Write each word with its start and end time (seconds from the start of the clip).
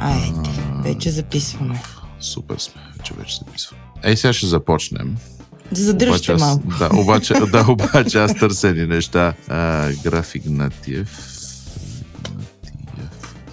Айде, 0.00 0.50
вече 0.82 1.10
записваме. 1.10 1.82
Супер 2.20 2.58
сме, 2.58 2.82
вече 2.98 3.14
вече 3.14 3.36
записваме. 3.36 3.82
Ей, 4.02 4.16
сега 4.16 4.32
ще 4.32 4.46
започнем. 4.46 5.16
Да 5.72 5.80
задържате 5.80 6.34
малко. 6.34 6.62
Да, 6.78 6.90
обаче, 6.92 7.34
да, 7.34 7.66
обаче 7.68 8.18
аз 8.18 8.34
търся 8.34 8.68
едни 8.68 8.86
неща. 8.86 9.34
А, 9.48 9.90
граф 10.04 10.34
Игнатиев. 10.34 11.18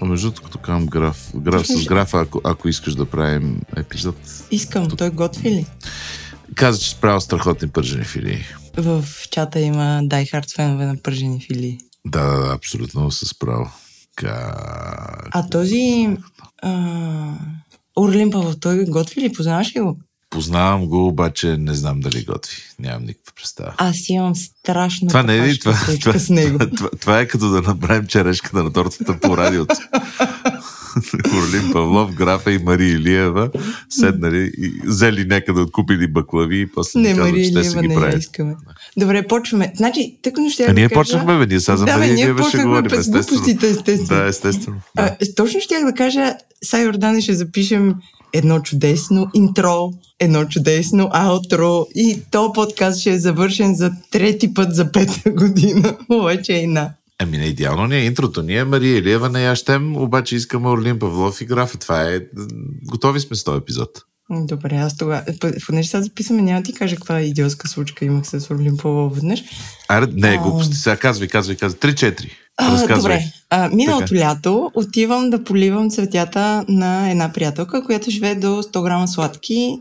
А 0.02 0.06
между 0.06 0.28
другото, 0.28 0.44
като 0.44 0.58
казвам 0.58 0.86
граф, 0.86 1.32
граф 1.36 1.68
с 1.68 1.86
графа, 1.86 2.20
ако, 2.22 2.42
ако 2.44 2.68
искаш 2.70 2.96
да 2.96 3.06
правим 3.06 3.62
епизод, 3.78 4.16
Искам, 4.52 4.88
той 4.88 5.10
готви 5.10 5.52
ли? 5.52 5.66
каза, 6.56 6.80
че 6.80 6.90
справя 6.90 7.22
страхотни 7.22 7.68
пържени 7.68 8.04
филии. 8.04 8.46
В 8.78 9.06
чата 9.32 9.60
има 9.60 10.02
Hard 10.04 10.56
фенове 10.56 10.86
на 10.86 10.98
пържени 10.98 11.42
филии. 11.42 11.78
Да, 12.06 12.24
да, 12.24 12.40
да, 12.40 12.54
абсолютно 12.54 13.12
се 13.12 13.26
справя. 13.26 13.72
Как... 14.16 15.30
А 15.32 15.50
този 15.52 16.10
а, 16.62 17.34
Орлин 17.96 18.32
Павлов, 18.32 18.60
той 18.60 18.86
готви 18.86 19.22
ли? 19.22 19.34
Познаваш 19.34 19.76
ли 19.76 19.80
го? 19.80 19.98
Познавам 20.30 20.86
го, 20.86 21.08
обаче 21.08 21.58
не 21.58 21.74
знам 21.74 22.00
дали 22.00 22.24
готви. 22.24 22.56
Нямам 22.80 23.04
никаква 23.04 23.34
представа. 23.36 23.74
Аз 23.78 24.10
имам 24.10 24.36
страшно 24.36 25.08
Това 25.08 25.24
не 25.24 25.38
е 25.38 25.48
ли? 25.48 25.60
Това, 25.60 25.78
това, 26.02 26.20
с 26.20 26.30
него. 26.30 26.60
това, 26.60 26.70
това, 26.70 26.90
това 26.90 27.20
е 27.20 27.28
като 27.28 27.50
да 27.50 27.62
направим 27.62 28.08
черешката 28.08 28.64
на 28.64 28.74
тортата 28.74 29.20
по 29.20 29.38
радиото. 29.38 29.76
Орлин 31.38 31.72
Павлов, 31.74 32.16
Графа 32.16 32.52
и 32.52 32.58
Мария 32.58 32.94
Илиева 32.94 33.50
седнали 33.90 34.52
и 34.58 34.82
взели 34.86 35.26
някъде 35.26 35.62
откупили 35.62 36.08
баклави 36.08 36.62
и 36.62 36.68
после 36.68 37.00
Не, 37.00 37.16
казват, 37.16 37.36
че 37.44 37.54
те 37.54 37.64
си 37.64 37.78
ги 37.80 37.88
не 37.88 37.96
правят. 37.96 38.20
искаме. 38.20 38.56
Добре, 38.98 39.28
почваме. 39.28 39.72
Значи, 39.76 40.18
тъкно 40.22 40.50
ще 40.50 40.64
А 40.64 40.74
ние 40.74 40.88
да 40.88 40.94
почнахме, 40.94 41.38
бе, 41.38 41.46
ние 41.46 41.60
сега 41.60 41.78
за 41.78 41.86
да, 41.86 41.98
Мария 41.98 42.14
Илиева 42.14 42.50
ще 42.50 42.58
говорим, 42.58 42.90
през 42.90 43.10
глупостите, 43.10 43.70
естествено. 43.70 44.22
Да, 44.22 44.28
естествено. 44.28 44.78
Да. 44.96 45.04
А, 45.22 45.34
точно 45.36 45.62
щях 45.62 45.86
да 45.86 45.94
кажа, 45.94 46.34
Сай 46.64 46.84
Йордане 46.84 47.22
ще 47.22 47.34
запишем 47.34 47.96
едно 48.34 48.60
чудесно 48.60 49.28
интро, 49.34 49.92
едно 50.20 50.46
чудесно 50.46 51.10
аутро 51.14 51.86
и 51.96 52.22
то 52.32 52.54
подкаст 52.54 53.00
ще 53.00 53.12
е 53.12 53.20
завършен 53.20 53.76
за 53.76 53.92
трети 54.12 54.54
път 54.54 54.76
за 54.76 54.92
пета 54.92 55.32
година. 55.32 55.98
Обаче 56.10 56.54
и 56.54 56.68
на. 56.68 56.90
Ами 57.20 57.38
не 57.38 57.46
идеално 57.46 57.88
ни 57.88 57.96
е 57.96 58.06
интрото. 58.06 58.42
Ние 58.42 58.64
Мария 58.64 58.98
Илиева 58.98 59.30
не 59.30 59.44
я 59.44 59.56
щем, 59.56 59.98
обаче 59.98 60.36
искаме 60.36 60.70
Орлин 60.70 61.00
Павлов 61.00 61.42
и 61.42 61.46
Графа. 61.46 61.78
Това 61.78 62.04
е... 62.04 62.20
Готови 62.84 63.20
сме 63.20 63.36
с 63.36 63.44
този 63.44 63.58
епизод. 63.58 63.90
Добре, 64.30 64.76
аз 64.76 64.98
тогава, 64.98 65.24
понеже 65.66 65.90
сега 65.90 66.04
записваме, 66.04 66.42
няма 66.42 66.64
ти 66.64 66.74
кажа 66.74 66.96
каква 66.96 67.22
идиотска 67.22 67.68
случка 67.68 68.06
имах 68.06 68.26
с 68.28 68.52
Орлин 68.52 68.78
Павлов 68.78 69.16
веднъж. 69.16 69.44
Аре, 69.88 70.08
не, 70.14 70.28
А. 70.28 70.42
глупости. 70.42 70.76
Сега 70.76 70.98
казвай, 70.98 71.28
казвай, 71.28 71.56
казвай. 71.56 71.80
Три-четири. 71.80 72.32
А, 72.60 72.96
добре, 72.96 73.24
а, 73.50 73.70
миналото 73.70 74.16
лято 74.16 74.72
отивам 74.74 75.30
да 75.30 75.44
поливам 75.44 75.90
цветята 75.90 76.66
на 76.68 77.12
една 77.12 77.34
приятелка, 77.34 77.84
която 77.84 78.12
живее 78.12 78.36
до 78.36 78.48
100 78.48 78.84
грама 78.84 79.08
сладки 79.08 79.80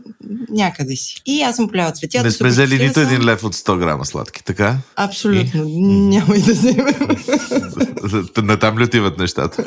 някъде 0.49 0.95
си. 0.95 1.21
И 1.25 1.41
аз 1.41 1.55
съм 1.55 1.67
поляла 1.67 1.91
цветята. 1.91 2.23
Не 2.23 2.31
сме 2.31 2.49
взели 2.49 2.87
нито 2.87 2.99
един 2.99 3.25
лев 3.25 3.43
от 3.43 3.55
100 3.55 3.79
грама 3.79 4.05
сладки, 4.05 4.43
така? 4.43 4.77
Абсолютно. 4.95 5.65
Няма 5.79 6.35
и 6.35 6.41
да 6.41 6.53
вземем. 6.53 6.95
На 8.43 8.59
там 8.59 8.79
ли 8.79 8.83
отиват 8.83 9.17
нещата? 9.17 9.63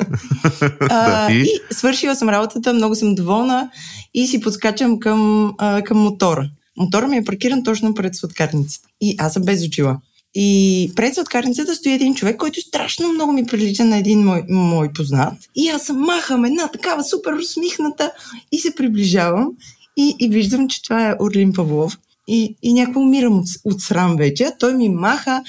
А, 0.89 1.31
и? 1.31 1.41
и 1.41 1.73
свършила 1.73 2.15
съм 2.15 2.29
работата, 2.29 2.73
много 2.73 2.95
съм 2.95 3.15
доволна 3.15 3.69
и 4.13 4.27
си 4.27 4.41
подскачам 4.41 4.99
към, 4.99 5.53
към 5.85 5.97
мотора. 5.97 6.49
Мотора 6.77 7.07
ми 7.07 7.17
е 7.17 7.23
паркиран 7.23 7.63
точно 7.63 7.93
пред 7.93 8.15
сладкарницата. 8.15 8.87
И 9.01 9.15
аз 9.19 9.33
съм 9.33 9.43
без 9.43 9.67
очила. 9.67 9.97
И 10.35 10.91
пред 10.95 11.13
сладкарницата 11.13 11.75
стои 11.75 11.93
един 11.93 12.15
човек, 12.15 12.37
който 12.37 12.61
страшно 12.61 13.13
много 13.13 13.33
ми 13.33 13.45
прилича 13.45 13.85
на 13.85 13.97
един 13.97 14.23
мой, 14.23 14.43
мой 14.49 14.93
познат. 14.93 15.33
И 15.55 15.69
аз 15.69 15.89
махам 15.89 16.45
една 16.45 16.67
такава 16.67 17.03
супер 17.03 17.33
усмихната 17.33 18.11
и 18.51 18.59
се 18.59 18.75
приближавам 18.75 19.49
и, 19.97 20.15
и 20.19 20.29
виждам, 20.29 20.67
че 20.67 20.83
това 20.83 21.09
е 21.09 21.15
Орлин 21.19 21.53
Павлов. 21.53 21.97
И, 22.27 22.55
и 22.61 22.73
някакво 22.73 22.99
умирам 22.99 23.39
от, 23.39 23.45
от 23.65 23.81
срам 23.81 24.15
вече. 24.15 24.51
Той 24.59 24.73
ми 24.73 24.89
маха 24.89 25.43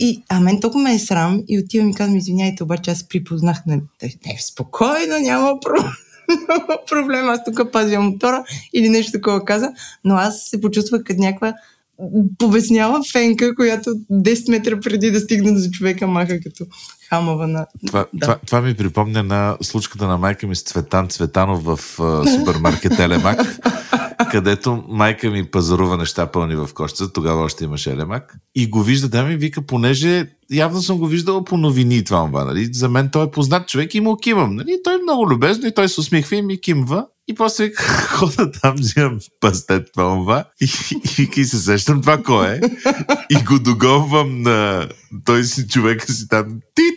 и, 0.00 0.22
а 0.28 0.40
мен 0.40 0.60
толкова 0.60 0.82
ме 0.82 0.94
е 0.94 0.98
срам 0.98 1.42
и 1.48 1.58
отивам 1.58 1.90
и 1.90 1.94
казвам, 1.94 2.16
извиняйте, 2.16 2.62
обаче 2.62 2.90
аз 2.90 3.08
припознах. 3.08 3.66
Не, 3.66 3.80
не 4.02 4.36
спокойно, 4.40 5.18
няма 5.20 5.60
проблем. 5.60 5.92
Проблем, 6.90 7.28
аз 7.28 7.44
тук 7.44 7.72
пазя 7.72 8.00
мотора 8.00 8.44
или 8.72 8.88
нещо 8.88 9.12
такова 9.12 9.44
каза, 9.44 9.72
но 10.04 10.14
аз 10.14 10.42
се 10.42 10.60
почувствах 10.60 11.02
като 11.04 11.20
някаква 11.20 11.54
побесняла 12.38 13.00
фенка, 13.12 13.54
която 13.54 13.90
10 14.12 14.50
метра 14.50 14.80
преди 14.80 15.10
да 15.10 15.20
стигна 15.20 15.54
до 15.54 15.70
човека 15.70 16.06
маха 16.06 16.40
като 16.40 16.64
хамава 17.08 17.46
на... 17.46 17.66
Това, 17.86 18.06
Да. 18.14 18.20
това, 18.20 18.38
това 18.46 18.60
ми 18.60 18.74
припомня 18.74 19.22
на 19.22 19.56
случката 19.62 20.06
на 20.06 20.18
майка 20.18 20.46
ми 20.46 20.56
с 20.56 20.62
Цветан 20.62 21.08
Цветанов 21.08 21.64
в 21.64 22.00
а, 22.00 22.26
супермаркет 22.26 22.98
Елемак, 22.98 23.58
където 24.36 24.84
майка 24.88 25.30
ми 25.30 25.44
пазарува 25.44 25.96
неща 25.96 26.26
пълни 26.26 26.56
в 26.56 26.68
кошчета, 26.74 27.12
тогава 27.12 27.42
още 27.42 27.64
имаше 27.64 27.90
Елемак, 27.90 28.36
и 28.54 28.66
го 28.70 28.82
вижда, 28.82 29.08
да 29.08 29.22
ми 29.22 29.36
вика, 29.36 29.62
понеже 29.62 30.26
явно 30.50 30.82
съм 30.82 30.98
го 30.98 31.06
виждала 31.06 31.44
по 31.44 31.56
новини 31.56 32.04
това, 32.04 32.26
това 32.26 32.44
нали? 32.44 32.68
за 32.72 32.88
мен 32.88 33.08
той 33.12 33.24
е 33.24 33.30
познат 33.30 33.68
човек 33.68 33.94
и 33.94 34.00
му 34.00 34.16
кимам. 34.16 34.56
Нали? 34.56 34.80
Той 34.84 34.94
е 34.94 35.02
много 35.02 35.30
любезно 35.30 35.66
и 35.66 35.74
той 35.74 35.88
се 35.88 36.00
усмихва 36.00 36.36
и 36.36 36.42
ми 36.42 36.60
кимва. 36.60 37.06
И 37.28 37.34
после 37.34 37.70
хода 38.08 38.50
там, 38.50 38.74
взимам 38.78 39.18
пастет 39.40 39.88
това, 39.92 40.04
това 40.04 40.44
и, 40.60 40.68
и, 41.18 41.40
и, 41.40 41.44
се 41.44 41.58
сещам 41.58 42.00
това 42.00 42.22
кой 42.22 42.48
е. 42.48 42.60
И 43.30 43.44
го 43.44 43.58
догонвам 43.58 44.42
на 44.42 44.88
той 45.24 45.44
си 45.44 45.68
човека 45.68 46.12
си 46.12 46.28
там. 46.28 46.44
Тит, 46.74 46.94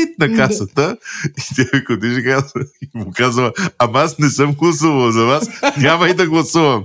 тит, 0.00 0.18
на 0.18 0.36
касата. 0.38 0.96
И 1.38 1.54
тя 1.56 1.64
ми 1.74 1.96
отиже 1.96 2.20
и 2.20 2.24
казва- 2.24 2.50
и 2.82 2.88
му 2.94 3.12
казва, 3.12 3.52
ама 3.78 4.00
аз 4.00 4.18
не 4.18 4.30
съм 4.30 4.52
гласувал 4.52 5.10
за 5.10 5.24
вас, 5.24 5.48
няма 5.76 6.08
и 6.08 6.14
да 6.14 6.26
гласувам. 6.26 6.84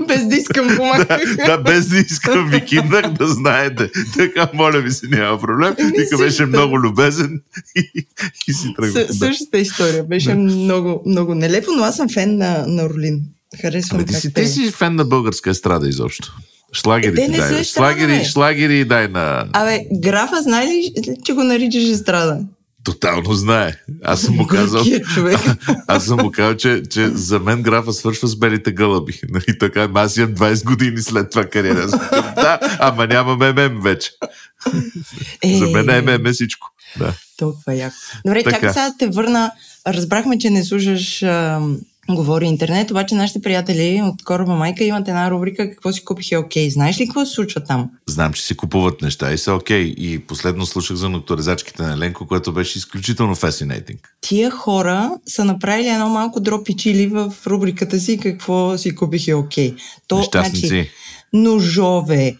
Без 0.00 0.26
да 0.26 0.36
искам 0.36 0.66
помагах. 0.76 1.36
Да, 1.36 1.58
без 1.58 1.88
да 1.88 1.98
искам 1.98 2.50
ви 2.50 2.64
кимнах 2.64 3.08
да 3.08 3.28
знаете. 3.28 3.90
Така, 4.16 4.48
моля 4.54 4.78
ви 4.78 4.90
се, 4.90 5.06
няма 5.08 5.40
проблем. 5.40 5.74
Еми, 5.78 5.92
Вика 5.92 6.18
беше 6.18 6.46
много 6.46 6.80
любезен 6.80 7.40
и, 7.76 8.06
и 8.48 8.52
си 8.52 8.74
тръгва. 8.76 8.92
Съ- 9.00 9.12
Същата 9.14 9.58
история. 9.58 10.04
Беше 10.04 10.34
много, 10.34 11.02
много 11.06 11.34
нелепо, 11.34 11.70
но 11.72 11.84
аз 11.84 11.96
съм 11.96 12.08
фен 12.08 12.36
на, 12.36 12.64
на 12.66 12.84
Орлин. 12.84 13.20
Харесвам 13.60 14.00
Абе, 14.00 14.06
ти, 14.06 14.12
как 14.12 14.20
си, 14.22 14.32
пее. 14.32 14.44
ти 14.44 14.50
си 14.50 14.70
фен 14.70 14.94
на 14.94 15.04
българска 15.04 15.50
естрада 15.50 15.88
изобщо. 15.88 16.36
Шлагери 16.76 17.22
Е, 17.22 17.26
ти 17.26 17.36
дай. 17.36 17.64
Шлагери, 17.64 18.24
шлагери 18.24 18.84
дай 18.84 19.08
на... 19.08 19.46
Абе, 19.52 19.84
графа, 19.92 20.42
знае 20.42 20.66
ли, 20.66 20.92
че 21.24 21.32
го 21.32 21.42
наричаш 21.42 21.84
естрада? 21.84 22.38
Тотално 22.84 23.34
знае. 23.34 23.72
Аз 24.04 24.20
съм 24.20 24.34
му 24.36 24.46
казал, 24.46 24.84
аз 25.86 26.04
съм 26.04 26.18
му 26.22 26.30
казал, 26.30 26.56
че, 26.56 26.82
че 26.90 27.08
за 27.08 27.40
мен 27.40 27.62
графа 27.62 27.92
свършва 27.92 28.28
с 28.28 28.36
белите 28.36 28.72
гълъби. 28.72 29.20
Нали, 29.28 29.58
така, 29.58 29.88
аз 29.94 30.16
имам 30.16 30.34
20 30.34 30.64
години 30.64 31.02
след 31.02 31.30
това 31.30 31.44
кариера. 31.44 31.82
Аз 31.84 31.90
казвам, 31.90 32.34
да, 32.34 32.58
ама 32.80 33.06
нямам 33.06 33.38
ММ 33.38 33.80
вече. 33.82 34.10
Е, 35.42 35.56
За 35.58 35.66
мен 35.66 36.04
ММ 36.04 36.26
е 36.26 36.32
всичко. 36.32 36.68
Да. 36.98 37.14
Толкова 37.36 37.74
яко. 37.74 37.96
Добре, 38.26 38.42
Така. 38.42 38.56
чакай 38.56 38.70
сега 38.70 38.90
да 38.90 38.94
те 38.98 39.06
върна. 39.06 39.50
Разбрахме, 39.86 40.38
че 40.38 40.50
не 40.50 40.64
слушаш 40.64 41.22
ам, 41.22 41.76
Говори 42.10 42.46
интернет, 42.46 42.90
обаче 42.90 43.14
нашите 43.14 43.40
приятели 43.40 44.02
от 44.04 44.24
Кораба 44.24 44.54
Майка 44.54 44.84
имат 44.84 45.08
една 45.08 45.30
рубрика 45.30 45.70
Какво 45.70 45.92
си 45.92 46.04
купих 46.04 46.32
е 46.32 46.36
окей. 46.36 46.70
Знаеш 46.70 47.00
ли 47.00 47.06
какво 47.06 47.26
се 47.26 47.32
случва 47.32 47.64
там? 47.64 47.90
Знам, 48.06 48.32
че 48.32 48.42
си 48.42 48.56
купуват 48.56 49.02
неща 49.02 49.32
и 49.32 49.38
са 49.38 49.54
окей. 49.54 49.94
И 49.98 50.18
последно 50.18 50.66
слушах 50.66 50.96
за 50.96 51.08
нокторезачките 51.08 51.82
на 51.82 51.98
Ленко, 51.98 52.26
което 52.26 52.52
беше 52.52 52.78
изключително 52.78 53.34
фасинейтинг. 53.34 54.16
Тия 54.20 54.50
хора 54.50 55.10
са 55.26 55.44
направили 55.44 55.88
едно 55.88 56.08
малко 56.08 56.40
дропи 56.40 56.76
чили 56.76 57.06
в 57.06 57.32
рубриката 57.46 58.00
си 58.00 58.18
Какво 58.18 58.78
си 58.78 58.94
купих 58.94 59.28
е 59.28 59.34
окей. 59.34 59.74
То, 60.08 60.18
Нещастници. 60.18 60.66
значи, 60.66 60.90
ножове, 61.32 62.36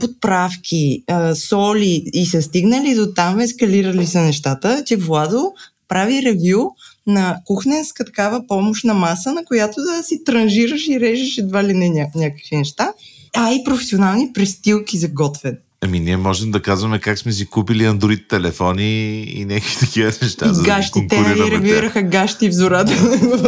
подправки, 0.00 1.04
соли 1.34 2.04
и 2.12 2.26
са 2.26 2.42
стигнали 2.42 2.94
до 2.94 3.12
там, 3.14 3.40
ескалирали 3.40 4.06
са 4.06 4.20
нещата, 4.20 4.82
че 4.86 4.96
Владо 4.96 5.52
прави 5.88 6.22
ревю 6.22 6.70
на 7.06 7.36
кухненска 7.44 8.04
такава 8.04 8.46
помощна 8.46 8.94
маса, 8.94 9.32
на 9.32 9.44
която 9.44 9.80
да 9.80 10.02
си 10.02 10.24
транжираш 10.24 10.86
и 10.88 11.00
режеш 11.00 11.38
едва 11.38 11.64
ли 11.64 11.74
не 11.74 11.88
ня- 11.88 12.10
някакви 12.14 12.56
неща. 12.56 12.92
А 13.36 13.52
и 13.52 13.64
професионални 13.64 14.32
престилки 14.32 14.98
за 14.98 15.08
готвен. 15.08 15.58
Ами 15.84 16.00
ние 16.00 16.16
можем 16.16 16.50
да 16.50 16.62
казваме 16.62 16.98
как 16.98 17.18
сме 17.18 17.32
си 17.32 17.46
купили 17.46 17.82
Android 17.84 18.28
телефони 18.28 19.20
и 19.22 19.44
някакви 19.44 19.76
такива 19.80 20.12
неща. 20.22 20.46
И 20.46 20.54
за 20.54 20.62
да 20.62 20.66
гащите, 20.66 20.92
конкурираме 20.92 21.36
нали, 21.36 21.50
тях. 21.50 21.60
ревюираха 21.60 22.02
гащи 22.02 22.48
в 22.48 22.52
зората 22.52 22.92
на. 23.02 23.38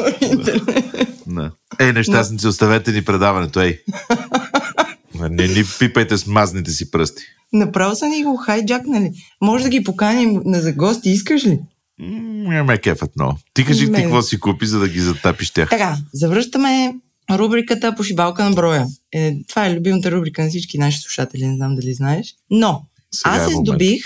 Да. 1.27 1.51
Ей, 1.81 1.93
нещастници, 1.93 2.47
оставете 2.47 2.93
ни 2.93 3.03
предаването, 3.05 3.61
ей. 3.61 3.79
Не 5.31 5.49
ни 5.49 5.65
пипайте 5.79 6.19
с 6.19 6.27
мазните 6.27 6.71
си 6.71 6.91
пръсти. 6.91 7.23
Направо 7.53 7.95
са 7.97 8.07
ни 8.07 8.25
го 8.25 8.37
хайджакнали. 8.37 9.13
Може 9.41 9.65
да 9.65 9.71
ги 9.71 9.85
поканим 9.85 10.41
на 10.45 10.61
за 10.61 10.73
гости, 10.73 11.11
искаш 11.11 11.47
ли? 11.47 11.61
Не 11.99 12.63
ме 12.63 12.79
кефът 12.79 13.17
много. 13.17 13.39
Ти 13.55 13.65
кажи 13.65 13.87
ти 13.87 13.93
какво 13.93 14.23
си 14.23 14.41
купи, 14.41 14.67
за 14.67 14.79
да 14.79 14.89
ги 14.89 15.01
затапиш 15.01 15.51
тях. 15.51 15.71
Така, 15.71 15.97
завръщаме 16.13 16.95
рубриката 17.31 17.95
Пошибалка 17.97 18.45
на 18.45 18.51
броя. 18.51 18.87
Е, 19.13 19.35
това 19.49 19.67
е 19.67 19.77
любимата 19.77 20.11
рубрика 20.11 20.43
на 20.43 20.49
всички 20.49 20.79
наши 20.79 20.99
слушатели, 20.99 21.47
не 21.47 21.57
знам 21.57 21.75
дали 21.75 21.95
знаеш. 21.95 22.35
Но, 22.51 22.87
Сега 23.11 23.35
аз 23.35 23.43
е 23.43 23.45
се 23.45 23.51
момент. 23.51 23.67
здобих 23.67 24.05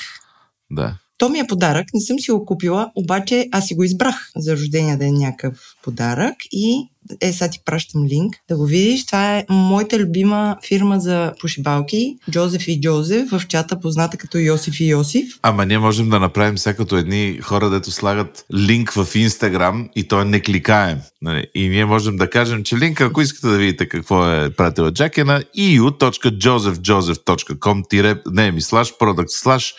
Да. 0.70 0.98
То 1.18 1.28
ми 1.28 1.38
е 1.38 1.46
подарък, 1.46 1.86
не 1.94 2.00
съм 2.00 2.18
си 2.18 2.30
го 2.30 2.44
купила, 2.44 2.90
обаче 2.94 3.48
аз 3.52 3.66
си 3.66 3.74
го 3.74 3.84
избрах 3.84 4.30
за 4.36 4.52
рождения 4.52 4.98
ден 4.98 5.14
някакъв 5.14 5.58
подарък 5.82 6.34
и 6.52 6.88
е, 7.20 7.32
сега 7.32 7.50
ти 7.50 7.60
пращам 7.64 8.06
линк 8.06 8.34
да 8.48 8.56
го 8.56 8.64
видиш. 8.64 9.06
Това 9.06 9.36
е 9.36 9.46
моята 9.50 9.98
любима 9.98 10.56
фирма 10.68 11.00
за 11.00 11.32
пошибалки, 11.40 12.16
Джозеф 12.30 12.68
и 12.68 12.80
Джозеф, 12.80 13.30
в 13.30 13.42
чата 13.48 13.80
позната 13.80 14.16
като 14.16 14.38
Йосиф 14.38 14.80
и 14.80 14.88
Йосиф. 14.88 15.38
Ама 15.42 15.66
ние 15.66 15.78
можем 15.78 16.10
да 16.10 16.20
направим 16.20 16.58
сега 16.58 16.76
като 16.76 16.96
едни 16.96 17.38
хора, 17.42 17.70
дето 17.70 17.90
слагат 17.90 18.44
линк 18.54 18.92
в 18.92 19.08
Инстаграм 19.14 19.88
и 19.96 20.08
той 20.08 20.24
не 20.24 20.40
кликаем. 20.40 20.98
Нали? 21.22 21.46
И 21.54 21.68
ние 21.68 21.84
можем 21.84 22.16
да 22.16 22.30
кажем, 22.30 22.64
че 22.64 22.76
линка, 22.76 23.04
ако 23.04 23.20
искате 23.20 23.46
да 23.46 23.58
видите 23.58 23.88
какво 23.88 24.30
е 24.30 24.50
пратила 24.50 24.92
Джак, 24.92 25.18
е 25.18 25.24
на 25.24 25.42
eu.josephjoseph.com 25.58 28.32
не 28.32 28.52
ми 28.52 28.60
слаш, 28.60 28.98
product 28.98 29.44
slash 29.44 29.74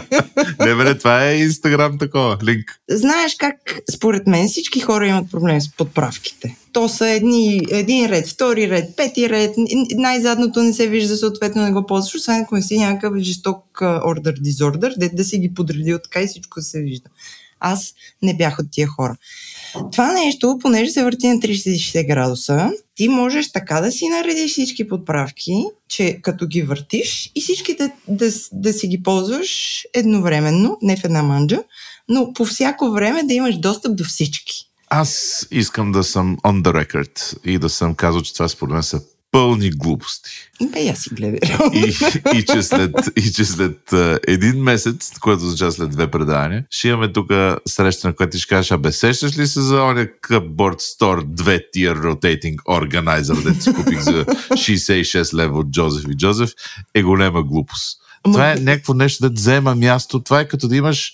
Не, 0.59 0.75
бе, 0.75 0.97
това 0.97 1.25
е 1.25 1.37
Инстаграм 1.37 1.97
такова, 1.97 2.37
линк. 2.43 2.79
Знаеш 2.89 3.35
как, 3.39 3.79
според 3.95 4.27
мен, 4.27 4.47
всички 4.47 4.79
хора 4.79 5.07
имат 5.07 5.31
проблем 5.31 5.61
с 5.61 5.71
подправките. 5.71 6.57
То 6.71 6.89
са 6.89 7.09
едни, 7.09 7.61
един 7.69 8.05
ред, 8.05 8.27
втори 8.27 8.69
ред, 8.69 8.95
пети 8.95 9.29
ред, 9.29 9.55
най-задното 9.95 10.63
не 10.63 10.73
се 10.73 10.87
вижда, 10.87 11.17
съответно 11.17 11.61
не 11.61 11.71
го 11.71 11.85
ползваш, 11.85 12.15
освен 12.15 12.41
ако 12.41 12.55
не 12.55 12.61
си 12.61 12.77
някакъв 12.77 13.17
жесток 13.17 13.81
ордер 13.81 14.33
дизордер, 14.41 14.93
да, 14.97 15.09
да 15.13 15.23
си 15.23 15.37
ги 15.37 15.53
подредил 15.53 15.99
така 15.99 16.21
и 16.21 16.27
всичко 16.27 16.61
се 16.61 16.81
вижда. 16.81 17.09
Аз 17.59 17.93
не 18.21 18.37
бях 18.37 18.59
от 18.59 18.65
тия 18.71 18.87
хора. 18.87 19.15
Това 19.91 20.13
нещо, 20.13 20.57
понеже 20.61 20.91
се 20.91 21.03
върти 21.03 21.27
на 21.27 21.35
360 21.35 22.07
градуса, 22.07 22.71
ти 22.95 23.07
можеш 23.07 23.51
така 23.51 23.81
да 23.81 23.91
си 23.91 24.07
наредиш 24.07 24.51
всички 24.51 24.87
подправки, 24.87 25.65
че 25.89 26.19
като 26.21 26.47
ги 26.47 26.61
въртиш 26.61 27.31
и 27.35 27.41
всички 27.41 27.75
да, 27.75 27.89
да, 28.07 28.29
да 28.51 28.73
си 28.73 28.87
ги 28.87 29.03
ползваш 29.03 29.83
едновременно, 29.93 30.77
не 30.81 30.97
в 30.97 31.03
една 31.03 31.23
манджа, 31.23 31.63
но 32.09 32.33
по 32.33 32.45
всяко 32.45 32.91
време 32.91 33.23
да 33.23 33.33
имаш 33.33 33.57
достъп 33.57 33.95
до 33.95 34.03
всички. 34.03 34.69
Аз 34.89 35.45
искам 35.51 35.91
да 35.91 36.03
съм 36.03 36.37
on 36.37 36.61
the 36.61 36.85
record 36.85 37.37
и 37.45 37.57
да 37.57 37.69
съм 37.69 37.95
казал, 37.95 38.21
че 38.21 38.33
това 38.33 38.47
според 38.47 38.73
мен 38.73 38.83
са 38.83 39.01
пълни 39.33 39.69
глупости. 39.69 40.29
Бе, 40.71 40.79
я 40.79 40.95
си 40.95 41.09
гледай. 41.09 41.39
И, 41.73 41.95
и, 42.35 42.45
че 42.45 42.63
след, 42.63 42.91
и 43.17 43.31
че 43.31 43.45
след 43.45 43.93
един 44.27 44.63
месец, 44.63 45.11
което 45.19 45.43
означава 45.43 45.71
след 45.71 45.89
две 45.89 46.11
предавания, 46.11 46.65
ще 46.69 46.87
имаме 46.87 47.13
тук 47.13 47.31
среща, 47.67 48.07
на 48.07 48.15
която 48.15 48.37
ще 48.37 48.47
кажеш, 48.47 48.71
абе, 48.71 48.91
сещаш 48.91 49.37
ли 49.37 49.47
се 49.47 49.61
за 49.61 49.81
оня 49.81 50.07
Cupboard 50.27 50.79
Store 50.99 51.25
2 51.25 51.61
Tier 51.75 52.01
Rotating 52.01 52.55
Organizer, 52.55 53.43
да 53.43 53.61
си 53.61 53.73
купих 53.73 53.99
за 53.99 54.25
66 54.25 55.33
лева 55.33 55.59
от 55.59 55.71
Джозеф 55.71 56.03
и 56.11 56.17
Джозеф, 56.17 56.51
е 56.93 57.01
голема 57.01 57.43
глупост. 57.43 58.02
Това 58.23 58.51
е 58.51 58.55
някакво 58.55 58.93
нещо 58.93 59.29
да 59.29 59.33
взема 59.33 59.75
място. 59.75 60.19
Това 60.19 60.39
е 60.39 60.47
като 60.47 60.67
да 60.67 60.75
имаш 60.75 61.13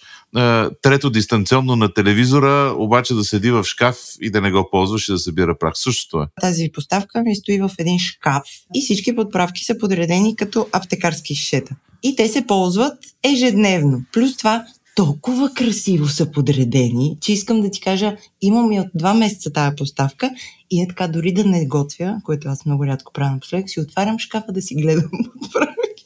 трето 0.82 1.10
дистанционно 1.10 1.76
на 1.76 1.94
телевизора, 1.94 2.74
обаче 2.78 3.14
да 3.14 3.24
седи 3.24 3.52
в 3.52 3.64
шкаф 3.64 3.98
и 4.22 4.32
да 4.32 4.42
не 4.42 4.52
го 4.52 4.68
ползваш 4.72 5.10
и 5.10 5.12
да 5.12 5.20
събира 5.20 5.58
прах. 5.58 5.74
Същото 5.76 6.22
е. 6.22 6.26
Тази 6.42 6.70
поставка 6.74 7.24
ми 7.24 7.36
стои 7.36 7.60
в 7.60 7.72
един 7.78 8.00
шкаф 8.00 8.44
и 8.76 8.82
всички 8.82 9.16
подправки 9.16 9.66
са 9.66 9.78
подредени 9.78 10.36
като 10.36 10.68
аптекарски 10.72 11.36
шишета. 11.36 11.76
И 12.04 12.16
те 12.16 12.28
се 12.28 12.48
ползват 12.48 12.98
ежедневно. 13.24 14.02
Плюс 14.14 14.38
това 14.38 14.66
толкова 14.96 15.54
красиво 15.54 16.08
са 16.08 16.32
подредени, 16.32 17.18
че 17.22 17.34
искам 17.34 17.62
да 17.62 17.72
ти 17.72 17.82
кажа, 17.82 18.16
имам 18.42 18.72
и 18.72 18.80
от 18.80 18.88
два 18.96 19.14
месеца 19.14 19.54
тази 19.54 19.76
поставка 19.76 20.32
и 20.72 20.82
е 20.82 20.88
така, 20.88 21.08
дори 21.08 21.34
да 21.34 21.46
не 21.46 21.68
готвя, 21.68 22.16
което 22.24 22.50
аз 22.50 22.66
много 22.66 22.86
рядко 22.86 23.14
правя 23.14 23.32
напоследък, 23.32 23.70
си 23.70 23.80
отварям 23.80 24.20
шкафа 24.20 24.52
да 24.52 24.62
си 24.62 24.76
гледам 24.76 25.10
подправки. 25.42 26.04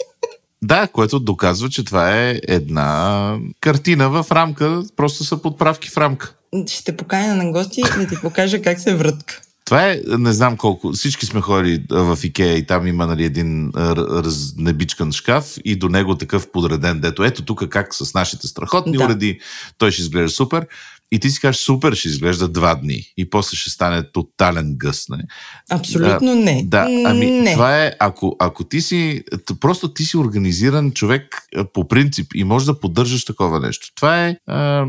Да, 0.64 0.88
което 0.88 1.20
доказва, 1.20 1.70
че 1.70 1.86
това 1.86 2.20
е 2.20 2.40
една 2.48 3.38
картина 3.62 4.10
в 4.10 4.32
рамка, 4.32 4.84
просто 4.96 5.24
са 5.24 5.42
подправки 5.42 5.90
в 5.90 5.98
рамка. 5.98 6.34
Ще 6.68 6.98
поканя 6.98 7.36
на 7.36 7.52
гости 7.52 7.82
да 7.98 8.08
ти 8.08 8.16
покажа 8.22 8.62
как 8.62 8.80
се 8.80 8.96
врътка. 8.96 9.42
Това 9.66 9.90
е, 9.90 10.02
не 10.08 10.34
знам 10.34 10.58
колко, 10.58 10.92
всички 10.92 11.26
сме 11.26 11.42
ходили 11.42 11.84
в 11.90 12.18
Икея 12.24 12.58
и 12.58 12.66
там 12.66 12.88
има 12.88 13.08
нали, 13.08 13.26
един 13.26 13.72
разнебичкан 13.76 15.12
шкаф 15.12 15.56
и 15.66 15.76
до 15.76 15.90
него 15.90 16.16
такъв 16.16 16.52
подреден, 16.52 17.00
дето 17.00 17.24
ето 17.24 17.46
тук 17.46 17.68
как 17.70 17.96
с 17.96 18.14
нашите 18.14 18.48
страхотни 18.48 18.98
да. 18.98 19.06
уреди, 19.06 19.40
той 19.78 19.92
ще 19.92 20.02
изглежда 20.02 20.30
супер. 20.30 20.68
И 21.14 21.20
ти 21.20 21.30
си 21.30 21.42
кажеш, 21.42 21.62
супер, 21.62 21.94
ще 21.94 22.08
изглежда 22.08 22.48
два 22.48 22.76
дни. 22.76 23.04
И 23.18 23.30
после 23.30 23.58
ще 23.58 23.70
стане 23.70 24.12
тотален 24.12 24.76
гъс. 24.78 25.10
Не? 25.10 25.24
Абсолютно 25.72 26.32
а, 26.32 26.36
не. 26.36 26.64
Да, 26.66 26.88
ами 27.06 27.32
не. 27.32 27.54
това 27.54 27.84
е, 27.86 27.94
ако, 28.00 28.36
ако 28.40 28.64
ти 28.64 28.82
си, 28.82 29.24
просто 29.60 29.94
ти 29.94 30.06
си 30.06 30.18
организиран 30.18 30.92
човек 30.92 31.42
по 31.74 31.88
принцип 31.88 32.28
и 32.36 32.44
можеш 32.44 32.66
да 32.66 32.80
поддържаш 32.80 33.26
такова 33.26 33.60
нещо. 33.60 33.88
Това 33.96 34.28
е, 34.28 34.38
а, 34.48 34.86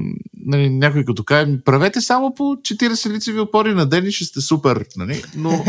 нали, 0.46 0.70
някой 0.70 1.04
като 1.04 1.24
каже, 1.24 1.52
правете 1.64 2.00
само 2.00 2.34
по 2.34 2.42
40 2.42 3.10
лицеви 3.10 3.40
опори 3.40 3.74
на 3.74 3.86
ден 3.86 4.06
и 4.06 4.12
ще 4.12 4.24
сте 4.24 4.40
супер. 4.40 4.84
Нали? 4.96 5.22
Но 5.36 5.64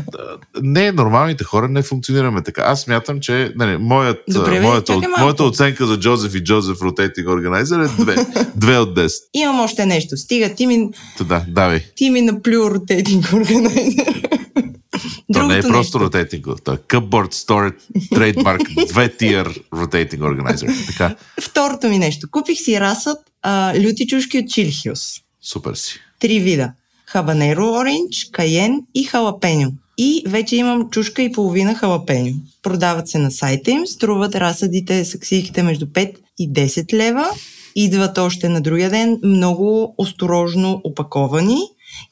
не, 0.62 0.92
нормалните 0.92 1.44
хора 1.44 1.68
не 1.68 1.82
функционираме 1.82 2.42
така. 2.42 2.62
Аз 2.62 2.80
смятам, 2.80 3.20
че 3.20 3.52
нали, 3.56 3.76
моят, 3.76 4.18
Добре, 4.28 4.60
моята, 4.60 5.00
моята 5.18 5.44
оценка 5.44 5.86
за 5.86 5.98
Джозеф 5.98 6.34
и 6.34 6.44
Джозеф 6.44 6.78
Rotating 6.78 7.24
Organizer 7.24 7.84
е 7.84 8.02
две, 8.02 8.16
две 8.56 8.78
от 8.78 8.98
10. 8.98 9.12
Имам 9.34 9.60
още 9.60 9.85
нещо. 9.86 10.16
Стига, 10.16 10.54
ти 10.54 10.66
ми... 10.66 10.88
Да, 11.28 11.44
давай. 11.48 11.80
Ти 11.96 12.10
ми 12.10 12.22
наплю 12.22 12.70
ротейтинг 12.70 13.32
органайзер. 13.32 14.06
То 15.32 15.46
не 15.46 15.58
е 15.58 15.62
просто 15.62 16.00
ротейтинг, 16.00 16.46
то 16.64 16.72
е 16.72 16.76
Cupboard 16.76 17.32
Store 17.32 17.74
Trademark 18.12 18.74
2 18.74 19.20
tier 19.20 19.62
Rotating 19.72 20.18
Organizer. 20.18 20.86
Така. 20.86 21.16
Второто 21.40 21.88
ми 21.88 21.98
нещо. 21.98 22.28
Купих 22.30 22.58
си 22.58 22.80
расът 22.80 23.18
а, 23.42 23.74
люти 23.80 24.06
чушки 24.06 24.38
от 24.38 24.44
Chili 24.44 24.68
Hills. 24.68 25.22
Супер 25.42 25.74
си. 25.74 26.00
Три 26.20 26.40
вида. 26.40 26.72
Хабанеро 27.06 27.64
оранж, 27.64 28.28
каен 28.32 28.80
и 28.94 29.04
халапеньо. 29.04 29.72
И 29.98 30.22
вече 30.26 30.56
имам 30.56 30.90
чушка 30.90 31.22
и 31.22 31.32
половина 31.32 31.74
халапеньо. 31.74 32.32
Продават 32.62 33.08
се 33.08 33.18
на 33.18 33.30
сайта 33.30 33.70
им, 33.70 33.86
струват 33.86 34.34
разсъдите 34.34 35.04
саксийките 35.04 35.62
между 35.62 35.86
5 35.86 36.14
и 36.38 36.52
10 36.52 36.92
лева 36.92 37.30
идват 37.76 38.18
още 38.18 38.48
на 38.48 38.60
другия 38.60 38.90
ден 38.90 39.20
много 39.24 39.94
осторожно 39.98 40.80
опаковани. 40.84 41.58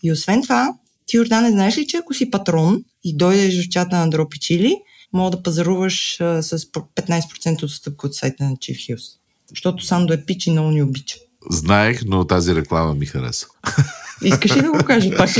И 0.03 0.13
освен 0.13 0.43
това, 0.43 0.75
ти, 1.07 1.17
Йордан, 1.17 1.45
не 1.45 1.51
знаеш 1.51 1.79
ли, 1.79 1.87
че 1.87 1.97
ако 1.97 2.15
си 2.15 2.31
патрон 2.31 2.85
и 3.05 3.17
дойдеш 3.17 3.67
в 3.67 3.69
чата 3.69 3.97
на 3.97 4.11
Дропи 4.11 4.39
Чили, 4.39 4.77
мога 5.13 5.31
да 5.31 5.43
пазаруваш 5.43 6.21
а, 6.21 6.43
с 6.43 6.59
15% 6.59 7.63
отстъпка 7.63 8.07
от 8.07 8.15
сайта 8.15 8.45
на 8.45 8.51
Chief 8.51 8.95
Hills. 8.95 9.13
Защото 9.51 9.85
Сандо 9.85 10.13
е 10.13 10.25
пич 10.25 10.47
и 10.47 10.51
много 10.51 10.71
ни 10.71 10.83
обича. 10.83 11.17
Знаех, 11.51 12.03
но 12.07 12.27
тази 12.27 12.55
реклама 12.55 12.95
ми 12.95 13.07
хареса. 13.07 13.47
Искаш 14.23 14.57
ли 14.57 14.61
да 14.61 14.71
го 14.71 14.85
кажа 14.85 15.17
пак? 15.17 15.31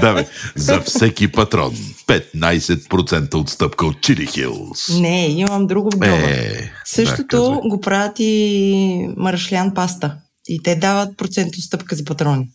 да, 0.00 0.14
бе. 0.14 0.26
За 0.54 0.80
всеки 0.80 1.32
патрон 1.32 1.76
15% 2.06 3.34
отстъпка 3.34 3.86
от 3.86 3.96
Chili 3.96 4.28
Hills. 4.28 5.00
Не, 5.00 5.26
имам 5.26 5.66
друго 5.66 5.90
в. 5.90 6.02
Е, 6.06 6.72
Същото 6.84 7.60
да, 7.62 7.68
го 7.68 7.80
правят 7.80 8.16
и 8.18 9.08
маршлян 9.16 9.74
паста. 9.74 10.16
И 10.48 10.62
те 10.62 10.76
дават 10.76 11.16
процент 11.16 11.56
отстъпка 11.56 11.96
за 11.96 12.04
патрони 12.04 12.48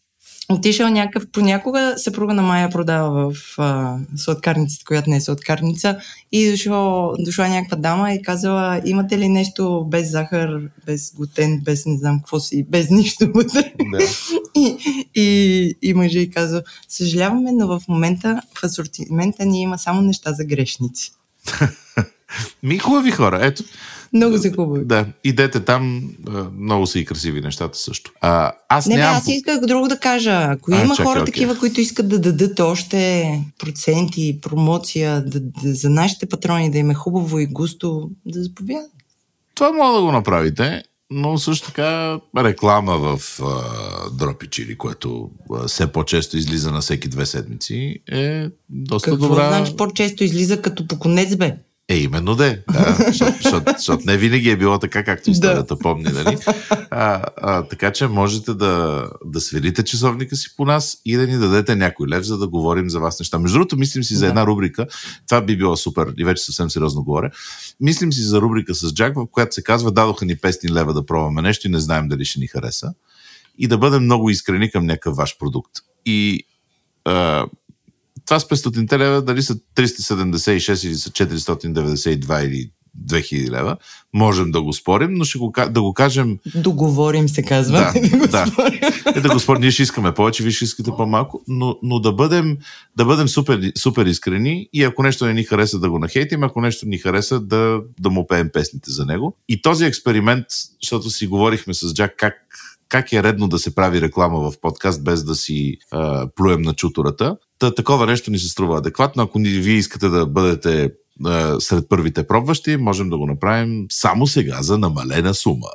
отишъл 0.49 0.89
някакъв, 0.89 1.27
понякога 1.31 1.93
съпруга 1.97 2.33
на 2.33 2.41
Майя 2.41 2.69
продава 2.69 3.31
в 3.31 3.35
а, 3.57 3.97
сладкарницата, 4.15 4.85
която 4.85 5.09
не 5.09 5.15
е 5.15 5.21
сладкарница 5.21 5.97
и 6.31 6.51
дошла, 6.51 7.13
дошла 7.19 7.47
някаква 7.49 7.77
дама 7.77 8.13
и 8.13 8.21
казала, 8.21 8.81
имате 8.85 9.17
ли 9.17 9.29
нещо 9.29 9.85
без 9.87 10.11
захар, 10.11 10.61
без 10.85 11.13
глутен, 11.15 11.61
без 11.65 11.85
не 11.85 11.97
знам 11.97 12.19
какво 12.19 12.39
си, 12.39 12.65
без 12.69 12.89
нищо 12.89 13.31
вътре. 13.35 13.73
Да. 13.91 14.05
и, 14.55 14.77
и, 15.15 15.75
и 15.81 15.93
мъжа 15.93 16.19
и 16.19 16.31
казва, 16.31 16.63
съжаляваме, 16.87 17.51
но 17.51 17.67
в 17.67 17.81
момента 17.87 18.41
в 18.59 18.63
асортимента 18.63 19.45
ни 19.45 19.61
има 19.61 19.77
само 19.77 20.01
неща 20.01 20.33
за 20.33 20.45
грешници. 20.45 21.11
Ми 22.63 22.77
хубави 22.77 23.11
хора. 23.11 23.39
Ето, 23.41 23.63
много 24.13 24.37
са 24.37 24.51
хубави. 24.51 24.85
Да, 24.85 25.05
идете 25.23 25.59
там, 25.59 26.09
много 26.59 26.87
са 26.87 26.99
и 26.99 27.05
красиви 27.05 27.41
нещата 27.41 27.77
също. 27.77 28.11
А, 28.21 28.51
аз 28.69 28.85
не, 28.85 28.95
нямам... 28.95 29.11
Не, 29.11 29.17
аз 29.17 29.27
исках 29.27 29.65
друго 29.65 29.87
да 29.87 29.99
кажа. 29.99 30.47
Ако 30.49 30.71
а, 30.71 30.83
има 30.83 30.95
чакай, 30.95 31.05
хора 31.05 31.21
окей. 31.21 31.33
такива, 31.33 31.59
които 31.59 31.81
искат 31.81 32.09
да 32.09 32.19
дадат 32.19 32.59
още 32.59 33.41
проценти, 33.59 34.39
промоция, 34.41 35.25
да, 35.25 35.39
да, 35.39 35.75
за 35.75 35.89
нашите 35.89 36.25
патрони 36.25 36.71
да 36.71 36.77
им 36.77 36.91
е 36.91 36.93
хубаво 36.93 37.39
и 37.39 37.45
густо, 37.45 38.09
да 38.25 38.43
заповядат. 38.43 38.91
Това 39.55 39.71
мога 39.71 39.97
да 39.97 40.01
го 40.01 40.11
направите, 40.11 40.83
но 41.11 41.37
също 41.37 41.67
така 41.67 42.19
реклама 42.37 42.97
в 42.97 43.39
Дропи 44.13 44.47
Чили, 44.47 44.77
което 44.77 45.29
а, 45.53 45.67
все 45.67 45.91
по-често 45.91 46.37
излиза 46.37 46.71
на 46.71 46.81
всеки 46.81 47.07
две 47.07 47.25
седмици, 47.25 47.99
е 48.11 48.47
доста 48.69 49.11
Какво 49.11 49.27
добра. 49.27 49.47
значи 49.47 49.75
по-често 49.75 50.23
излиза 50.23 50.61
като 50.61 50.87
по 50.87 50.99
конец, 50.99 51.35
бе? 51.35 51.55
Е, 51.89 51.97
именно 51.97 52.35
де. 52.35 52.63
Да, 52.71 52.95
защото, 53.07 53.37
защото, 53.43 53.73
защото 53.77 54.03
не 54.05 54.17
винаги 54.17 54.49
е 54.49 54.57
било 54.57 54.79
така, 54.79 55.03
както 55.03 55.29
историята 55.29 55.75
да. 55.75 55.79
помни. 55.79 56.11
Нали? 56.11 56.37
А, 56.91 57.23
а, 57.37 57.63
така 57.63 57.91
че 57.91 58.07
можете 58.07 58.53
да, 58.53 59.05
да 59.25 59.41
сверите 59.41 59.83
часовника 59.83 60.35
си 60.35 60.55
по 60.57 60.65
нас 60.65 60.97
и 61.05 61.15
да 61.15 61.27
ни 61.27 61.37
дадете 61.37 61.75
някой 61.75 62.07
лев, 62.07 62.23
за 62.23 62.37
да 62.37 62.47
говорим 62.47 62.89
за 62.89 62.99
вас 62.99 63.19
неща. 63.19 63.39
Между 63.39 63.55
другото, 63.55 63.77
мислим 63.77 64.03
си 64.03 64.15
за 64.15 64.27
една 64.27 64.47
рубрика. 64.47 64.87
Това 65.27 65.41
би 65.41 65.57
било 65.57 65.77
супер 65.77 66.13
и 66.17 66.25
вече 66.25 66.43
съвсем 66.43 66.69
сериозно 66.69 67.03
говоря. 67.03 67.31
Мислим 67.79 68.13
си 68.13 68.21
за 68.21 68.41
рубрика 68.41 68.75
с 68.75 68.93
Джак, 68.93 69.15
в 69.15 69.27
която 69.31 69.55
се 69.55 69.63
казва 69.63 69.91
дадоха 69.91 70.25
ни 70.25 70.37
500 70.37 70.69
лева 70.71 70.93
да 70.93 71.05
пробваме 71.05 71.41
нещо 71.41 71.67
и 71.67 71.71
не 71.71 71.79
знаем 71.79 72.07
дали 72.07 72.25
ще 72.25 72.39
ни 72.39 72.47
хареса. 72.47 72.93
И 73.57 73.67
да 73.67 73.77
бъдем 73.77 74.03
много 74.03 74.29
искрени 74.29 74.71
към 74.71 74.85
някакъв 74.85 75.15
ваш 75.15 75.37
продукт. 75.37 75.71
И 76.05 76.43
а, 77.05 77.45
това 78.29 78.39
с 78.39 78.47
500 78.47 78.97
лева, 78.97 79.21
дали 79.21 79.41
са 79.41 79.55
376 79.55 80.87
или 80.87 80.95
са 80.95 81.09
492 81.09 82.45
или 82.45 82.71
2000 83.07 83.49
лева, 83.49 83.77
можем 84.13 84.51
да 84.51 84.61
го 84.61 84.73
спорим, 84.73 85.13
но 85.13 85.23
ще 85.23 85.37
го, 85.37 85.53
да 85.69 85.81
го 85.81 85.93
кажем... 85.93 86.37
Договорим 86.55 87.29
се 87.29 87.43
казва. 87.43 87.93
Да, 87.93 88.17
да, 88.27 88.27
да. 88.27 88.71
Е, 89.15 89.21
да 89.21 89.29
го 89.29 89.39
спорим. 89.39 89.61
Ние 89.61 89.71
ще 89.71 89.83
искаме 89.83 90.13
повече, 90.13 90.43
вие 90.43 90.51
ще 90.51 90.65
искате 90.65 90.91
по-малко, 90.97 91.43
но, 91.47 91.75
но 91.83 91.99
да 91.99 92.11
бъдем, 92.11 92.57
да 92.97 93.05
бъдем 93.05 93.27
супер, 93.27 93.71
супер 93.77 94.05
искрени 94.05 94.69
и 94.73 94.83
ако 94.83 95.03
нещо 95.03 95.25
не 95.25 95.33
ни 95.33 95.43
хареса 95.43 95.79
да 95.79 95.89
го 95.89 95.99
нахейтим, 95.99 96.43
ако 96.43 96.61
нещо 96.61 96.87
ни 96.87 96.97
хареса 96.97 97.39
да, 97.39 97.81
да 97.99 98.09
му 98.09 98.27
пеем 98.27 98.49
песните 98.53 98.91
за 98.91 99.05
него. 99.05 99.37
И 99.49 99.61
този 99.61 99.85
експеримент, 99.85 100.45
защото 100.81 101.09
си 101.09 101.27
говорихме 101.27 101.73
с 101.73 101.93
Джак 101.93 102.13
как 102.17 102.35
как 102.89 103.13
е 103.13 103.23
редно 103.23 103.47
да 103.47 103.59
се 103.59 103.75
прави 103.75 104.01
реклама 104.01 104.51
в 104.51 104.59
подкаст, 104.61 105.03
без 105.03 105.23
да 105.23 105.35
си 105.35 105.77
а, 105.91 106.27
плюем 106.35 106.61
на 106.61 106.73
чутората. 106.73 107.37
Та, 107.59 107.75
такова 107.75 108.05
нещо 108.05 108.31
ни 108.31 108.39
се 108.39 108.47
струва 108.47 108.77
адекватно. 108.77 109.23
Ако 109.23 109.39
ни, 109.39 109.49
вие 109.49 109.75
искате 109.75 110.09
да 110.09 110.25
бъдете 110.25 110.91
а, 111.25 111.59
сред 111.59 111.89
първите 111.89 112.27
пробващи, 112.27 112.77
можем 112.77 113.09
да 113.09 113.17
го 113.17 113.25
направим 113.25 113.85
само 113.89 114.27
сега 114.27 114.61
за 114.61 114.77
намалена 114.77 115.33
сума. 115.33 115.67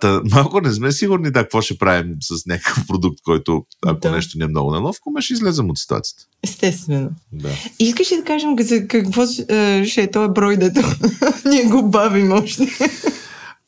Та, 0.00 0.20
малко 0.24 0.60
не 0.60 0.72
сме 0.72 0.92
сигурни 0.92 1.30
да 1.30 1.42
какво 1.42 1.60
ще 1.60 1.78
правим 1.78 2.16
с 2.20 2.46
някакъв 2.46 2.86
продукт, 2.86 3.18
който, 3.24 3.64
ако 3.86 4.00
да. 4.00 4.10
нещо 4.10 4.38
не 4.38 4.44
е 4.44 4.48
много 4.48 4.72
неловко, 4.72 5.10
ме 5.10 5.22
ще 5.22 5.32
излезем 5.32 5.70
от 5.70 5.78
ситуацията. 5.78 6.22
Естествено. 6.44 7.10
Да. 7.32 7.50
Искаш 7.78 8.12
ли 8.12 8.16
да 8.16 8.24
кажем 8.24 8.56
какво 8.88 9.26
ще 9.86 10.02
е 10.02 10.10
този 10.10 10.32
брой, 10.32 10.56
дето 10.56 10.80
ние 11.44 11.64
го 11.64 11.90
бавим 11.90 12.32
още? 12.32 12.66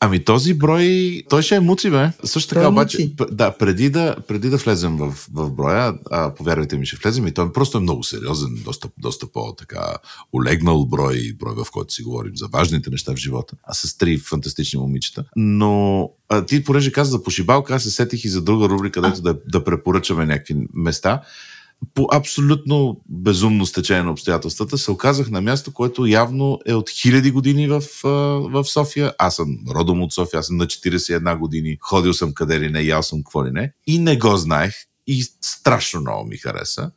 Ами 0.03 0.23
този 0.23 0.53
брой, 0.53 1.21
той 1.29 1.41
ще 1.41 1.55
е 1.55 1.59
муци, 1.59 1.89
бе. 1.89 2.09
Също 2.23 2.55
така, 2.55 2.67
обаче, 2.67 3.11
да, 3.31 3.51
преди 3.51 3.89
да, 3.89 4.15
преди 4.27 4.49
да 4.49 4.57
влезем 4.57 4.97
в, 4.97 5.27
в 5.33 5.51
броя, 5.51 5.93
а, 6.11 6.33
повярвайте 6.33 6.77
ми, 6.77 6.85
ще 6.85 6.95
влезем 6.95 7.27
и 7.27 7.31
той 7.31 7.53
просто 7.53 7.77
е 7.77 7.81
много 7.81 8.03
сериозен, 8.03 8.49
доста, 8.65 8.89
доста 8.97 9.27
по-така 9.27 9.95
олегнал 10.33 10.85
брой, 10.85 11.33
брой 11.39 11.55
в 11.55 11.71
който 11.71 11.93
си 11.93 12.03
говорим 12.03 12.37
за 12.37 12.47
важните 12.47 12.89
неща 12.89 13.13
в 13.13 13.17
живота, 13.17 13.55
а 13.63 13.73
с 13.73 13.97
три 13.97 14.17
фантастични 14.17 14.79
момичета. 14.79 15.23
Но 15.35 16.09
а, 16.29 16.45
ти, 16.45 16.63
понеже 16.63 16.91
каза 16.91 17.11
за 17.11 17.23
пошибалка, 17.23 17.75
аз 17.75 17.83
се 17.83 17.91
сетих 17.91 18.25
и 18.25 18.29
за 18.29 18.41
друга 18.41 18.69
рубрика, 18.69 19.01
където 19.01 19.21
да, 19.21 19.35
да 19.47 19.63
препоръчаме 19.63 20.25
някакви 20.25 20.55
места 20.73 21.21
по 21.93 22.07
абсолютно 22.11 23.01
безумно 23.09 23.65
стечение 23.65 24.03
на 24.03 24.11
обстоятелствата 24.11 24.77
се 24.77 24.91
оказах 24.91 25.29
на 25.29 25.41
място, 25.41 25.73
което 25.73 26.05
явно 26.05 26.59
е 26.65 26.73
от 26.73 26.89
хиляди 26.89 27.31
години 27.31 27.67
в, 27.67 27.81
в 28.51 28.65
София. 28.65 29.13
Аз 29.17 29.35
съм 29.35 29.57
родом 29.69 30.01
от 30.01 30.13
София, 30.13 30.39
аз 30.39 30.47
съм 30.47 30.57
на 30.57 30.65
41 30.65 31.37
години, 31.37 31.77
ходил 31.81 32.13
съм 32.13 32.33
къде 32.33 32.59
ли 32.59 32.69
не, 32.69 32.81
ял 32.81 33.03
съм 33.03 33.23
какво 33.23 33.45
ли 33.45 33.51
не. 33.51 33.73
И 33.87 33.99
не 33.99 34.17
го 34.17 34.37
знаех 34.37 34.73
и 35.07 35.23
страшно 35.41 36.01
много 36.01 36.27
ми 36.27 36.37
хареса. 36.37 36.91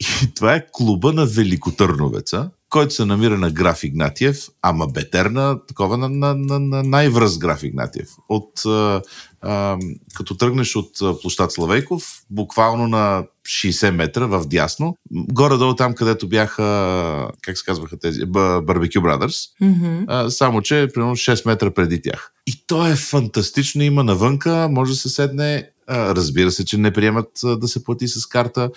И 0.00 0.34
това 0.34 0.54
е 0.54 0.66
клуба 0.72 1.12
на 1.12 1.26
Великотърновеца, 1.26 2.50
който 2.72 2.94
се 2.94 3.04
намира 3.04 3.38
на 3.38 3.50
Граф 3.50 3.84
Игнатиев, 3.84 4.38
ама 4.62 4.86
бетерна, 4.86 5.58
такова 5.66 5.96
на, 5.96 6.08
на, 6.08 6.34
на, 6.34 6.58
на 6.58 6.82
най-връз 6.82 7.38
Граф 7.38 7.62
Игнатиев. 7.62 8.08
От, 8.28 8.66
а, 8.66 9.02
а, 9.42 9.78
като 10.14 10.36
тръгнеш 10.36 10.76
от 10.76 11.20
площад 11.22 11.52
Славейков, 11.52 12.22
буквално 12.30 12.88
на 12.88 13.24
60 13.46 13.90
метра 13.90 14.26
в 14.26 14.46
дясно, 14.46 14.96
горе-долу 15.10 15.74
там, 15.74 15.94
където 15.94 16.28
бяха, 16.28 17.30
как 17.42 17.58
се 17.58 17.64
казваха 17.64 17.98
тези, 17.98 18.26
Барбекю 18.26 18.98
Brothers, 18.98 19.48
mm-hmm. 19.62 20.28
само 20.28 20.62
че 20.62 20.88
примерно 20.94 21.16
6 21.16 21.46
метра 21.46 21.70
преди 21.70 22.02
тях. 22.02 22.32
И 22.46 22.64
то 22.66 22.86
е 22.86 22.96
фантастично, 22.96 23.82
има 23.82 24.04
навънка, 24.04 24.68
може 24.70 24.92
да 24.92 24.98
се 24.98 25.08
седне 25.08 25.72
Разбира 25.88 26.50
се, 26.50 26.64
че 26.64 26.78
не 26.78 26.92
приемат 26.92 27.28
да 27.44 27.68
се 27.68 27.84
плати 27.84 28.08
с 28.08 28.26
карта. 28.26 28.70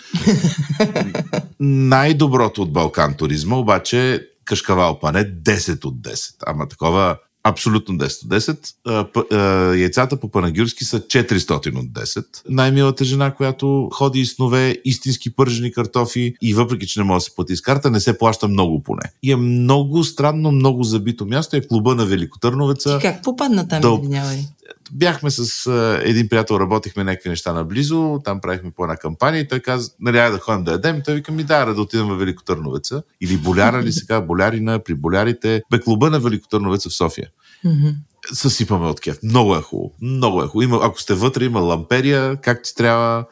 Най-доброто 1.60 2.62
от 2.62 2.72
Балкан 2.72 3.14
туризма, 3.14 3.56
обаче 3.56 4.28
Кашкавал 4.44 4.98
пане 4.98 5.24
10 5.24 5.84
от 5.84 5.94
10. 5.94 6.34
Ама 6.46 6.68
такова 6.68 7.16
абсолютно 7.44 7.98
10 7.98 8.24
от 8.24 8.30
10. 8.86 9.76
Яйцата 9.78 10.16
по 10.20 10.30
панагюрски 10.30 10.84
са 10.84 11.00
400 11.00 11.78
от 11.78 11.86
10. 11.86 12.24
Най-милата 12.48 13.04
жена, 13.04 13.34
която 13.34 13.88
ходи 13.92 14.20
и 14.20 14.26
снове 14.26 14.76
истински 14.84 15.36
пържени 15.36 15.72
картофи 15.72 16.34
и 16.42 16.54
въпреки, 16.54 16.86
че 16.86 17.00
не 17.00 17.04
може 17.04 17.16
да 17.16 17.20
се 17.20 17.34
плати 17.34 17.56
с 17.56 17.60
карта, 17.60 17.90
не 17.90 18.00
се 18.00 18.18
плаща 18.18 18.48
много 18.48 18.82
поне. 18.82 19.12
И 19.22 19.32
е 19.32 19.36
много 19.36 20.04
странно, 20.04 20.52
много 20.52 20.82
забито 20.82 21.26
място. 21.26 21.56
Е 21.56 21.60
клуба 21.60 21.94
на 21.94 22.06
Великотърновеца. 22.06 22.96
И 22.96 23.02
как 23.02 23.22
попадна 23.22 23.68
там, 23.68 23.80
Дъл... 23.80 24.02
бяхме 24.92 25.30
с 25.30 25.66
а, 25.66 26.00
един 26.04 26.28
приятел, 26.28 26.54
работихме 26.54 27.04
някакви 27.04 27.28
неща 27.28 27.52
наблизо, 27.52 28.20
там 28.24 28.40
правихме 28.40 28.70
по 28.70 28.84
една 28.84 28.96
кампания 28.96 29.40
и 29.40 29.48
той 29.48 29.60
каза, 29.60 29.90
нали, 30.00 30.16
да 30.16 30.38
ходим 30.38 30.64
да 30.64 30.72
ядем. 30.72 30.96
И 30.96 31.02
той 31.02 31.14
вика 31.14 31.32
ми, 31.32 31.44
да, 31.44 31.64
да 31.64 31.80
отидем 31.80 32.06
в 32.06 32.16
Великотърновеца. 32.16 33.02
Или 33.20 33.36
Боляра 33.36 33.82
ли 33.82 33.92
сега, 33.92 34.20
Болярина, 34.20 34.78
при 34.78 34.94
Болярите. 34.94 35.62
Бе 35.70 35.80
клуба 35.80 36.10
на 36.10 36.20
Великотърновеца 36.20 36.88
в 36.88 36.94
София. 36.94 37.28
Mm-hmm. 37.64 37.94
Съсипаме 38.32 38.86
от 38.86 39.00
кеф. 39.00 39.18
Много 39.22 39.56
е 39.56 39.60
хубаво. 39.60 39.92
Много 40.00 40.42
е 40.42 40.46
хубаво. 40.46 40.62
Има, 40.62 40.80
ако 40.82 41.00
сте 41.00 41.14
вътре, 41.14 41.44
има 41.44 41.60
ламперия, 41.60 42.36
как 42.36 42.62
ти 42.62 42.74
трябва. 42.74 43.24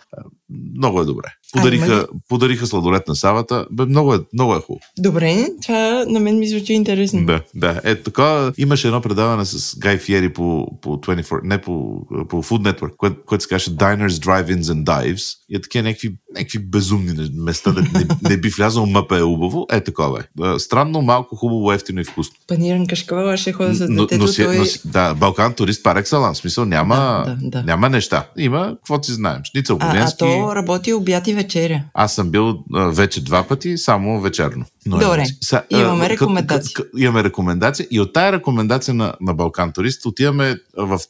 Много 0.77 1.01
е 1.01 1.05
добре. 1.05 1.29
Подариха, 1.55 1.93
а, 1.93 2.07
подариха 2.29 2.67
сладолет 2.67 3.09
на 3.09 3.17
Савата. 3.17 3.67
Бе, 3.71 3.85
много 3.85 4.15
е, 4.15 4.19
много 4.33 4.55
е 4.55 4.61
хубаво. 4.61 4.81
Добре, 4.99 5.47
това 5.63 6.05
на 6.09 6.21
мен 6.21 6.39
ми 6.39 6.49
звучи 6.49 6.73
интересно. 6.73 7.27
Да, 7.27 7.41
да. 7.55 7.81
Е, 7.85 8.03
така, 8.03 8.53
имаше 8.59 8.87
едно 8.87 9.01
предаване 9.01 9.45
с 9.45 9.79
Гай 9.79 9.99
Фиери 9.99 10.33
по, 10.33 10.69
по 10.81 10.89
24, 10.89 11.41
не 11.45 11.59
по, 11.59 12.07
по 12.29 12.43
Food 12.43 12.73
Network, 12.73 12.97
което, 12.97 13.17
което 13.27 13.43
се 13.43 13.49
казваше 13.49 13.77
Diners, 13.77 14.09
Drive-ins 14.09 14.63
and 14.63 14.85
Dives. 14.85 15.37
И 15.55 15.57
е 15.57 15.61
такива 15.61 15.83
някакви, 15.83 16.15
някакви 16.35 16.59
безумни 16.59 17.31
места, 17.35 17.73
да 17.73 17.83
не, 17.83 18.07
не 18.31 18.37
би 18.37 18.49
влязал, 18.49 18.87
мъпа 18.87 19.19
е 19.19 19.23
убаво. 19.23 19.67
Е, 19.73 19.81
такова 19.81 20.21
е. 20.21 20.59
Странно, 20.59 21.03
малко, 21.03 21.37
хубаво, 21.37 21.73
ефтино 21.73 22.01
и 22.01 22.05
вкусно. 22.05 22.35
Паниран 22.47 22.87
кашкавал, 22.87 23.37
ще 23.37 23.53
хода 23.53 23.75
с 23.75 23.79
детето. 23.79 23.95
Но, 23.95 24.27
но, 24.27 24.33
той... 24.35 24.59
но, 24.59 24.65
да, 24.85 25.15
Балкан 25.15 25.55
турист 25.55 25.83
пар 25.83 25.97
екселанс. 25.97 26.39
Смисъл, 26.39 26.65
няма, 26.65 27.25
да, 27.27 27.37
да, 27.41 27.51
да. 27.51 27.63
няма 27.63 27.89
неща. 27.89 28.27
Има, 28.39 28.77
какво 28.77 29.03
си 29.03 29.13
знаем. 29.13 29.41
Шницел 29.45 29.79
а, 29.81 29.99
а 29.99 30.17
то 30.17 30.57
работи 30.57 30.93
обяд 30.93 31.27
и 31.27 31.35
вечеря. 31.35 31.83
Аз 31.95 32.15
съм 32.15 32.31
бил 32.31 32.59
а, 32.75 32.89
вече 32.89 33.25
два 33.25 33.43
пъти, 33.43 33.79
само 33.79 34.21
вечерно. 34.21 34.65
Но 34.87 34.99
Добре, 34.99 35.23
е, 35.23 35.27
са, 35.41 35.63
имаме 35.71 36.09
рекомендация. 36.09 36.85
Имаме 36.99 37.25
рекомендация 37.25 37.87
и 37.91 38.01
от 38.01 38.13
тая 38.13 38.33
рекомендация 38.33 38.95
на, 38.95 39.15
на 39.21 39.35
Балкан 39.35 39.73
Турист 39.73 40.07
отиваме 40.07 40.57
в, 40.77 41.01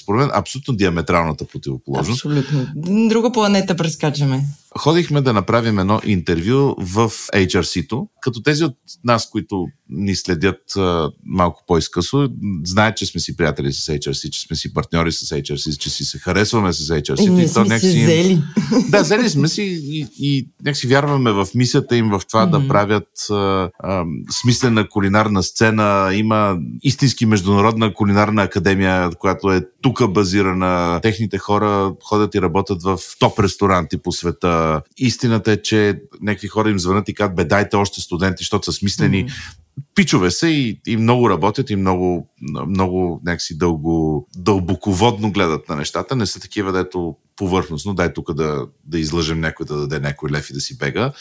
според 0.00 0.20
мен, 0.20 0.30
абсолютно 0.34 0.74
диаметралната 0.74 1.44
противоположност. 1.44 2.26
Абсолютно. 2.26 2.66
Друга 3.08 3.32
планета 3.32 3.76
прескачаме 3.82 4.44
ходихме 4.78 5.20
да 5.20 5.32
направим 5.32 5.78
едно 5.78 6.00
интервю 6.04 6.74
в 6.78 7.10
HRC-то, 7.34 8.08
като 8.20 8.42
тези 8.42 8.64
от 8.64 8.76
нас, 9.04 9.30
които 9.30 9.66
ни 9.88 10.16
следят 10.16 10.76
а, 10.76 11.10
малко 11.24 11.64
по-изкъсо, 11.66 12.28
знаят, 12.64 12.96
че 12.96 13.06
сме 13.06 13.20
си 13.20 13.36
приятели 13.36 13.72
с 13.72 13.92
HRC, 13.92 14.30
че 14.30 14.46
сме 14.46 14.56
си 14.56 14.74
партньори 14.74 15.12
с 15.12 15.36
HRC, 15.36 15.78
че 15.78 15.90
си 15.90 16.04
се 16.04 16.18
харесваме 16.18 16.72
с 16.72 16.88
HRC. 16.88 17.22
И 17.22 17.30
ние 17.30 17.48
сме 17.48 17.62
някакси... 17.62 17.92
се 17.92 18.02
взели. 18.02 18.42
Да, 18.88 19.02
взели 19.02 19.30
сме 19.30 19.48
си 19.48 19.62
и, 19.62 20.06
и 20.18 20.48
някакси 20.64 20.86
вярваме 20.86 21.32
в 21.32 21.48
мисията 21.54 21.96
им, 21.96 22.10
в 22.10 22.20
това 22.28 22.46
mm-hmm. 22.46 22.62
да 22.62 22.68
правят 22.68 23.08
а, 23.30 23.70
а, 23.78 24.04
смислена 24.42 24.88
кулинарна 24.88 25.42
сцена. 25.42 26.10
Има 26.14 26.58
истински 26.82 27.26
международна 27.26 27.94
кулинарна 27.94 28.42
академия, 28.42 29.10
която 29.10 29.50
е 29.50 29.62
тук 29.82 30.12
базирана. 30.12 31.00
Техните 31.02 31.38
хора 31.38 31.94
ходят 32.04 32.34
и 32.34 32.42
работят 32.42 32.82
в 32.82 32.98
топ 33.18 33.38
ресторанти 33.38 33.98
по 33.98 34.12
света 34.12 34.61
истината 34.96 35.52
е, 35.52 35.62
че 35.62 36.00
някакви 36.20 36.48
хора 36.48 36.70
им 36.70 36.78
звънат 36.78 37.08
и 37.08 37.14
казват, 37.14 37.36
бе, 37.36 37.44
дайте 37.44 37.76
още 37.76 38.00
студенти, 38.00 38.42
защото 38.42 38.64
са 38.64 38.78
смислени. 38.78 39.26
Mm-hmm. 39.26 39.56
Пичове 39.94 40.30
са 40.30 40.48
и, 40.48 40.80
и 40.86 40.96
много 40.96 41.30
работят 41.30 41.70
и 41.70 41.76
много, 41.76 42.28
много 42.66 43.20
някакси 43.24 43.58
дълго, 43.58 44.28
дълбоководно 44.36 45.32
гледат 45.32 45.68
на 45.68 45.76
нещата. 45.76 46.16
Не 46.16 46.26
са 46.26 46.40
такива, 46.40 46.72
дето 46.72 47.16
повърхностно, 47.36 47.94
дай 47.94 48.12
тук 48.12 48.34
да, 48.34 48.66
да 48.84 48.98
излъжем 48.98 49.40
някой 49.40 49.66
да 49.66 49.76
даде 49.76 50.00
някой 50.00 50.30
лев 50.30 50.50
и 50.50 50.52
да 50.52 50.60
си 50.60 50.78
бега. 50.78 51.12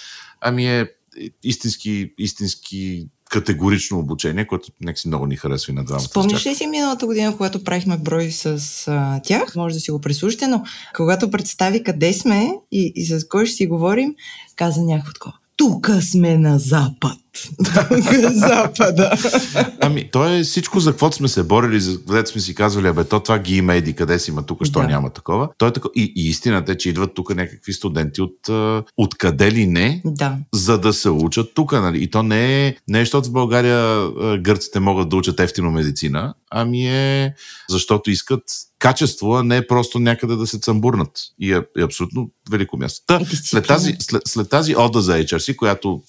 Ами 0.41 0.67
е 0.67 0.89
истински, 1.43 2.13
истински 2.17 3.07
категорично 3.31 3.99
обучение, 3.99 4.47
което 4.47 4.71
нека 4.81 4.99
си 4.99 5.07
много 5.07 5.25
ни 5.25 5.35
харесва 5.35 5.71
и 5.71 5.75
на 5.75 5.83
двамата. 5.83 6.01
Спомниш 6.01 6.45
ли 6.45 6.55
си 6.55 6.67
миналата 6.67 7.05
година, 7.05 7.37
когато 7.37 7.63
правихме 7.63 7.97
брой 7.97 8.31
с 8.31 8.57
а, 8.87 9.21
тях? 9.23 9.55
Може 9.55 9.73
да 9.73 9.79
си 9.79 9.91
го 9.91 10.01
прислушате, 10.01 10.47
но 10.47 10.63
когато 10.95 11.31
представи 11.31 11.83
къде 11.83 12.13
сме 12.13 12.51
и, 12.71 12.93
и 12.95 13.05
с 13.05 13.27
кой 13.27 13.45
ще 13.45 13.55
си 13.55 13.67
говорим, 13.67 14.15
каза 14.55 14.81
някакво 14.83 15.13
такова. 15.13 15.33
Тук 15.57 15.91
сме 16.01 16.37
на 16.37 16.59
запад. 16.59 17.20
Запада. 18.33 19.11
Ами, 19.81 20.09
то 20.11 20.27
е 20.35 20.43
всичко, 20.43 20.79
за 20.79 20.91
каквото 20.91 21.15
сме 21.15 21.27
се 21.27 21.43
борили, 21.43 21.79
за 21.79 21.99
където 22.07 22.29
сме 22.29 22.41
си 22.41 22.55
казвали, 22.55 22.87
абе, 22.87 23.03
то 23.03 23.19
това 23.19 23.39
ги 23.39 23.57
има 23.57 23.75
еди, 23.75 23.93
къде 23.93 24.19
си 24.19 24.31
има 24.31 24.45
тук, 24.45 24.65
що 24.65 24.79
Да. 24.79 24.87
няма 24.87 25.09
такова. 25.09 25.49
То 25.57 25.67
е 25.67 25.73
тако... 25.73 25.89
и, 25.95 26.13
и 26.15 26.29
истината 26.29 26.71
е, 26.71 26.77
че 26.77 26.89
идват 26.89 27.13
тук 27.13 27.35
някакви 27.35 27.73
студенти 27.73 28.21
от, 28.21 28.49
от 28.97 29.17
къде 29.17 29.51
ли 29.51 29.67
не, 29.67 30.01
Да. 30.05 30.37
за 30.53 30.77
да 30.77 30.93
се 30.93 31.09
учат 31.09 31.51
тук. 31.53 31.71
Нали? 31.71 32.03
И 32.03 32.09
то 32.09 32.23
не 32.23 32.67
е, 32.67 32.75
не 32.87 32.99
е, 32.99 33.01
защото 33.01 33.29
в 33.29 33.31
България 33.31 34.09
гърците 34.37 34.79
могат 34.79 35.09
да 35.09 35.15
учат 35.15 35.39
ефтино 35.39 35.71
медицина, 35.71 36.33
ами 36.51 36.87
е 36.87 37.33
защото 37.69 38.11
искат 38.11 38.43
качество, 38.79 39.33
а 39.35 39.43
не 39.43 39.57
е 39.57 39.67
просто 39.67 39.99
някъде 39.99 40.35
да 40.35 40.47
се 40.47 40.59
цъмбурнат. 40.59 41.11
И 41.39 41.53
е, 41.53 41.61
е 41.77 41.83
абсолютно 41.83 42.29
велико 42.51 42.77
място. 42.77 43.03
Та, 43.07 43.19
след, 43.25 43.67
тази, 43.67 43.95
след, 43.99 44.21
след 44.27 44.49
тази 44.49 44.75
ода 44.75 45.01
за 45.01 45.13
HRC, 45.13 45.55
която, 45.55 46.01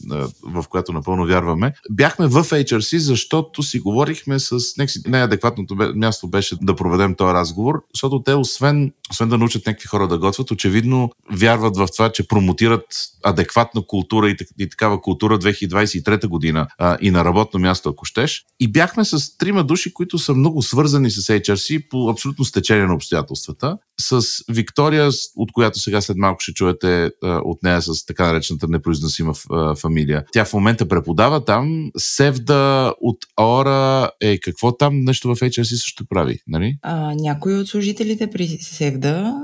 в 0.43 0.64
която 0.69 0.93
напълно 0.93 1.12
вярваме, 1.21 1.73
бяхме 1.90 2.26
в 2.26 2.45
HRC, 2.45 2.97
защото 2.97 3.62
си 3.62 3.78
говорихме 3.78 4.38
с... 4.38 4.59
Най-адекватното 5.07 5.76
място 5.95 6.28
беше 6.28 6.57
да 6.62 6.76
проведем 6.76 7.14
този 7.14 7.35
разговор, 7.35 7.83
защото 7.95 8.23
те, 8.23 8.35
освен, 8.35 8.92
освен 9.11 9.28
да 9.28 9.38
научат 9.38 9.66
някакви 9.66 9.87
хора 9.87 10.09
да 10.09 10.19
готвят, 10.19 10.50
очевидно 10.50 11.11
вярват 11.33 11.76
в 11.76 11.88
това, 11.97 12.12
че 12.12 12.28
промотират 12.28 12.85
адекватна 13.23 13.83
култура 13.87 14.31
и, 14.31 14.37
и 14.59 14.69
такава 14.69 15.00
култура 15.00 15.38
2023 15.38 16.26
година 16.26 16.66
а, 16.78 16.99
и 17.00 17.11
на 17.11 17.25
работно 17.25 17.61
място, 17.61 17.88
ако 17.88 18.04
щеш. 18.04 18.45
И 18.61 18.73
бяхме 18.73 19.04
с 19.04 19.37
трима 19.37 19.64
души, 19.64 19.95
които 19.95 20.19
са 20.19 20.35
много 20.35 20.62
свързани 20.62 21.11
с 21.11 21.21
HRC 21.21 21.88
по 21.88 22.09
абсолютно 22.11 22.45
стечение 22.45 22.87
на 22.87 22.95
обстоятелствата. 22.95 23.78
С 24.01 24.23
Виктория, 24.49 25.11
от 25.37 25.53
която 25.53 25.79
сега 25.79 26.01
след 26.01 26.17
малко 26.17 26.41
ще 26.41 26.53
чуете 26.53 27.11
от 27.23 27.63
нея 27.63 27.83
с 27.83 28.07
така 28.07 28.27
наречената 28.27 28.67
непроизносима 28.69 29.35
фамилия. 29.81 30.25
Тя 30.33 30.45
в 30.45 30.53
момента 30.53 30.89
преподава 30.89 31.45
там. 31.45 31.91
Севда 31.99 32.93
от 33.01 33.19
Аора 33.37 34.11
е 34.21 34.39
какво 34.39 34.77
там 34.77 35.05
нещо 35.05 35.29
в 35.29 35.39
HRC 35.39 35.75
също 35.75 36.05
прави, 36.07 36.39
нали? 36.47 36.77
А, 36.83 37.15
някои 37.15 37.55
от 37.55 37.69
служителите 37.69 38.31
при 38.31 38.49
Севда, 38.49 39.35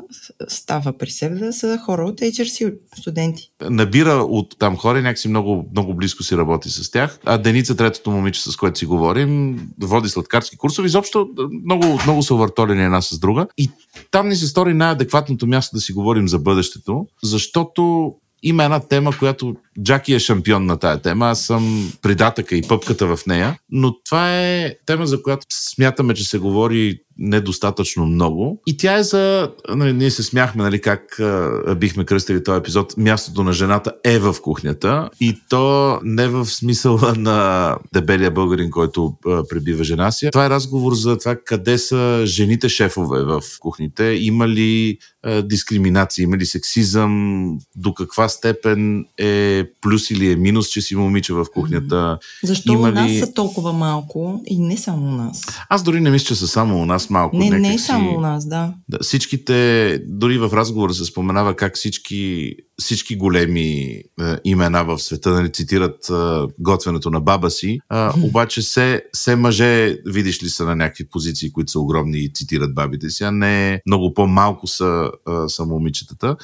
става 0.49 0.99
при 0.99 1.11
Севда, 1.11 1.52
са 1.52 1.78
хора 1.85 2.05
от 2.05 2.21
HRC 2.21 2.75
студенти. 3.00 3.50
набира 3.71 4.14
от 4.14 4.57
там 4.59 4.76
хора 4.76 4.99
и 4.99 5.02
някакси 5.02 5.28
много, 5.28 5.69
много 5.73 5.95
близко 5.95 6.23
си 6.23 6.37
работи 6.37 6.71
с 6.71 6.90
тях. 6.90 7.19
А 7.25 7.38
Деница, 7.38 7.76
третото 7.76 8.11
момиче, 8.11 8.43
с 8.43 8.57
което 8.57 8.78
си 8.78 8.87
говорим, 8.87 9.61
води 9.81 10.09
сладкарски 10.09 10.57
курсове. 10.57 10.87
Изобщо 10.87 11.28
много, 11.64 11.99
много 12.05 12.23
са 12.23 12.35
въртолени 12.35 12.85
една 12.85 13.02
с 13.02 13.19
друга. 13.19 13.47
И 13.59 13.71
там 14.11 14.28
ни 14.28 14.37
се 14.38 14.47
стори 14.47 14.75
най-адекватното 14.75 15.47
място 15.47 15.76
да 15.76 15.80
си 15.80 15.92
говорим 15.92 16.28
за 16.28 16.38
бъдещето, 16.38 17.07
защото 17.23 18.14
има 18.42 18.64
една 18.64 18.80
тема, 18.80 19.12
която 19.18 19.57
Джаки 19.82 20.14
е 20.14 20.18
шампион 20.18 20.66
на 20.66 20.76
тая 20.76 21.02
тема. 21.02 21.26
Аз 21.26 21.42
съм 21.44 21.92
придатъка 22.02 22.56
и 22.56 22.62
пъпката 22.62 23.16
в 23.16 23.26
нея. 23.26 23.58
Но 23.70 24.02
това 24.02 24.40
е 24.40 24.75
тема, 24.87 25.06
за 25.06 25.23
която 25.23 25.47
смятаме, 25.50 26.14
че 26.14 26.25
се 26.25 26.38
говори 26.38 26.99
недостатъчно 27.18 28.06
много. 28.06 28.62
И 28.66 28.76
тя 28.76 28.99
е 28.99 29.02
за... 29.02 29.52
Нали, 29.68 29.92
ние 29.92 30.11
се 30.11 30.23
смяхме, 30.23 30.62
нали, 30.62 30.80
как 30.80 31.20
а, 31.20 31.75
бихме 31.75 32.04
кръстили 32.04 32.44
този 32.44 32.58
епизод. 32.58 32.97
Мястото 32.97 33.44
на 33.44 33.52
жената 33.52 33.92
е 34.04 34.18
в 34.18 34.37
кухнята. 34.42 35.11
И 35.20 35.40
то 35.49 35.99
не 36.02 36.28
в 36.28 36.47
смисъла 36.47 37.14
на 37.16 37.76
дебелия 37.92 38.30
българин, 38.30 38.70
който 38.70 39.14
а, 39.26 39.42
пребива 39.49 39.85
жена 39.85 40.11
си. 40.11 40.28
Това 40.32 40.47
е 40.47 40.50
разговор 40.50 40.94
за 40.94 41.18
това 41.18 41.37
къде 41.44 41.78
са 41.78 42.23
жените 42.25 42.68
шефове 42.68 43.23
в 43.23 43.42
кухните. 43.61 44.04
Има 44.04 44.49
ли 44.49 44.99
а, 45.23 45.42
дискриминация, 45.42 46.23
има 46.23 46.37
ли 46.37 46.47
сексизъм, 46.47 47.58
до 47.76 47.94
каква 47.94 48.28
степен 48.28 49.04
е 49.18 49.64
плюс 49.80 50.10
или 50.10 50.32
е 50.32 50.37
минус, 50.37 50.68
че 50.68 50.80
си 50.80 50.96
момиче 50.96 51.32
в 51.32 51.46
кухнята. 51.54 52.18
Защо 52.44 52.72
Има 52.72 52.88
у 52.88 52.92
нас 52.92 53.10
ли- 53.10 53.18
са 53.18 53.32
толкова 53.34 53.72
малко 53.72 54.42
и 54.46 54.58
не 54.58 54.76
само 54.76 55.06
у 55.06 55.10
нас? 55.10 55.42
Аз 55.68 55.82
дори 55.82 56.00
не 56.00 56.10
мисля, 56.10 56.26
че 56.26 56.34
са 56.34 56.48
само 56.48 56.82
у 56.82 56.87
нас 56.87 57.10
малко. 57.10 57.37
Не, 57.37 57.50
не 57.50 57.75
е 57.75 57.78
само 57.78 58.16
у 58.16 58.20
нас, 58.20 58.48
да. 58.48 58.75
Да, 58.88 58.98
всичките, 59.02 59.58
дори 60.06 60.38
в 60.38 60.50
разговора 60.52 60.94
се 60.94 61.04
споменава 61.04 61.54
как 61.54 61.76
всички, 61.76 62.52
всички 62.80 63.16
големи 63.16 63.70
е, 63.70 64.02
имена 64.44 64.84
в 64.84 64.98
света 64.98 65.30
нали, 65.30 65.52
цитират 65.52 66.10
е, 66.10 66.12
готвенето 66.58 67.10
на 67.10 67.20
баба 67.20 67.50
си, 67.50 67.78
а, 67.88 68.14
обаче 68.22 68.62
се, 68.62 69.02
се 69.12 69.36
мъже, 69.36 69.99
видиш 70.06 70.43
ли, 70.43 70.49
са 70.49 70.64
на 70.64 70.76
някакви 70.76 71.08
позиции, 71.08 71.52
които 71.52 71.73
са 71.73 71.80
огромни 71.80 72.19
и 72.19 72.32
цитират 72.32 72.75
бабите 72.75 73.10
си, 73.10 73.25
а 73.25 73.30
не 73.30 73.80
много 73.86 74.14
по-малко 74.14 74.66
са, 74.66 75.10
а, 75.26 75.49
са 75.49 75.64
момичетата. 75.64 76.36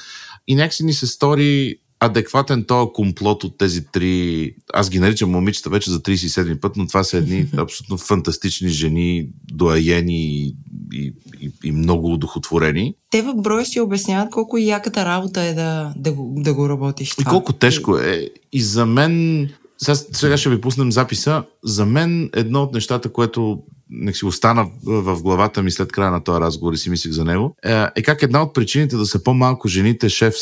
И 0.47 0.55
някакси 0.55 0.83
ни 0.85 0.93
се 0.93 1.07
стори 1.07 1.75
адекватен 1.99 2.63
този 2.63 2.89
комплот 2.93 3.43
от 3.43 3.57
тези 3.57 3.85
три, 3.85 4.51
аз 4.73 4.89
ги 4.89 4.99
наричам 4.99 5.31
момичета 5.31 5.69
вече 5.69 5.91
за 5.91 5.99
37 5.99 6.59
път, 6.59 6.77
но 6.77 6.87
това 6.87 7.03
са 7.03 7.17
едни 7.17 7.47
абсолютно 7.57 7.97
фантастични 7.97 8.69
жени, 8.69 9.29
доаени 9.51 10.25
и, 10.25 10.55
и, 10.93 11.13
и, 11.41 11.51
и 11.63 11.71
много 11.71 12.13
удохотворени. 12.13 12.93
Те 13.09 13.21
в 13.21 13.33
брой 13.35 13.65
си 13.65 13.79
обясняват 13.79 14.31
колко 14.31 14.57
яката 14.57 15.05
работа 15.05 15.41
е 15.41 15.53
да, 15.53 15.93
да, 15.95 16.11
го, 16.11 16.33
да 16.37 16.53
го 16.53 16.69
работиш. 16.69 17.11
И 17.11 17.15
това. 17.15 17.31
колко 17.31 17.53
тежко 17.53 17.97
е. 17.97 18.29
И 18.53 18.61
за 18.61 18.85
мен, 18.85 19.49
сега, 19.77 19.95
сега 19.95 20.37
ще 20.37 20.49
ви 20.49 20.61
пуснем 20.61 20.91
записа, 20.91 21.43
за 21.63 21.85
мен 21.85 22.29
едно 22.33 22.63
от 22.63 22.73
нещата, 22.73 23.11
което 23.11 23.63
не 23.89 24.13
си 24.13 24.25
остана 24.25 24.67
в 24.85 25.21
главата 25.21 25.63
ми 25.63 25.71
след 25.71 25.91
края 25.91 26.11
на 26.11 26.23
този 26.23 26.41
разговор 26.41 26.73
и 26.73 26.77
си 26.77 26.89
мислих 26.89 27.13
за 27.13 27.25
него, 27.25 27.55
е, 27.65 27.85
е 27.95 28.01
как 28.01 28.23
една 28.23 28.43
от 28.43 28.53
причините 28.53 28.95
да 28.95 29.05
са 29.05 29.23
по-малко 29.23 29.67
жените 29.67 30.09
шефс 30.09 30.39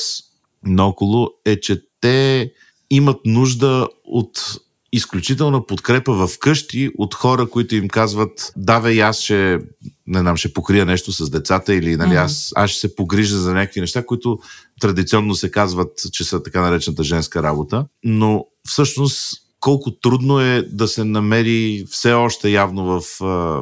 наоколо 0.65 1.30
е, 1.45 1.60
че 1.60 1.82
те 2.02 2.52
имат 2.89 3.17
нужда 3.26 3.88
от 4.04 4.60
изключителна 4.93 5.65
подкрепа 5.65 6.28
в 6.28 6.39
къщи 6.39 6.91
от 6.97 7.13
хора, 7.13 7.49
които 7.49 7.76
им 7.76 7.88
казват, 7.88 8.54
да 8.58 8.91
и 8.91 8.99
аз 8.99 9.19
ще, 9.19 9.60
не 10.08 10.19
знам, 10.19 10.38
ще 10.38 10.54
покрия 10.54 10.86
нещо 10.86 11.12
с 11.12 11.30
децата 11.30 11.76
или 11.76 11.95
нали, 11.95 12.15
аз, 12.15 12.52
аз 12.56 12.69
ще 12.69 12.80
се 12.80 12.95
погрижа 12.95 13.38
за 13.38 13.54
някакви 13.54 13.82
неща, 13.82 14.06
които 14.06 14.39
традиционно 14.82 15.36
се 15.36 15.52
казват, 15.52 15.91
че 16.12 16.23
са 16.23 16.43
така 16.43 16.62
наречената 16.62 17.04
женска 17.04 17.43
работа, 17.43 17.86
но 18.04 18.45
всъщност 18.67 19.42
колко 19.63 19.91
трудно 19.91 20.39
е 20.39 20.62
да 20.62 20.88
се 20.88 21.04
намери 21.04 21.86
все 21.89 22.13
още 22.13 22.49
явно 22.49 22.86
в, 22.86 23.04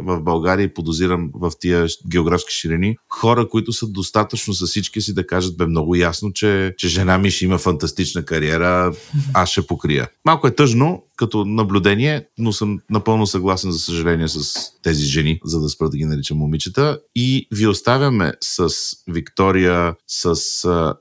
в 0.04 0.22
България 0.22 0.74
подозирам 0.74 1.30
в 1.34 1.52
тия 1.60 1.88
географски 2.12 2.56
ширини 2.56 2.98
хора, 3.10 3.50
които 3.50 3.74
са 3.74 3.88
достатъчно 3.88 4.54
с 4.54 4.68
всички 4.68 5.02
си 5.02 5.14
да 5.14 5.28
кажат 5.28 5.58
бе 5.58 5.66
много 5.66 5.96
ясно, 5.96 6.34
че, 6.34 6.74
че 6.78 6.88
жена 6.88 7.18
ми 7.18 7.32
ще 7.32 7.46
има 7.46 7.58
фантастична 7.58 8.26
кариера, 8.26 8.94
аз 9.34 9.50
ще 9.50 9.68
покрия. 9.68 10.08
Малко 10.26 10.48
е 10.48 10.56
тъжно 10.56 11.04
като 11.16 11.46
наблюдение, 11.46 12.26
но 12.38 12.54
съм 12.54 12.80
напълно 12.90 13.28
съгласен 13.28 13.72
за 13.72 13.80
съжаление 13.80 14.28
с 14.28 14.54
тези 14.84 15.06
жени, 15.06 15.40
за 15.44 15.60
да 15.62 15.70
спра 15.70 15.90
да 15.90 15.98
ги 15.98 16.06
наричам 16.06 16.38
момичета. 16.38 17.00
И 17.16 17.48
ви 17.52 17.68
оставяме 17.68 18.34
с 18.42 18.70
Виктория, 19.08 19.96
с 20.08 20.36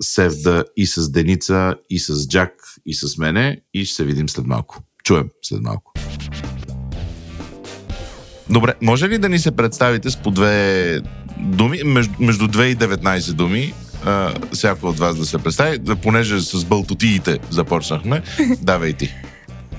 Севда 0.01 0.65
и 0.77 0.87
с 0.87 1.11
Деница 1.11 1.75
и 1.91 1.99
с 1.99 2.29
Джак 2.29 2.53
и 2.87 2.95
с 2.95 3.19
мене 3.19 3.61
и 3.75 3.85
ще 3.85 3.95
се 3.95 4.05
видим 4.05 4.29
след 4.29 4.47
малко. 4.47 4.83
Чуем 5.05 5.29
след 5.43 5.63
малко. 5.63 5.93
Добре, 8.51 8.75
може 8.83 9.09
ли 9.09 9.19
да 9.19 9.29
ни 9.29 9.39
се 9.39 9.51
представите 9.51 10.11
с 10.11 10.17
по 10.17 10.31
две 10.31 11.01
думи, 11.39 11.81
между, 11.85 12.15
между 12.21 12.49
2 12.49 12.65
и 12.65 12.77
19 12.77 13.33
думи, 13.33 13.75
а, 14.05 14.35
всяко 14.53 14.87
от 14.87 14.99
вас 14.99 15.17
да 15.17 15.27
се 15.27 15.39
представи, 15.39 15.79
да, 15.79 15.97
понеже 15.97 16.41
с 16.41 16.65
бълтотиите 16.65 17.39
започнахме, 17.51 18.23
давай 18.63 18.93
ти. 18.93 19.15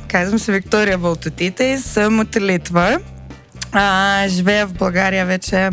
Казвам 0.07 0.39
се 0.39 0.51
Виктория 0.51 0.97
Балтотите 0.97 1.63
и 1.63 1.77
съм 1.77 2.19
от 2.19 2.35
Литва. 2.35 2.99
А, 3.71 4.25
живея 4.27 4.67
в 4.67 4.73
България 4.73 5.25
вече. 5.25 5.69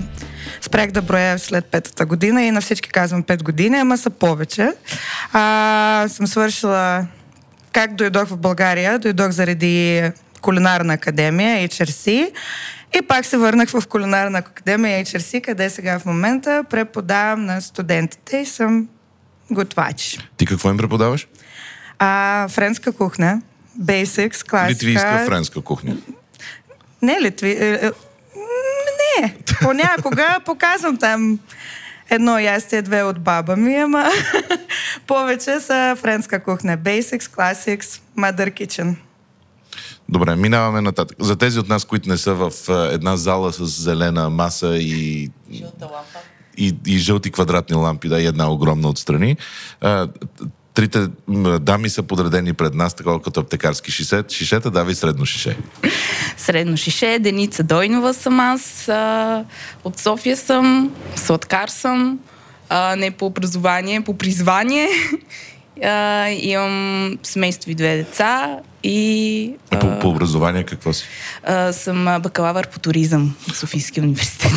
Спрях 0.61 0.91
да 0.91 1.03
броя 1.03 1.39
след 1.39 1.65
петата 1.65 2.07
година 2.07 2.43
и 2.43 2.51
на 2.51 2.61
всички 2.61 2.89
казвам 2.89 3.23
5 3.23 3.43
години, 3.43 3.79
ама 3.79 3.99
са 3.99 4.11
повече. 4.11 4.73
А, 5.33 6.07
съм 6.09 6.27
свършила... 6.27 7.07
Как 7.73 7.95
дойдох 7.95 8.29
в 8.29 8.37
България? 8.37 8.99
Дойдох 8.99 9.31
заради 9.31 10.03
кулинарна 10.41 10.95
академия, 10.95 11.69
HRC. 11.69 12.31
И 12.99 13.03
пак 13.03 13.27
се 13.27 13.37
върнах 13.37 13.69
в 13.69 13.87
кулинарна 13.89 14.39
академия 14.39 15.05
HRC, 15.05 15.41
къде 15.41 15.71
сега 15.71 15.99
в 15.99 16.05
момента 16.05 16.65
преподавам 16.71 17.45
на 17.45 17.61
студентите 17.61 18.37
и 18.37 18.47
съм 18.47 18.89
готвач. 19.51 20.19
Ти 20.37 20.47
какво 20.47 20.71
им 20.71 20.77
преподаваш? 20.77 21.29
А, 21.99 22.49
френска 22.49 22.93
кухня, 22.93 23.43
basics, 23.81 24.49
класика. 24.49 24.71
Литвийска, 24.71 25.25
френска 25.27 25.61
кухня. 25.61 25.97
Не, 27.03 27.21
Литви... 27.21 27.51
е, 27.51 27.75
е, 27.75 27.91
Не, 29.21 29.35
понякога 29.63 30.39
показвам 30.45 30.97
там 30.97 31.39
едно 32.11 32.39
ястие, 32.39 32.83
две 32.83 33.03
от 33.03 33.21
баба 33.21 33.57
ми, 33.57 33.77
ама 33.77 34.11
повече 35.09 35.61
са 35.61 35.97
френска 36.01 36.42
кухня. 36.42 36.79
Basics, 36.79 37.23
Classics, 37.23 38.01
Mother 38.18 38.53
Kitchen. 38.61 38.94
Добре, 40.09 40.37
минаваме 40.37 40.81
нататък. 40.81 41.16
За 41.21 41.37
тези 41.37 41.59
от 41.59 41.68
нас, 41.68 41.85
които 41.85 42.09
не 42.09 42.16
са 42.16 42.35
в 42.35 42.53
една 42.92 43.16
зала 43.16 43.53
с 43.53 43.64
зелена 43.64 44.31
маса 44.31 44.77
и, 44.77 45.31
и, 46.57 46.75
и 46.87 46.99
жълти 46.99 47.31
квадратни 47.31 47.77
лампи, 47.77 48.09
да, 48.09 48.21
и 48.21 48.27
една 48.27 48.51
огромна 48.51 48.88
отстрани, 48.88 49.37
трите 50.75 51.07
дами 51.61 51.88
са 51.88 52.03
подредени 52.03 52.53
пред 52.53 52.75
нас, 52.75 52.94
такова 52.94 53.23
като 53.23 53.40
аптекарски 53.40 53.92
шишет. 53.92 54.33
Шишета, 54.33 54.71
давай 54.71 54.94
средно 54.94 55.27
шише. 55.27 55.59
Средно 56.37 56.77
шише, 56.77 57.18
Деница 57.18 57.62
Дойнова 57.62 58.14
съм 58.14 58.40
аз, 58.40 58.88
от 59.85 59.99
София 59.99 60.37
съм, 60.37 60.92
сладкар 61.16 61.68
съм, 61.68 62.18
а, 62.69 62.97
не 62.97 63.11
по 63.11 63.27
образование, 63.27 64.01
по 64.01 64.19
призвание. 64.19 64.89
А, 65.85 66.29
имам 66.31 67.19
семейство 67.23 67.71
и 67.71 67.75
две 67.75 67.97
деца 67.97 68.59
и 68.83 69.55
А 69.71 69.79
по, 69.79 69.99
по 69.99 70.09
образование 70.09 70.63
какво 70.65 70.93
си? 70.93 71.05
а, 71.45 71.73
съм 71.73 72.05
бакалавър 72.23 72.69
по 72.69 72.79
туризъм 72.79 73.37
в 73.53 73.57
Софийския 73.57 74.05
университет. 74.05 74.53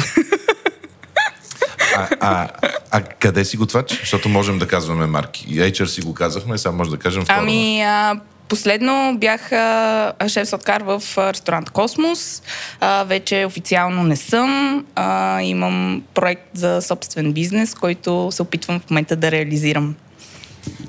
А, 1.96 2.08
а, 2.20 2.48
а 2.92 3.02
къде 3.02 3.46
си 3.46 3.58
готвач? 3.58 4.00
Защото 4.00 4.30
можем 4.30 4.60
да 4.60 4.68
казваме 4.68 5.06
марки. 5.06 5.60
HR 5.60 5.86
си 5.86 6.02
го 6.02 6.14
казахме, 6.14 6.58
сега 6.58 6.72
може 6.72 6.90
да 6.90 6.98
кажем 6.98 7.24
второ. 7.24 7.38
Ами, 7.40 7.82
а, 7.82 8.20
последно 8.52 9.18
бях 9.18 9.52
а, 9.52 10.14
шеф 10.28 10.48
сладкар 10.48 10.82
в 10.82 11.04
ресторант 11.18 11.70
Космос. 11.70 12.42
А, 12.80 13.04
вече 13.04 13.46
официално 13.46 14.04
не 14.04 14.16
съм. 14.16 14.86
А, 14.96 15.42
имам 15.42 16.04
проект 16.14 16.50
за 16.54 16.82
собствен 16.82 17.34
бизнес, 17.34 17.74
който 17.76 18.30
се 18.32 18.42
опитвам 18.42 18.80
в 18.80 18.90
момента 18.90 19.16
да 19.16 19.32
реализирам. 19.32 19.96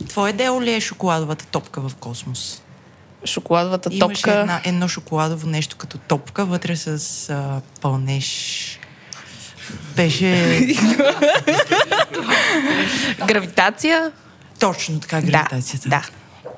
Твое 0.08 0.32
дело 0.32 0.62
ли 0.62 0.74
е 0.74 0.80
шоколадовата 0.80 1.46
топка 1.46 1.80
в 1.80 1.94
космос? 1.94 2.62
Шоколадовата 3.24 3.88
Имаше 3.92 4.22
топка. 4.22 4.40
една, 4.40 4.60
едно 4.64 4.88
шоколадово 4.88 5.46
нещо 5.46 5.76
като 5.76 5.98
топка, 5.98 6.44
вътре 6.44 6.76
с 6.76 7.30
а, 7.30 7.60
пълнеж. 7.80 8.78
Беше 9.96 10.60
Гравитация. 13.26 14.12
точно 14.58 15.00
така 15.00 15.20
гравитацията. 15.22 15.88
Да, 15.88 16.02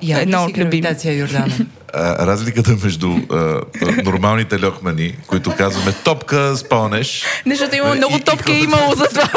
Я 0.01 0.21
Едно 0.21 0.37
си 0.39 0.43
от 0.43 0.49
любим. 0.49 0.61
гравитация, 0.61 1.13
Йордана. 1.13 1.53
А, 1.97 2.27
разликата 2.27 2.71
между 2.83 3.17
а, 3.31 3.61
нормалните 4.03 4.65
льохмани, 4.65 5.17
които 5.27 5.55
казваме 5.55 5.93
топка, 5.93 6.57
спълнеш. 6.57 7.23
Не, 7.45 7.55
защото 7.55 7.75
има 7.75 7.95
много 7.95 8.15
и- 8.17 8.21
топки 8.21 8.51
и 8.51 8.55
е 8.55 8.59
имало 8.59 8.93
за 8.93 9.05
това. 9.05 9.29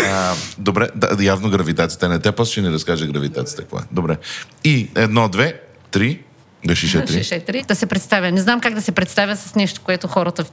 А, 0.00 0.34
добре, 0.58 0.88
да, 0.94 1.24
явно 1.24 1.50
гравитацията 1.50 2.08
не 2.08 2.18
те, 2.18 2.32
после 2.32 2.52
ще 2.52 2.60
ни 2.60 2.70
разкаже 2.70 3.06
гравитацията 3.06 3.62
какво 3.62 3.78
е. 3.78 3.82
Добре. 3.92 4.16
И 4.64 4.90
едно, 4.94 5.28
две, 5.28 5.60
три, 5.90 6.20
да 6.64 6.76
шише 6.76 7.04
три. 7.04 7.14
Шише 7.14 7.40
три. 7.40 7.62
Да 7.62 7.74
се 7.74 7.86
представя. 7.86 8.32
Не 8.32 8.40
знам 8.40 8.60
как 8.60 8.74
да 8.74 8.82
се 8.82 8.92
представя 8.92 9.36
с 9.36 9.54
нещо, 9.54 9.80
което 9.84 10.08
хората 10.08 10.44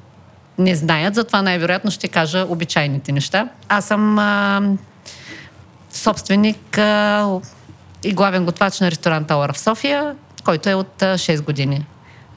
не 0.57 0.75
знаят, 0.75 1.15
затова 1.15 1.41
най-вероятно 1.41 1.91
ще 1.91 2.07
кажа 2.07 2.45
обичайните 2.49 3.11
неща. 3.11 3.47
Аз 3.69 3.85
съм 3.85 4.19
а, 4.19 4.61
собственик 5.93 6.77
а, 6.77 7.39
и 8.03 8.13
главен 8.13 8.45
готвач 8.45 8.79
на 8.79 8.91
ресторант 8.91 9.27
Тауър 9.27 9.53
в 9.53 9.59
София, 9.59 10.15
който 10.43 10.69
е 10.69 10.73
от 10.73 11.01
а, 11.01 11.17
6 11.17 11.41
години 11.41 11.85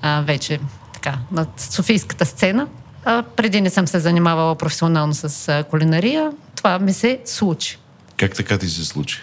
а, 0.03 0.23
вече 0.23 0.61
така, 0.95 1.19
на 1.33 1.47
софийската 1.57 2.27
сцена. 2.27 2.67
А, 3.05 3.23
преди 3.23 3.61
не 3.61 3.71
съм 3.71 3.87
се 3.87 4.01
занимавала 4.01 4.55
професионално 4.55 5.15
с 5.15 5.49
а, 5.49 5.65
кулинария. 5.65 6.33
Това 6.57 6.79
ми 6.79 6.93
се 6.93 7.19
случи. 7.25 7.79
Как 8.17 8.35
така 8.35 8.59
ти 8.59 8.69
се 8.69 8.85
случи? 8.85 9.19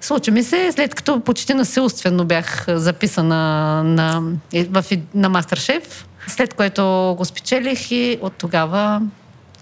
Случи 0.00 0.30
ми 0.30 0.42
се, 0.42 0.72
след 0.72 0.94
като 0.94 1.20
почти 1.20 1.54
насилствено 1.54 2.24
бях 2.24 2.64
записана 2.68 3.82
на, 3.84 4.22
в, 4.70 4.84
на 5.14 5.28
Мастершеф, 5.28 6.06
след 6.26 6.54
което 6.54 7.14
го 7.18 7.24
спечелих 7.24 7.90
и 7.90 8.18
от 8.22 8.32
тогава 8.32 9.02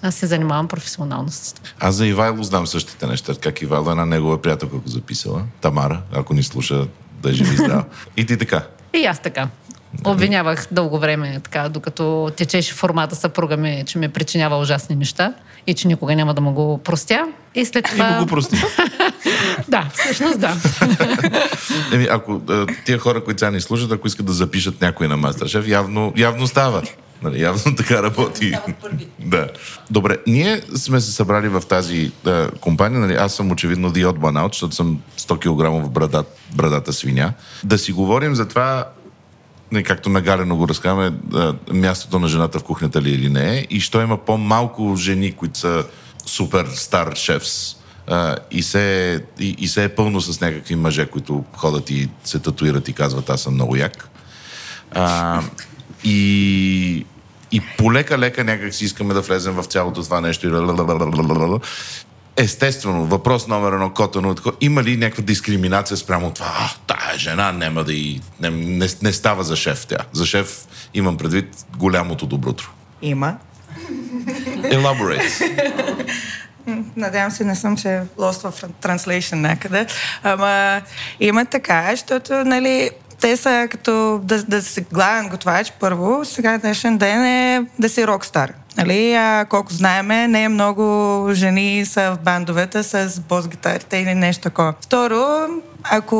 аз 0.03 0.15
се 0.15 0.27
занимавам 0.27 0.69
професионално 0.69 1.29
с 1.31 1.53
това. 1.53 1.69
Аз 1.81 1.95
за 1.95 2.07
Ивайло 2.07 2.43
знам 2.43 2.67
същите 2.67 3.07
неща, 3.07 3.35
как 3.41 3.63
Ивайло, 3.63 3.91
една 3.91 4.07
негова 4.07 4.43
приятелка 4.43 4.77
го 4.77 4.89
записала, 4.89 5.43
Тамара, 5.61 6.03
ако 6.13 6.35
ни 6.35 6.43
слуша, 6.43 6.87
да 7.23 7.31
е 7.31 7.33
жив 7.33 7.53
и 7.53 7.57
здрав. 7.57 7.85
И 8.17 8.27
ти 8.27 8.37
така. 8.37 8.63
И 8.95 9.05
аз 9.05 9.19
така. 9.23 9.49
Обвинявах 10.05 10.67
дълго 10.71 10.99
време, 10.99 11.41
така, 11.45 11.69
докато 11.69 12.31
течеше 12.37 12.75
формата 12.75 13.17
съпруга 13.17 13.57
ми, 13.57 13.85
че 13.87 13.99
ме 13.99 14.09
причинява 14.09 14.59
ужасни 14.59 14.97
неща 14.97 15.35
и 15.67 15.75
че 15.75 15.89
никога 15.89 16.17
няма 16.17 16.35
да 16.35 16.41
му 16.41 16.53
го 16.53 16.79
простя. 16.79 17.25
И 17.55 17.65
след 17.65 17.89
И 17.89 17.91
това... 17.91 18.11
му 18.11 18.21
го 18.21 18.27
прости. 18.27 18.57
Да, 19.69 19.91
всъщност 19.95 20.41
да. 20.41 20.57
Еми, 21.93 22.07
ако 22.11 22.41
а, 22.49 22.67
тия 22.85 22.99
хора, 22.99 23.25
които 23.25 23.39
сега 23.39 23.51
ни 23.51 23.61
слушат, 23.61 23.93
ако 23.93 24.07
искат 24.07 24.27
да 24.27 24.33
запишат 24.33 24.81
някой 24.81 25.09
на 25.09 25.17
Мастершеф, 25.17 25.69
явно, 25.69 26.13
явно 26.17 26.47
става. 26.47 26.83
Нали, 27.23 27.43
явно 27.43 27.77
така 27.77 28.03
работи. 28.03 28.53
да. 29.19 29.49
Добре, 29.91 30.17
ние 30.27 30.63
сме 30.77 31.01
се 31.01 31.13
събрали 31.13 31.49
в 31.49 31.63
тази 31.69 32.13
а, 32.27 32.51
компания. 32.61 33.01
Нали, 33.01 33.15
аз 33.15 33.35
съм 33.35 33.51
очевидно 33.51 33.91
the 33.93 34.07
odd 34.07 34.19
one 34.19 34.47
out, 34.47 34.53
защото 34.53 34.75
съм 34.75 35.01
100 35.19 35.39
кг 35.39 35.91
брадат, 35.91 36.39
брадата 36.55 36.93
свиня. 36.93 37.33
Да 37.65 37.79
си 37.79 37.93
говорим 37.93 38.35
за 38.35 38.49
това, 38.49 38.89
не, 39.73 39.83
както 39.83 40.09
нагалено 40.09 40.57
го 40.57 40.69
разказваме, 40.69 41.13
а, 41.35 41.55
мястото 41.73 42.19
на 42.19 42.29
жената 42.29 42.59
в 42.59 42.63
кухнята 42.63 43.03
ли 43.03 43.11
е 43.11 43.15
или 43.15 43.29
не 43.29 43.59
е, 43.59 43.67
и 43.71 43.81
що 43.81 44.01
има 44.01 44.17
по-малко 44.17 44.97
жени, 44.97 45.33
които 45.33 45.59
са 45.59 45.85
супер 46.27 46.67
стар 46.67 47.15
шефс. 47.15 47.77
А, 48.07 48.37
и, 48.51 48.63
се, 48.63 49.25
и, 49.41 49.57
и 49.59 49.69
се 49.69 49.85
е 49.85 49.89
пълно 49.89 50.21
с 50.21 50.41
някакви 50.41 50.77
мъже, 50.77 51.07
които 51.07 51.45
ходят 51.53 51.91
и 51.91 52.09
се 52.25 52.39
татуират 52.39 52.89
и 52.89 52.93
казват, 52.93 53.31
аз 53.31 53.43
съм 53.43 53.55
много 53.55 53.77
як. 53.77 54.09
А, 54.91 55.41
и, 56.05 57.07
и 57.53 57.61
полека-лека 57.79 58.45
някак 58.45 58.75
си 58.75 58.85
искаме 58.85 59.15
да 59.15 59.21
влезем 59.21 59.55
в 59.55 59.65
цялото 59.65 60.03
това 60.03 60.21
нещо. 60.21 61.61
Естествено, 62.37 63.07
въпрос 63.07 63.47
номер 63.47 63.73
едно, 63.73 63.91
котано, 63.91 64.35
има 64.61 64.83
ли 64.83 64.97
някаква 64.97 65.25
дискриминация 65.25 65.97
спрямо 65.97 66.31
това? 66.31 66.47
А, 66.59 66.71
тая 66.87 67.19
жена 67.19 67.53
няма 67.53 67.85
да 67.85 67.93
и... 67.93 68.21
Не, 68.41 68.51
не, 68.51 68.89
не 69.03 69.13
става 69.13 69.45
за 69.45 69.57
шеф 69.57 69.87
тя. 69.87 69.99
За 70.13 70.27
шеф 70.27 70.67
имам 70.95 71.17
предвид 71.17 71.67
голямото 71.77 72.27
доброто. 72.27 72.73
Има. 73.03 73.37
Elaborate. 74.63 75.59
Надявам 76.97 77.31
се, 77.31 77.45
не 77.45 77.57
съм, 77.57 77.77
че 77.77 77.89
е 77.89 78.03
lost 78.19 78.51
в 78.51 78.63
translation 78.83 79.35
някъде. 79.35 79.87
Ама 80.23 80.83
има 81.21 81.45
така, 81.45 81.89
защото, 81.91 82.45
нали, 82.45 82.91
те 83.23 83.37
са 83.37 83.69
като 83.71 84.21
да, 84.23 84.43
да 84.43 84.63
си 84.63 84.85
главен 84.93 85.29
готвач 85.29 85.73
първо, 85.81 86.25
сега 86.25 86.59
днешен 86.59 86.99
ден 86.99 87.25
е 87.25 87.67
да 87.79 87.89
си 87.89 88.07
рокстар. 88.07 88.53
Нали, 88.77 89.15
а 89.15 89.45
колко 89.45 89.73
знаеме, 89.73 90.29
не 90.29 90.45
е 90.45 90.49
много 90.49 90.85
жени 91.33 91.87
са 91.87 92.13
в 92.13 92.19
бандовете 92.19 92.83
с 92.83 93.09
бос-гитарите 93.09 93.95
или 93.95 94.15
нещо 94.15 94.43
такова. 94.43 94.75
Второ, 94.81 95.47
ако 95.85 96.17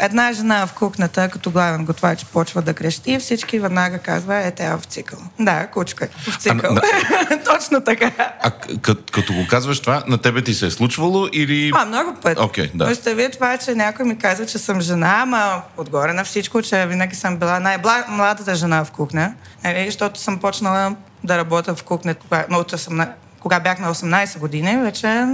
една 0.00 0.32
жена 0.32 0.66
в 0.66 0.72
кухнята, 0.72 1.28
като 1.28 1.50
главен 1.50 1.84
готвач, 1.84 2.24
почва 2.24 2.62
да 2.62 2.74
крещи, 2.74 3.18
всички 3.18 3.58
веднага 3.58 3.98
казва, 3.98 4.36
е, 4.36 4.50
тя 4.50 4.64
е 4.64 4.76
в 4.76 4.84
цикъл. 4.84 5.18
Да, 5.40 5.66
кучка 5.66 6.04
е 6.04 6.30
в 6.30 6.36
цикъл. 6.36 6.72
на- 6.72 6.80
Точно 7.44 7.80
така. 7.80 8.10
А 8.42 8.50
к- 8.50 9.10
като 9.10 9.32
го 9.32 9.46
казваш 9.50 9.80
това, 9.80 10.02
на 10.06 10.18
тебе 10.18 10.42
ти 10.42 10.54
се 10.54 10.66
е 10.66 10.70
случвало 10.70 11.28
или... 11.32 11.70
А, 11.74 11.84
много 11.84 12.14
пъти. 12.14 12.40
Окей, 12.40 12.70
да. 12.74 12.86
Представи 12.86 13.30
това, 13.30 13.56
че 13.58 13.74
някой 13.74 14.06
ми 14.06 14.18
казва, 14.18 14.46
че 14.46 14.58
съм 14.58 14.80
жена, 14.80 15.18
ама 15.18 15.62
отгоре 15.76 16.12
на 16.12 16.24
всичко, 16.24 16.62
че 16.62 16.86
винаги 16.86 17.16
съм 17.16 17.36
била 17.36 17.60
най-младата 17.60 18.54
жена 18.54 18.84
в 18.84 18.90
кухня, 18.90 19.34
нали, 19.64 19.84
защото 19.86 20.20
съм 20.20 20.38
почнала 20.38 20.94
да 21.26 21.38
работя 21.38 21.74
в 21.74 21.82
кухня, 21.82 22.14
кога, 22.14 22.46
но 22.50 22.58
от 22.58 22.72
18, 22.72 23.08
кога 23.40 23.60
бях 23.60 23.78
на 23.78 23.94
18 23.94 24.38
години, 24.38 24.76
вече 24.76 25.26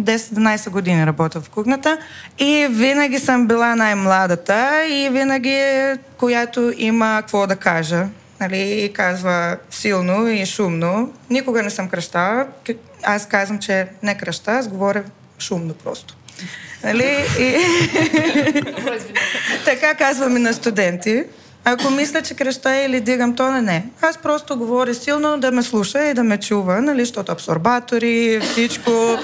10-11 0.00 0.70
години 0.70 1.06
работя 1.06 1.40
в 1.40 1.50
кухнята 1.50 1.98
и 2.38 2.66
винаги 2.70 3.18
съм 3.18 3.46
била 3.46 3.76
най-младата 3.76 4.86
и 4.86 5.08
винаги 5.12 5.62
която 6.16 6.72
има 6.76 7.18
какво 7.20 7.46
да 7.46 7.56
кажа. 7.56 8.06
Нали, 8.40 8.84
и 8.84 8.92
казва 8.92 9.56
силно 9.70 10.28
и 10.28 10.46
шумно. 10.46 11.12
Никога 11.30 11.62
не 11.62 11.70
съм 11.70 11.88
кръщала. 11.88 12.46
Аз 13.02 13.28
казвам, 13.28 13.58
че 13.58 13.86
не 14.02 14.18
кръща, 14.18 14.52
аз 14.52 14.68
говоря 14.68 15.02
шумно 15.38 15.74
просто. 15.74 16.16
Нали? 16.84 17.24
И... 17.38 17.56
така 19.64 19.94
казвам 19.94 20.36
и 20.36 20.40
на 20.40 20.52
студенти. 20.54 21.24
Ако 21.64 21.90
мисля, 21.90 22.22
че 22.22 22.34
креща 22.34 22.76
или 22.76 23.00
дигам 23.00 23.36
тона, 23.36 23.62
не. 23.62 23.86
Аз 24.02 24.18
просто 24.18 24.56
говоря 24.56 24.94
силно 24.94 25.40
да 25.40 25.50
ме 25.50 25.62
слуша 25.62 26.04
и 26.04 26.14
да 26.14 26.24
ме 26.24 26.40
чува, 26.40 26.80
нали, 26.80 27.00
защото 27.00 27.32
абсорбатори, 27.32 28.40
всичко. 28.42 29.18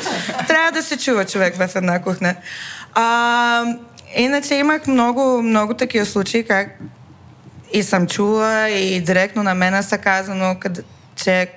Трябва 0.49 0.73
да 0.73 0.83
се 0.83 0.99
чува 0.99 1.25
човек 1.25 1.57
в 1.57 1.77
една 1.77 2.03
кухня. 2.03 2.35
А, 2.95 3.65
иначе 4.17 4.55
имах 4.55 4.87
много, 4.87 5.43
много 5.43 5.75
такива 5.75 6.07
случаи, 6.07 6.45
как 6.45 6.69
и 7.73 7.83
съм 7.83 8.07
чула 8.07 8.71
и 8.71 9.01
директно 9.01 9.43
на 9.43 9.55
мен 9.55 9.83
са 9.83 9.99
казано, 9.99 10.57
къде, 10.61 10.83
че 11.17 11.49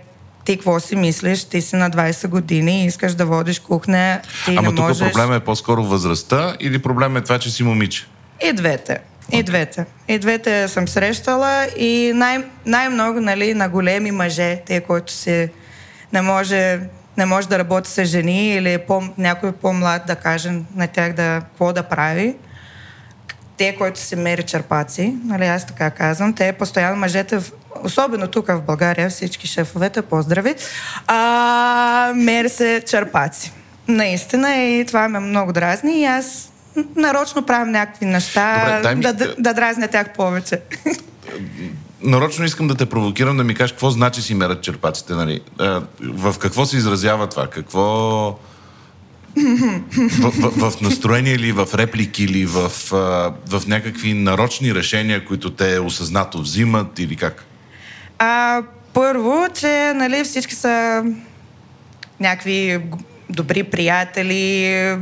ти 0.46 0.58
какво 0.58 0.80
си 0.80 0.96
мислиш, 0.96 1.44
ти 1.44 1.62
си 1.62 1.76
на 1.76 1.92
20 1.92 2.28
години 2.28 2.84
и 2.84 2.86
искаш 2.86 3.14
да 3.14 3.26
водиш 3.26 3.60
кухня, 3.60 4.20
ти 4.46 4.56
Ама 4.58 4.62
не 4.62 4.76
тук 4.76 4.80
можеш. 4.80 5.08
проблема 5.08 5.36
е 5.36 5.40
по-скоро 5.40 5.84
възрастта 5.84 6.56
или 6.60 6.80
проблема 6.80 7.20
е 7.20 7.22
това, 7.22 7.40
че 7.40 7.52
си 7.52 7.64
момиче? 7.64 8.06
И 8.50 8.54
двете. 8.54 9.00
И 9.32 9.44
двете. 9.44 9.86
И 10.08 10.20
двете 10.20 10.68
съм 10.68 10.88
срещала 10.88 11.68
и 11.78 12.12
най- 12.16 12.44
най-много 12.66 13.22
нали, 13.22 13.54
на 13.54 13.70
големи 13.70 14.12
мъже, 14.12 14.62
те, 14.66 14.82
които 14.82 15.12
си 15.12 15.50
не 16.14 16.22
може 16.22 16.80
не 17.20 17.26
може 17.26 17.50
да 17.50 17.60
работи 17.60 17.90
с 17.90 18.06
жени 18.06 18.56
или 18.56 18.78
по, 18.78 19.04
някой 19.18 19.52
по-млад 19.52 20.02
да 20.08 20.16
каже 20.16 20.52
на 20.76 20.88
тях 20.88 21.14
да, 21.14 21.42
какво 21.42 21.74
да 21.74 21.84
прави. 21.84 22.36
Те, 23.58 23.76
които 23.76 24.00
се 24.00 24.16
мери 24.16 24.44
черпаци, 24.44 25.14
нали, 25.26 25.46
аз 25.46 25.68
така 25.68 25.90
казвам, 25.90 26.34
те 26.34 26.54
постоянно 26.54 26.98
мъжете, 26.98 27.40
особено 27.84 28.28
тук 28.28 28.48
в 28.48 28.62
България, 28.62 29.10
всички 29.10 29.48
шефовете, 29.48 30.02
поздрави, 30.02 30.56
а, 31.08 32.12
мери 32.16 32.50
се 32.50 32.84
черпаци. 32.88 33.52
Наистина 33.88 34.56
и 34.56 34.86
това 34.86 35.08
ме 35.08 35.20
много 35.20 35.54
дразни 35.54 36.02
и 36.02 36.06
аз 36.06 36.49
нарочно 36.96 37.46
правя 37.46 37.66
някакви 37.66 38.06
неща, 38.06 38.60
Добре, 38.60 38.82
дай 38.82 38.96
ми- 38.96 39.02
да, 39.02 39.14
да, 39.14 39.36
да 39.40 39.54
дразня 39.54 39.88
тях 39.88 40.14
повече. 40.14 40.60
Нарочно 42.02 42.46
искам 42.46 42.68
да 42.68 42.76
те 42.76 42.86
провокирам 42.86 43.38
да 43.38 43.44
ми 43.44 43.56
кажеш 43.56 43.72
какво 43.72 43.90
значи 43.90 44.22
си 44.22 44.34
мерят 44.34 44.62
черпаците, 44.62 45.14
нали? 45.14 45.42
В 46.02 46.36
какво 46.40 46.66
се 46.66 46.78
изразява 46.78 47.28
това? 47.28 47.48
Какво... 47.48 48.40
В, 50.20 50.32
в, 50.32 50.72
в 50.72 50.82
настроение 50.82 51.34
или 51.34 51.52
в 51.52 51.68
реплики 51.74 52.24
или 52.24 52.46
в, 52.46 52.70
в 53.50 53.62
някакви 53.68 54.14
нарочни 54.14 54.76
решения, 54.76 55.26
които 55.26 55.50
те 55.50 55.80
осъзнато 55.80 56.42
взимат 56.42 57.00
или 57.00 57.16
как? 57.16 57.46
А, 58.20 58.62
първо, 58.94 59.46
че 59.54 59.94
нали, 59.96 60.24
всички 60.24 60.56
са 60.56 61.04
някакви 62.20 62.80
добри 63.30 63.64
приятели, 63.64 64.98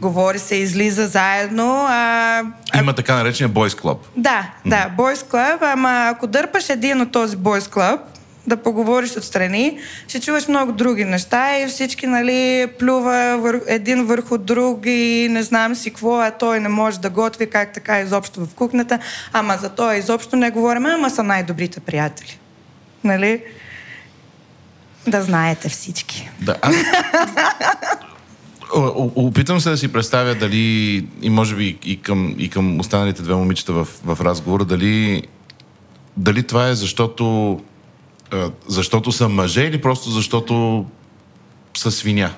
говори 0.00 0.38
се, 0.38 0.54
излиза 0.54 1.06
заедно. 1.06 1.86
А, 1.88 2.42
Има 2.78 2.92
така 2.94 3.14
наречения 3.14 3.54
Boys 3.54 3.80
Club. 3.80 3.98
да, 4.16 4.50
да, 4.66 4.90
Boys 4.98 5.14
Club, 5.14 5.72
ама 5.72 6.08
ако 6.12 6.26
дърпаш 6.26 6.70
един 6.70 7.00
от 7.00 7.12
този 7.12 7.36
Boys 7.36 7.60
Club, 7.74 7.98
да 8.46 8.56
поговориш 8.56 9.16
отстрани, 9.16 9.78
ще 10.08 10.20
чуваш 10.20 10.48
много 10.48 10.72
други 10.72 11.04
неща 11.04 11.58
и 11.58 11.66
всички, 11.66 12.06
нали, 12.06 12.66
плюва 12.78 13.38
вър... 13.38 13.60
един 13.66 14.04
върху 14.04 14.38
друг 14.38 14.86
и 14.86 15.28
не 15.30 15.42
знам 15.42 15.74
си 15.74 15.90
какво, 15.90 16.20
а 16.20 16.30
той 16.30 16.60
не 16.60 16.68
може 16.68 17.00
да 17.00 17.10
готви, 17.10 17.50
как 17.50 17.72
така 17.72 18.00
изобщо 18.00 18.46
в 18.46 18.54
кухнята, 18.54 18.98
ама 19.32 19.56
за 19.56 19.68
той 19.68 19.96
изобщо 19.96 20.36
не 20.36 20.50
говорим, 20.50 20.86
ама 20.86 21.10
са 21.10 21.22
най-добрите 21.22 21.80
приятели. 21.80 22.38
Нали? 23.04 23.42
Да 25.06 25.22
знаете 25.22 25.68
всички. 25.68 26.30
Да, 26.40 26.56
аз... 26.62 26.74
Опитвам 28.74 29.60
се 29.60 29.70
да 29.70 29.76
си 29.76 29.92
представя 29.92 30.34
дали, 30.34 30.58
и 31.22 31.30
може 31.30 31.54
би 31.56 31.78
и 31.84 32.02
към, 32.02 32.34
и 32.38 32.48
към 32.48 32.80
останалите 32.80 33.22
две 33.22 33.34
момичета 33.34 33.72
в, 33.72 33.88
в 34.04 34.20
разговора, 34.20 34.64
дали, 34.64 35.22
дали 36.16 36.42
това 36.42 36.68
е 36.68 36.74
защото, 36.74 37.60
защото 38.66 39.12
са 39.12 39.28
мъже 39.28 39.62
или 39.62 39.80
просто 39.80 40.10
защото 40.10 40.84
са 41.76 41.90
свиня. 41.90 42.30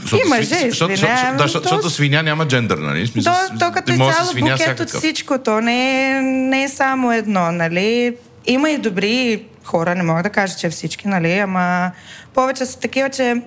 Защото 0.00 0.22
И 0.26 0.28
мъже, 0.28 0.54
сви- 0.54 0.66
и 0.66 0.70
защото, 0.70 0.96
свиня, 0.96 1.12
защото, 1.12 1.26
ами 1.26 1.36
да, 1.38 1.42
защото, 1.42 1.62
то- 1.62 1.68
защото 1.68 1.90
свиня 1.90 2.22
няма 2.22 2.48
джендър, 2.48 2.78
нали? 2.78 3.06
Смисъл, 3.06 3.32
То, 3.32 3.58
то 3.58 3.72
като 3.72 3.92
можеш 3.92 4.06
да 4.06 4.20
цяло 4.20 4.30
свиня 4.32 4.56
букет 4.58 4.80
от 4.80 4.88
всичко, 4.90 5.38
то 5.38 5.60
не 5.60 6.10
е, 6.10 6.22
не 6.22 6.62
е 6.62 6.68
само 6.68 7.12
едно, 7.12 7.52
нали? 7.52 8.16
Има 8.46 8.70
и 8.70 8.78
добри 8.78 9.44
хора, 9.64 9.94
не 9.94 10.02
мога 10.02 10.22
да 10.22 10.30
кажа, 10.30 10.56
че 10.56 10.70
всички, 10.70 11.08
нали? 11.08 11.32
Ама 11.32 11.90
повече 12.34 12.66
са 12.66 12.78
такива, 12.78 13.10
че 13.10 13.42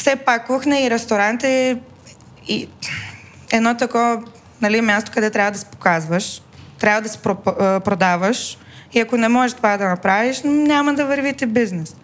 все 0.00 0.16
пак 0.16 0.46
кухня 0.46 0.80
и 0.80 0.90
ресторант 0.90 1.42
е 1.42 1.78
и 2.48 2.68
едно 3.52 3.76
такова 3.76 4.22
нали, 4.60 4.80
място, 4.80 5.10
къде 5.14 5.30
трябва 5.30 5.50
да 5.50 5.58
се 5.58 5.64
показваш, 5.64 6.42
трябва 6.78 7.00
да 7.00 7.08
се 7.08 7.18
продаваш 7.84 8.58
и 8.92 9.00
ако 9.00 9.16
не 9.16 9.28
можеш 9.28 9.56
това 9.56 9.76
да 9.76 9.88
направиш, 9.88 10.42
няма 10.44 10.94
да 10.94 11.06
вървите 11.06 11.46
бизнес. 11.46 11.96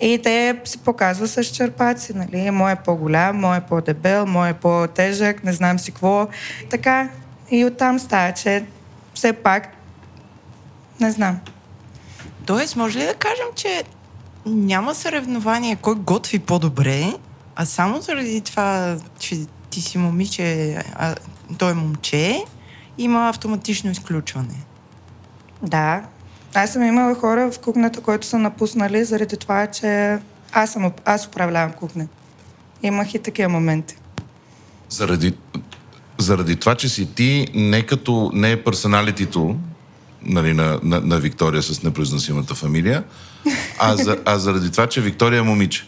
И 0.00 0.20
те 0.22 0.60
се 0.64 0.78
показва 0.78 1.28
с 1.28 1.44
черпаци, 1.44 2.12
нали? 2.14 2.50
Мой 2.50 2.72
е 2.72 2.76
по-голям, 2.76 3.36
мой 3.36 3.56
е 3.56 3.60
по-дебел, 3.60 4.26
мой 4.26 4.48
е 4.48 4.54
по-тежък, 4.54 5.44
не 5.44 5.52
знам 5.52 5.78
си 5.78 5.92
какво. 5.92 6.28
Така. 6.70 7.08
И 7.50 7.64
оттам 7.64 7.98
става, 7.98 8.32
че 8.32 8.64
все 9.14 9.32
пак 9.32 9.68
не 11.00 11.10
знам. 11.10 11.40
Тоест, 12.46 12.76
може 12.76 12.98
ли 12.98 13.06
да 13.06 13.14
кажем, 13.14 13.46
че 13.54 13.82
няма 14.46 14.94
съревнование 14.94 15.76
кой 15.76 15.94
готви 15.94 16.38
по-добре, 16.38 17.12
а 17.56 17.64
само 17.64 18.00
заради 18.00 18.40
това, 18.40 18.96
че 19.18 19.46
ти 19.70 19.80
си 19.80 19.98
момиче, 19.98 20.76
а 20.94 21.14
той 21.58 21.70
е 21.70 21.74
момче, 21.74 22.44
има 22.98 23.28
автоматично 23.28 23.90
изключване. 23.90 24.64
Да. 25.62 26.02
Аз 26.54 26.72
съм 26.72 26.82
имала 26.82 27.14
хора 27.14 27.50
в 27.52 27.58
кухнята, 27.58 28.00
които 28.00 28.26
са 28.26 28.38
напуснали 28.38 29.04
заради 29.04 29.36
това, 29.36 29.66
че 29.66 30.18
аз, 30.52 30.72
съм, 30.72 30.92
аз 31.04 31.26
управлявам 31.26 31.72
кухня. 31.72 32.06
Имах 32.82 33.14
и 33.14 33.18
такива 33.18 33.48
моменти. 33.48 33.96
Заради, 34.88 35.34
заради 36.18 36.56
това, 36.56 36.74
че 36.74 36.88
си 36.88 37.14
ти 37.14 37.46
не 37.54 37.86
като 37.86 38.30
не 38.34 38.50
е 38.52 38.64
персоналитито 38.64 39.56
нали, 40.22 40.52
на, 40.54 40.80
на, 40.82 41.00
на 41.00 41.18
Виктория 41.18 41.62
с 41.62 41.82
непроизносимата 41.82 42.54
фамилия, 42.54 43.04
а, 43.78 43.96
за, 43.96 44.18
а 44.24 44.38
заради 44.38 44.70
това, 44.70 44.86
че 44.86 45.00
Виктория 45.00 45.38
е 45.38 45.42
момиче. 45.42 45.86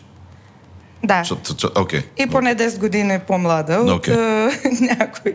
Да. 1.04 1.22
Защото- 1.24 1.80
Окей. 1.80 2.02
И 2.18 2.26
поне 2.26 2.56
10 2.56 2.78
години 2.78 3.18
по-млада 3.26 3.74
от 3.74 3.90
Окей. 3.90 4.14
а, 4.14 4.50
някой. 4.80 5.34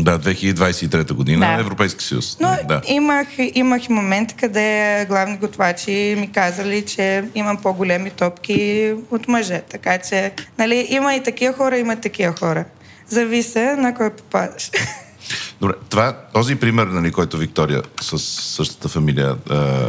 Да, 0.00 0.18
2023 0.18 1.12
година, 1.12 1.46
Да. 1.46 1.60
Европейски 1.60 2.04
съюз. 2.04 2.36
Но 2.40 2.56
да. 2.68 2.80
имах, 2.86 3.26
имах 3.54 3.88
и 3.88 3.92
момент, 3.92 4.36
къде 4.36 5.06
главни 5.08 5.36
готвачи 5.36 6.16
ми 6.18 6.32
казали, 6.32 6.86
че 6.86 7.24
имам 7.34 7.56
по-големи 7.56 8.10
топки 8.10 8.92
от 9.10 9.28
мъже. 9.28 9.62
Така 9.70 9.98
че, 9.98 10.32
нали, 10.58 10.86
има 10.90 11.14
и 11.14 11.22
такива 11.22 11.54
хора, 11.54 11.78
има 11.78 11.92
и 11.92 11.96
такива 11.96 12.34
хора. 12.38 12.64
Зависи 13.08 13.58
на 13.58 13.94
кой 13.94 14.10
попадаш. 14.10 14.70
Добре, 15.60 15.74
това, 15.88 16.16
този 16.34 16.56
пример, 16.56 16.86
нали, 16.86 17.12
който 17.12 17.36
Виктория 17.36 17.82
с 18.00 18.18
същата 18.18 18.88
фамилия 18.88 19.36
а, 19.50 19.54
а, 19.54 19.88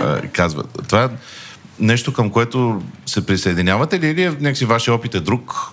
а, 0.00 0.22
казва, 0.32 0.62
това 0.88 1.04
е 1.04 1.08
нещо 1.80 2.12
към 2.12 2.30
което 2.30 2.82
се 3.06 3.26
присъединявате 3.26 4.00
ли 4.00 4.06
или 4.06 4.22
е 4.22 4.30
някакси 4.30 4.64
вашия 4.64 4.94
опит 4.94 5.14
е 5.14 5.20
друг? 5.20 5.72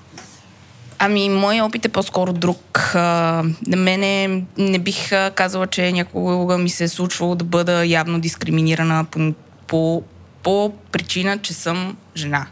Ами, 1.00 1.30
моят 1.30 1.66
опит 1.66 1.86
е 1.86 1.90
по-скоро 1.90 2.34
друг. 2.34 2.92
На 2.96 3.78
мене 3.78 4.44
не 4.58 4.80
бих 4.80 5.10
казала, 5.36 5.68
че 5.68 5.92
някога 5.92 6.58
ми 6.58 6.70
се 6.70 6.84
е 6.84 6.88
случвало 6.88 7.36
да 7.36 7.46
бъда 7.46 7.86
явно 7.86 8.20
дискриминирана 8.20 9.06
по, 9.06 9.34
по, 9.68 10.04
по 10.44 10.74
причина, 10.92 11.38
че 11.38 11.54
съм 11.54 11.98
жена. 12.16 12.48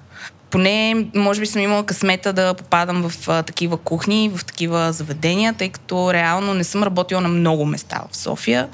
Поне, 0.50 1.06
може 1.16 1.40
би 1.40 1.46
съм 1.46 1.62
имала 1.62 1.86
късмета 1.86 2.34
да 2.34 2.54
попадам 2.54 3.10
в 3.10 3.30
а, 3.30 3.44
такива 3.44 3.78
кухни, 3.78 4.32
в 4.36 4.46
такива 4.46 4.94
заведения, 4.94 5.54
тъй 5.54 5.70
като 5.70 6.14
реално 6.14 6.54
не 6.54 6.64
съм 6.64 6.84
работила 6.84 7.22
на 7.22 7.30
много 7.30 7.66
места 7.66 8.02
в 8.12 8.18
София. 8.18 8.68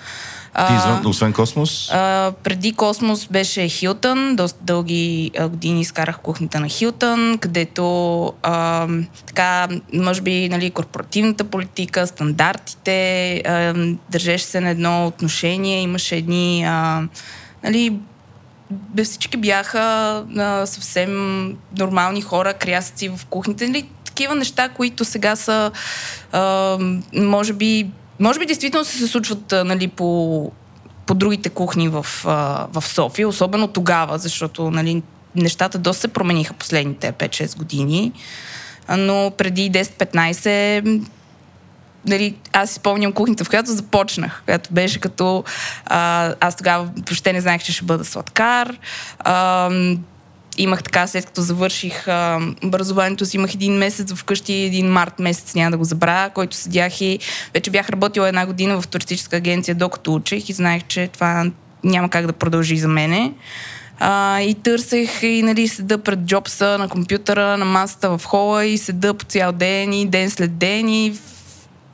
Ти 0.56 0.74
извън, 0.74 1.06
освен 1.06 1.34
Космос? 1.34 1.90
А, 1.92 2.32
преди 2.44 2.74
Космос 2.74 3.28
беше 3.28 3.68
Хилтън. 3.68 4.36
Доста 4.36 4.60
дълги 4.62 5.32
а, 5.40 5.48
години 5.48 5.82
изкарах 5.82 6.20
кухнята 6.20 6.60
на 6.60 6.68
Хилтън, 6.68 7.38
където 7.38 8.26
а, 8.44 8.88
така, 9.26 9.68
може 9.94 10.22
би, 10.22 10.50
нали, 10.50 10.72
корпоративната 10.72 11.44
политика, 11.44 12.08
стандартите, 12.08 13.36
а, 13.46 13.74
държеше 14.10 14.46
се 14.46 14.62
на 14.62 14.70
едно 14.70 15.08
отношение, 15.08 15.82
имаше 15.82 16.16
едни, 16.16 16.64
а, 16.68 17.04
нали, 17.64 18.00
бе, 18.72 19.04
всички 19.04 19.38
бяха 19.38 19.80
а, 20.38 20.66
съвсем 20.66 21.46
нормални 21.78 22.22
хора, 22.22 22.54
крясъци 22.54 23.10
в 23.10 23.26
кухните. 23.26 23.68
Нали, 23.68 23.90
такива 24.04 24.36
неща, 24.36 24.70
които 24.70 25.06
сега 25.06 25.36
са, 25.36 25.72
а, 26.32 26.78
може 27.14 27.54
би, 27.54 27.90
може 28.22 28.40
би 28.40 28.46
действително 28.46 28.86
се, 28.86 29.08
случват 29.08 29.54
нали, 29.66 29.88
по, 29.88 30.52
по 31.06 31.14
другите 31.14 31.50
кухни 31.50 31.90
в, 31.90 32.06
в 32.74 32.82
София, 32.82 33.28
особено 33.28 33.68
тогава, 33.68 34.18
защото 34.18 34.72
нали, 34.72 35.04
нещата 35.36 35.78
доста 35.78 36.02
се 36.02 36.08
промениха 36.08 36.54
последните 36.54 37.14
5-6 37.14 37.58
години. 37.58 38.12
Но 38.98 39.32
преди 39.38 39.72
10-15 39.72 41.02
нали, 42.06 42.36
аз 42.54 42.72
спомням 42.72 43.14
кухнята, 43.14 43.46
в 43.46 43.50
която 43.50 43.72
започнах, 43.72 44.42
която 44.46 44.74
беше 44.74 45.00
като... 45.00 45.44
А, 45.86 46.34
аз 46.40 46.56
тогава 46.56 46.90
въобще 46.96 47.34
не 47.34 47.42
знаех, 47.42 47.64
че 47.64 47.72
ще 47.72 47.86
бъда 47.86 48.06
сладкар. 48.06 48.78
А, 49.20 49.70
имах 50.58 50.84
така, 50.84 51.08
след 51.08 51.26
като 51.26 51.42
завърших 51.42 52.08
а, 52.08 52.40
образованието 52.64 53.26
си, 53.26 53.38
имах 53.38 53.54
един 53.54 53.74
месец 53.74 54.14
вкъщи, 54.14 54.54
един 54.54 54.88
март 54.88 55.20
месец, 55.20 55.56
няма 55.56 55.72
да 55.72 55.78
го 55.78 55.84
забравя, 55.84 56.30
който 56.30 56.56
седях 56.56 57.02
и 57.02 57.20
вече 57.54 57.72
бях 57.72 57.90
работила 57.90 58.28
една 58.28 58.46
година 58.46 58.82
в 58.82 58.88
туристическа 58.88 59.38
агенция, 59.38 59.76
докато 59.76 60.14
учих 60.14 60.50
и 60.50 60.54
знаех, 60.54 60.84
че 60.88 61.08
това 61.08 61.52
няма 61.84 62.10
как 62.10 62.28
да 62.28 62.34
продължи 62.34 62.78
за 62.78 62.88
мене. 62.88 63.34
А, 64.00 64.42
и 64.42 64.54
търсех 64.54 65.24
и 65.24 65.44
нали, 65.44 65.68
седа 65.68 65.98
пред 65.98 66.20
джобса 66.20 66.78
на 66.78 66.90
компютъра, 66.90 67.58
на 67.58 67.66
масата 67.66 68.18
в 68.18 68.26
хола 68.26 68.66
и 68.66 68.78
седа 68.78 69.14
по 69.14 69.26
цял 69.26 69.52
ден 69.52 69.94
и 69.94 70.06
ден 70.06 70.30
след 70.30 70.58
ден 70.58 70.90
и 70.90 71.14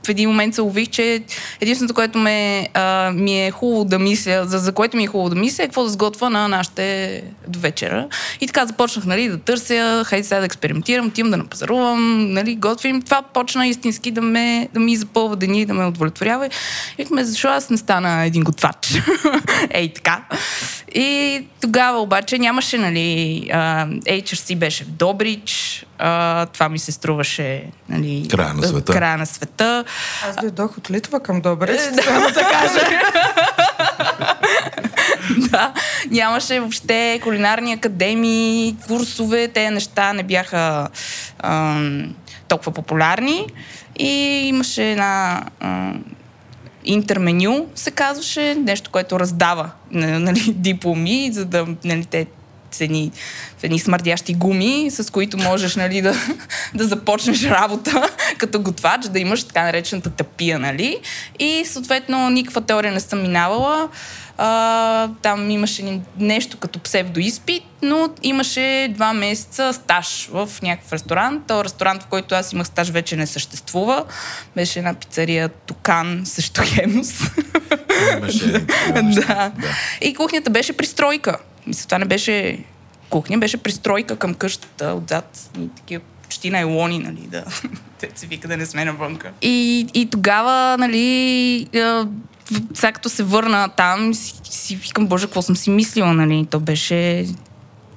в 0.08 0.10
един 0.10 0.30
момент 0.30 0.56
се 0.56 0.62
улових, 0.62 0.90
че 0.90 1.22
единственото, 1.62 1.94
което 1.94 2.18
ме, 2.18 2.68
а, 2.74 3.12
ми 3.12 3.46
е 3.46 3.52
хубаво 3.52 3.86
да 3.86 4.00
мисля, 4.00 4.46
за, 4.46 4.58
за 4.58 4.72
което 4.72 4.98
ми 4.98 5.04
е 5.04 5.08
хубаво 5.08 5.30
да 5.30 5.36
мисля, 5.36 5.64
е 5.64 5.68
какво 5.68 5.84
да 5.84 5.90
сготвя 5.90 6.30
на 6.30 6.48
нашите 6.48 7.24
до 7.48 7.60
вечера. 7.60 8.08
И 8.42 8.48
така 8.48 8.66
започнах 8.66 9.06
нали, 9.06 9.28
да 9.30 9.38
търся, 9.38 10.04
хайде 10.06 10.24
сега 10.24 10.40
да 10.40 10.46
експериментирам, 10.46 11.08
отивам 11.08 11.32
да 11.32 11.38
напазарувам, 11.38 12.32
нали, 12.34 12.56
готвим. 12.56 13.02
Това 13.02 13.22
почна 13.22 13.68
истински 13.68 14.12
да, 14.12 14.22
ме, 14.22 14.70
да 14.74 14.80
ми 14.80 14.96
запълва 14.96 15.36
дени, 15.36 15.66
да 15.66 15.74
ме 15.74 15.86
удовлетворява. 15.86 16.46
И 16.46 16.52
викаме, 16.98 17.24
защо 17.24 17.48
аз 17.48 17.70
не 17.70 17.78
стана 17.78 18.26
един 18.26 18.44
готвач? 18.44 19.02
Ей, 19.70 19.94
така. 19.94 20.24
И 20.96 21.42
тогава 21.62 22.02
обаче 22.02 22.38
нямаше, 22.38 22.78
нали, 22.78 23.44
HRC 24.06 24.56
беше 24.56 24.84
в 24.84 24.88
Добрич, 24.88 25.86
а, 26.00 26.46
това 26.46 26.70
ми 26.70 26.80
се 26.80 26.92
струваше, 26.92 27.64
нали, 27.90 28.28
Края 28.32 28.54
на 28.54 28.68
света. 28.68 28.94
Края 28.94 29.18
на 29.18 29.26
света. 29.26 29.84
Аз 30.30 30.36
дойдох 30.36 30.78
от 30.78 30.92
Литва 30.92 31.20
към 31.20 31.42
Добрич. 31.42 31.82
Да, 31.82 32.32
да 32.34 32.50
кажа. 32.52 32.80
да, 35.38 35.74
нямаше 36.12 36.60
въобще 36.60 37.20
кулинарни 37.24 37.74
академии, 37.74 38.76
курсове, 38.88 39.48
те 39.48 39.72
неща 39.72 40.14
не 40.14 40.24
бяха 40.24 40.88
ам, 41.40 42.16
толкова 42.48 42.72
популярни. 42.72 43.46
И 44.00 44.12
имаше 44.48 44.92
една 44.92 45.44
ам, 45.60 46.04
интерменю, 46.86 47.68
се 47.76 47.92
казваше, 47.92 48.56
нещо, 48.56 48.92
което 48.92 49.20
раздава 49.20 49.72
нали, 49.92 50.40
дипломи, 50.58 51.30
за 51.34 51.46
да 51.46 51.68
нали, 51.84 52.06
те 52.06 52.28
едни, 52.80 53.12
в 53.58 53.64
едни 53.64 53.80
смърдящи 53.80 54.34
гуми, 54.34 54.92
с 54.92 55.12
които 55.12 55.38
можеш 55.38 55.76
нали, 55.76 56.02
да, 56.02 56.14
да 56.74 56.88
започнеш 56.88 57.44
работа 57.44 58.10
като 58.38 58.62
готвач, 58.62 59.06
да 59.06 59.20
имаш 59.20 59.44
така 59.44 59.64
наречената 59.64 60.10
тапия, 60.10 60.60
нали? 60.60 60.98
И 61.40 61.64
съответно 61.66 62.30
никаква 62.30 62.62
теория 62.62 62.92
не 62.92 63.00
съм 63.00 63.22
минавала. 63.22 63.90
А, 64.38 65.10
там 65.22 65.50
имаше 65.50 66.02
нещо 66.20 66.58
като 66.58 66.80
псевдоизпит, 66.80 67.64
но 67.82 68.10
имаше 68.24 68.88
два 68.92 69.14
месеца 69.14 69.74
стаж 69.74 70.30
в 70.32 70.50
някакъв 70.62 70.94
ресторант. 70.94 71.44
То 71.48 71.64
ресторант, 71.64 72.04
в 72.04 72.06
който 72.06 72.36
аз 72.36 72.54
имах 72.54 72.68
стаж, 72.68 72.90
вече 72.90 73.16
не 73.16 73.28
съществува. 73.28 74.06
Беше 74.56 74.80
една 74.80 74.94
пицария 74.94 75.50
Токан, 75.50 76.22
също 76.26 76.62
Хемус. 76.66 77.14
Имаше 78.18 78.48
да. 78.94 79.02
неща. 79.04 79.52
И 80.02 80.14
кухнята 80.14 80.50
беше 80.50 80.74
пристройка. 80.74 81.38
Мисля, 81.68 81.86
това 81.88 82.00
не 82.00 82.06
беше 82.06 82.64
кухня, 83.10 83.38
беше 83.38 83.58
пристройка 83.58 84.16
към 84.16 84.34
къщата 84.34 84.94
отзад. 84.94 85.50
И 85.60 85.70
такива 85.76 86.04
почти 86.24 86.50
найлони, 86.50 87.00
нали, 87.00 87.28
да. 87.28 87.44
Те 88.00 88.10
се 88.16 88.28
вика 88.28 88.48
да 88.48 88.58
не 88.58 88.66
сме 88.66 88.86
навънка. 88.86 89.32
И, 89.42 89.88
и 89.94 90.10
тогава, 90.10 90.78
нали, 90.78 91.68
сега 92.74 92.92
като 92.92 93.10
се 93.10 93.24
върна 93.24 93.70
там, 93.70 94.14
си, 94.14 94.34
си 94.44 94.76
викам, 94.76 95.08
боже, 95.08 95.26
какво 95.26 95.42
съм 95.42 95.56
си 95.56 95.70
мислила, 95.70 96.14
нали, 96.14 96.48
то 96.50 96.60
беше 96.60 97.26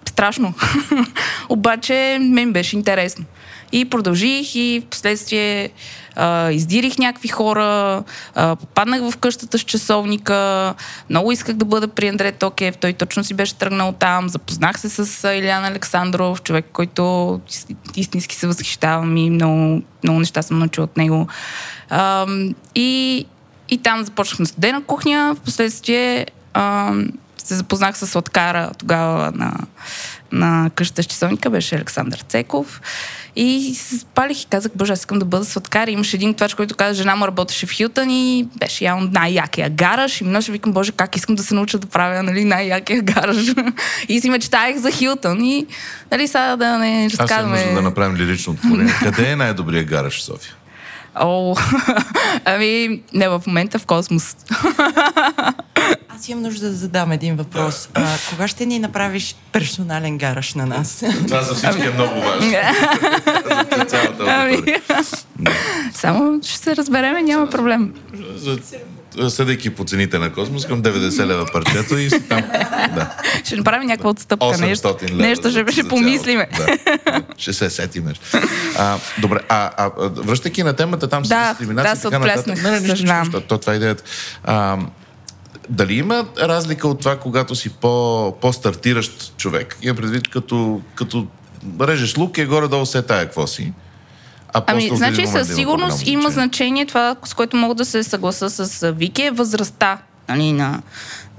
страшно. 0.09 0.55
Обаче, 1.49 2.19
мен 2.21 2.53
беше 2.53 2.77
интересно. 2.77 3.25
И 3.73 3.85
продължих 3.85 4.55
и 4.55 4.83
в 4.85 4.89
последствие 4.89 5.71
а, 6.17 6.51
издирих 6.51 6.99
някакви 6.99 7.29
хора, 7.29 8.03
а, 8.35 8.57
попаднах 8.57 9.11
в 9.11 9.17
къщата 9.17 9.59
с 9.59 9.63
часовника, 9.63 10.75
много 11.11 11.33
исках 11.33 11.57
да 11.57 11.65
бъда 11.65 11.89
при 11.89 12.09
Андре 12.09 12.33
Токев, 12.33 12.77
той 12.77 12.93
точно 12.93 13.25
си 13.25 13.35
беше 13.35 13.55
тръгнал 13.55 13.93
там, 13.93 14.29
запознах 14.29 14.81
се 14.81 14.89
с 14.89 15.35
Илян 15.35 15.65
Александров, 15.65 16.43
човек, 16.43 16.67
който 16.73 17.03
ис- 17.51 17.77
истински 17.97 18.37
се 18.37 18.47
възхищавам 18.47 19.17
и 19.17 19.31
много, 19.31 19.83
много 20.05 20.19
неща 20.19 20.43
съм 20.43 20.59
научила 20.59 20.85
от 20.85 20.97
него. 20.97 21.27
А, 21.91 22.27
и, 22.75 23.27
и 23.69 23.79
там 23.79 24.05
на 24.39 24.47
студена 24.47 24.83
кухня, 24.83 25.37
в 25.39 25.41
последствие 25.41 26.27
се 27.45 27.55
запознах 27.55 27.99
с 27.99 28.07
сладкара 28.07 28.71
тогава 28.79 29.33
на, 29.35 29.55
на 30.33 30.71
къщата 30.75 31.03
с 31.03 31.07
часовника, 31.07 31.51
беше 31.51 31.75
Александър 31.75 32.19
Цеков. 32.29 32.81
И 33.37 33.75
се 33.75 33.99
спалих 33.99 34.43
и 34.43 34.47
казах, 34.47 34.73
боже, 34.75 34.93
аз 34.93 34.99
искам 34.99 35.19
да 35.19 35.25
бъда 35.25 35.45
сладкар. 35.45 35.89
И 35.89 35.93
имаше 35.93 36.17
един 36.17 36.35
твач, 36.35 36.55
който 36.55 36.75
каза, 36.75 36.95
жена 36.95 37.17
му 37.17 37.27
работеше 37.27 37.67
в 37.67 37.71
Хилтън 37.71 38.11
и 38.11 38.49
беше 38.59 38.85
явно 38.85 39.11
най-якия 39.13 39.71
гараж. 39.71 40.21
И 40.21 40.25
много 40.25 40.45
викам, 40.53 40.73
боже, 40.73 40.93
как 40.93 41.17
искам 41.17 41.35
да 41.35 41.43
се 41.43 41.55
науча 41.55 41.79
да 41.79 41.87
правя 41.87 42.23
нали, 42.23 42.45
най-якия 42.45 43.03
гараж. 43.03 43.37
и 44.09 44.21
си 44.21 44.31
мечтаях 44.31 44.77
за 44.77 44.91
Хилтън. 44.91 45.45
И 45.45 45.67
нали, 46.11 46.29
сега 46.29 46.57
да 46.57 46.79
не 46.79 47.07
Аз 47.07 47.21
разказваме... 47.21 47.57
нужда 47.57 47.75
да 47.75 47.83
направим 47.83 48.17
лирично 48.17 48.53
отворение. 48.53 48.95
Къде 49.03 49.31
е 49.31 49.37
най-добрият 49.37 49.87
гараж 49.87 50.19
в 50.19 50.23
София? 50.23 50.55
О, 51.15 51.57
ами, 52.45 53.03
не 53.15 53.29
в 53.29 53.43
момента 53.47 53.79
в 53.79 53.87
космос. 53.87 54.37
Аз 56.09 56.29
имам 56.29 56.43
нужда 56.43 56.67
да 56.69 56.75
задам 56.75 57.13
един 57.13 57.37
въпрос. 57.37 57.89
А, 57.95 58.07
кога 58.31 58.49
ще 58.49 58.67
ни 58.67 58.79
направиш 58.79 59.37
персонален 59.53 60.19
гараж 60.19 60.55
на 60.55 60.67
нас? 60.67 61.05
Това 61.27 61.43
за 61.43 61.55
всички 61.55 61.87
е 61.87 61.91
много 61.91 62.21
важно. 62.21 62.53
Ами, 64.27 64.55
аудитория. 64.55 64.83
само 65.93 66.41
ще 66.43 66.59
се 66.59 66.77
разбереме, 66.77 67.23
няма 67.23 67.47
проблем. 67.51 67.95
За- 68.35 68.59
Съдейки 69.29 69.71
по 69.71 69.85
цените 69.85 70.19
на 70.19 70.33
Космос, 70.33 70.67
към 70.67 70.83
90 70.83 71.27
лева 71.27 71.47
парчето 71.53 71.99
и 71.99 72.11
си 72.11 72.21
там. 72.29 72.43
Да. 72.95 73.17
Ще 73.45 73.57
направим 73.57 73.87
някаква 73.87 74.11
отстъпка. 74.11 74.47
800 74.47 74.61
Нещо, 74.61 74.97
лева. 75.03 75.17
нещо 75.17 75.51
ще, 75.51 75.73
ще 75.73 75.89
помислиме. 75.89 76.49
Да. 76.57 76.77
Ще 77.37 77.53
се 77.53 77.71
сетим. 77.71 78.13
А, 78.79 78.99
добре, 79.19 79.39
а, 79.49 79.71
а, 79.77 79.91
връщайки 79.99 80.63
на 80.63 80.73
темата 80.73 81.09
там 81.09 81.25
с 81.25 81.29
Да, 81.29 81.49
дискриминация 81.49 81.95
да, 81.95 82.01
се 82.01 82.09
отплеснах, 82.09 82.63
Не, 82.63 82.71
не, 82.71 82.81
нищо, 82.81 83.15
нищо, 83.21 83.41
то, 83.41 83.59
това 83.59 83.73
е 83.73 83.77
идеята. 83.77 84.03
А, 84.45 84.79
дали 85.69 85.95
има 85.95 86.27
разлика 86.39 86.89
от 86.89 86.99
това, 86.99 87.17
когато 87.19 87.55
си 87.55 87.69
по, 87.69 88.37
по-стартиращ 88.41 89.37
човек? 89.37 89.77
Има 89.83 89.95
предвид, 89.95 90.29
като, 90.29 90.81
като 90.95 91.27
режеш 91.81 92.17
лук 92.17 92.39
е 92.39 92.47
горе-долу 92.47 92.87
се 92.87 93.03
тая 93.03 93.25
какво 93.25 93.47
си. 93.47 93.73
А 94.53 94.63
Ами, 94.67 94.91
значи 94.95 95.23
момент 95.23 95.29
със 95.29 95.49
има 95.49 95.57
сигурност 95.57 95.99
по-голямо 95.99 96.21
има 96.21 96.31
значение. 96.31 96.87
това, 96.87 97.17
с 97.25 97.35
което 97.35 97.57
мога 97.57 97.75
да 97.75 97.85
се 97.85 98.03
съгласа 98.03 98.51
с 98.51 98.83
а, 98.83 98.93
Вики, 98.93 99.23
е 99.23 99.31
възрастта 99.31 99.99
нали, 100.31 100.53
на, 100.53 100.83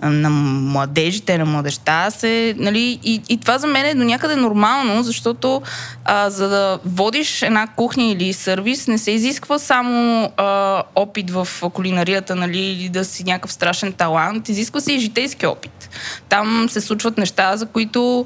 на 0.03 0.29
младежите, 0.29 1.37
на 1.37 1.45
младеща. 1.45 2.11
Се, 2.11 2.55
нали, 2.57 2.99
и, 3.03 3.21
и 3.29 3.37
това 3.37 3.57
за 3.57 3.67
мен 3.67 3.85
е 3.85 3.95
до 3.95 4.03
някъде 4.03 4.35
нормално, 4.35 5.03
защото 5.03 5.61
а, 6.05 6.29
за 6.29 6.49
да 6.49 6.79
водиш 6.85 7.41
една 7.41 7.67
кухня 7.67 8.03
или 8.03 8.33
сервис, 8.33 8.87
не 8.87 8.97
се 8.97 9.11
изисква 9.11 9.59
само 9.59 10.31
а, 10.37 10.83
опит 10.95 11.31
в 11.31 11.47
кулинарията, 11.73 12.35
нали, 12.35 12.59
или 12.59 12.89
да 12.89 13.05
си 13.05 13.23
някакъв 13.23 13.53
страшен 13.53 13.93
талант, 13.93 14.49
изисква 14.49 14.81
се 14.81 14.93
и 14.93 14.99
житейски 14.99 15.45
опит. 15.45 15.89
Там 16.29 16.69
се 16.69 16.81
случват 16.81 17.17
неща, 17.17 17.57
за 17.57 17.65
които 17.65 18.25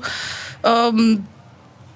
ам, 0.64 1.20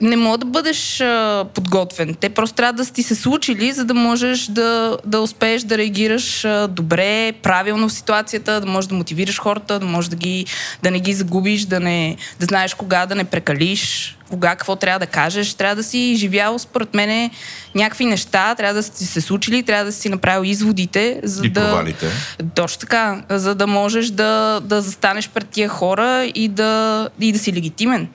не 0.01 0.15
мога 0.15 0.37
да 0.37 0.45
бъдеш 0.45 1.01
а, 1.01 1.45
подготвен. 1.53 2.15
Те 2.19 2.29
просто 2.29 2.55
трябва 2.55 2.73
да 2.73 2.85
ти 2.85 3.03
се 3.03 3.15
случили, 3.15 3.71
за 3.71 3.85
да 3.85 3.93
можеш 3.93 4.45
да, 4.45 4.97
да 5.05 5.19
успееш 5.19 5.61
да 5.61 5.77
реагираш 5.77 6.45
а, 6.45 6.67
добре, 6.67 7.31
правилно 7.31 7.89
в 7.89 7.93
ситуацията, 7.93 8.61
да 8.61 8.67
можеш 8.67 8.87
да 8.87 8.95
мотивираш 8.95 9.39
хората, 9.39 9.79
да 9.79 9.85
можеш 9.85 10.09
да, 10.09 10.15
ги, 10.15 10.45
да 10.83 10.91
не 10.91 10.99
ги 10.99 11.13
загубиш, 11.13 11.65
да, 11.65 11.79
не, 11.79 12.17
да 12.39 12.45
знаеш 12.45 12.73
кога 12.73 13.05
да 13.05 13.15
не 13.15 13.23
прекалиш, 13.23 14.17
кога 14.29 14.49
какво 14.49 14.75
трябва 14.75 14.99
да 14.99 15.05
кажеш. 15.05 15.53
Трябва 15.53 15.75
да 15.75 15.83
си 15.83 16.15
живял, 16.15 16.59
според 16.59 16.93
мен, 16.93 17.31
някакви 17.75 18.05
неща, 18.05 18.55
трябва 18.55 18.73
да 18.73 18.83
са 18.83 18.91
ти 18.91 19.05
се 19.05 19.21
случили, 19.21 19.63
трябва 19.63 19.85
да 19.85 19.91
си 19.91 20.09
направил 20.09 20.49
изводите, 20.49 21.19
за 21.23 21.45
И 21.45 21.49
да... 21.49 21.61
провалите. 21.61 22.07
Точно 22.55 22.79
така, 22.79 23.23
за 23.29 23.55
да 23.55 23.67
можеш 23.67 24.09
да, 24.09 24.59
да 24.63 24.81
застанеш 24.81 25.29
пред 25.29 25.49
тия 25.49 25.69
хора 25.69 26.31
и 26.35 26.47
да, 26.47 27.09
и 27.19 27.31
да 27.31 27.39
си 27.39 27.53
легитимен. 27.53 28.07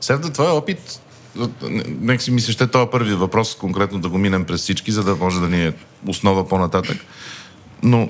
След 0.00 0.32
твоя 0.32 0.50
опит, 0.50 1.00
нека 1.86 2.22
си 2.22 2.30
ми 2.30 2.40
се 2.40 2.52
ще 2.52 2.66
този 2.66 2.90
първи 2.92 3.14
въпрос, 3.14 3.54
конкретно 3.54 4.00
да 4.00 4.08
го 4.08 4.18
минем 4.18 4.44
през 4.44 4.60
всички, 4.60 4.92
за 4.92 5.04
да 5.04 5.16
може 5.16 5.40
да 5.40 5.48
ни 5.48 5.66
е 5.66 5.72
основа 6.06 6.48
по-нататък. 6.48 6.96
Но 7.82 8.08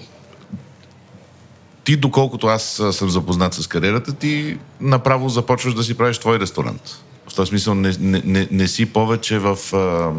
ти, 1.85 1.96
доколкото 1.96 2.46
аз 2.46 2.83
съм 2.92 3.11
запознат 3.11 3.54
с 3.54 3.66
кариерата, 3.66 4.12
ти 4.12 4.59
направо 4.80 5.28
започваш 5.28 5.74
да 5.74 5.83
си 5.83 5.94
правиш 5.96 6.18
твой 6.18 6.40
ресторант. 6.40 7.02
В 7.28 7.35
този 7.35 7.48
смисъл 7.48 7.74
не, 7.74 7.92
не, 8.00 8.22
не, 8.24 8.48
не 8.50 8.68
си 8.68 8.87
повече 8.87 9.38
в 9.38 9.59
а, 9.72 10.12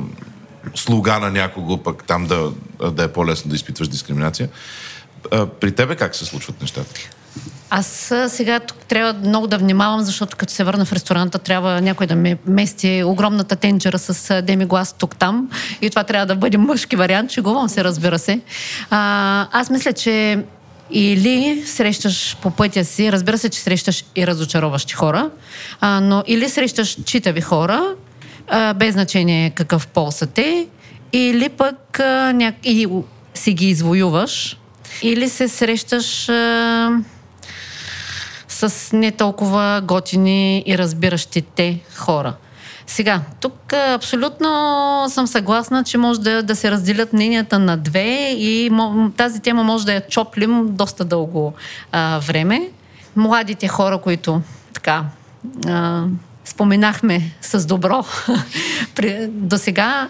слуга 0.76 1.20
на 1.20 1.32
някого, 1.32 1.78
пък 1.78 2.04
там 2.08 2.28
да, 2.28 2.52
да 2.92 3.04
е 3.04 3.14
по-лесно 3.14 3.50
да 3.50 3.56
изпитваш 3.56 3.88
дискриминация. 3.88 4.50
А, 5.32 5.46
при 5.46 5.72
тебе 5.72 5.96
как 5.96 6.16
се 6.16 6.26
случват 6.26 6.62
нещата? 6.62 6.94
Аз 7.74 8.14
сега 8.28 8.60
тук 8.60 8.78
трябва 8.78 9.14
много 9.14 9.48
да 9.48 9.58
внимавам, 9.58 10.02
защото 10.02 10.38
като 10.38 10.54
се 10.54 10.64
върна 10.64 10.86
в 10.86 10.94
ресторанта, 10.94 11.40
трябва 11.40 11.82
някой 11.82 12.08
да 12.08 12.16
ме 12.16 12.38
мести 12.48 13.04
огромната 13.06 13.56
тенджера 13.56 14.00
с 14.00 14.30
а, 14.30 14.42
демиглас 14.42 14.94
тук-там. 14.94 15.50
И 15.82 15.90
това 15.90 16.04
трябва 16.04 16.26
да 16.26 16.36
бъде 16.36 16.58
мъжки 16.58 16.96
вариант. 16.96 17.32
Шегувам 17.32 17.70
се, 17.70 17.84
разбира 17.84 18.20
се. 18.20 18.40
А, 18.90 19.48
аз 19.52 19.70
мисля, 19.70 19.94
че 19.94 20.44
или 20.92 21.64
срещаш 21.66 22.38
по 22.42 22.52
пътя 22.52 22.86
си, 22.86 23.12
разбира 23.12 23.38
се, 23.38 23.50
че 23.50 23.60
срещаш 23.60 24.06
и 24.16 24.28
разочароващи 24.28 24.94
хора, 24.94 25.30
а, 25.82 26.00
но 26.00 26.24
или 26.28 26.50
срещаш 26.50 26.98
читави 27.06 27.42
хора, 27.42 27.84
а, 28.48 28.74
без 28.74 28.94
значение 28.94 29.50
какъв 29.50 29.88
пол 29.88 30.12
са 30.12 30.26
те, 30.26 30.68
или 31.14 31.50
пък 31.50 32.00
а, 32.00 32.34
ня... 32.34 32.54
и 32.64 32.88
си 33.34 33.54
ги 33.54 33.70
извоюваш, 33.70 34.58
или 35.02 35.30
се 35.30 35.48
срещаш 35.48 36.30
а, 36.30 36.90
с 38.70 38.98
не 38.98 39.12
толкова 39.12 39.82
готини 39.84 40.64
и 40.66 40.78
разбиращи 40.78 41.42
те 41.42 41.80
хора. 41.96 42.34
Сега, 42.88 43.22
тук 43.40 43.74
абсолютно 43.74 44.50
съм 45.10 45.28
съгласна, 45.28 45.84
че 45.84 45.98
може 45.98 46.22
да, 46.22 46.44
да 46.44 46.56
се 46.56 46.72
разделят 46.72 47.14
мненията 47.14 47.60
на 47.60 47.78
две 47.78 48.32
и 48.38 48.72
тази 49.18 49.40
тема 49.40 49.64
може 49.64 49.86
да 49.86 49.94
я 49.94 50.08
чоплим 50.08 50.76
доста 50.76 51.06
дълго 51.06 51.54
а, 51.92 52.20
време. 52.20 52.70
Младите 53.16 53.68
хора, 53.68 53.98
които 53.98 54.42
така 54.74 55.06
а, 55.68 56.04
споменахме 56.52 57.32
с 57.42 57.66
добро 57.66 58.06
до 59.28 59.58
сега. 59.58 60.10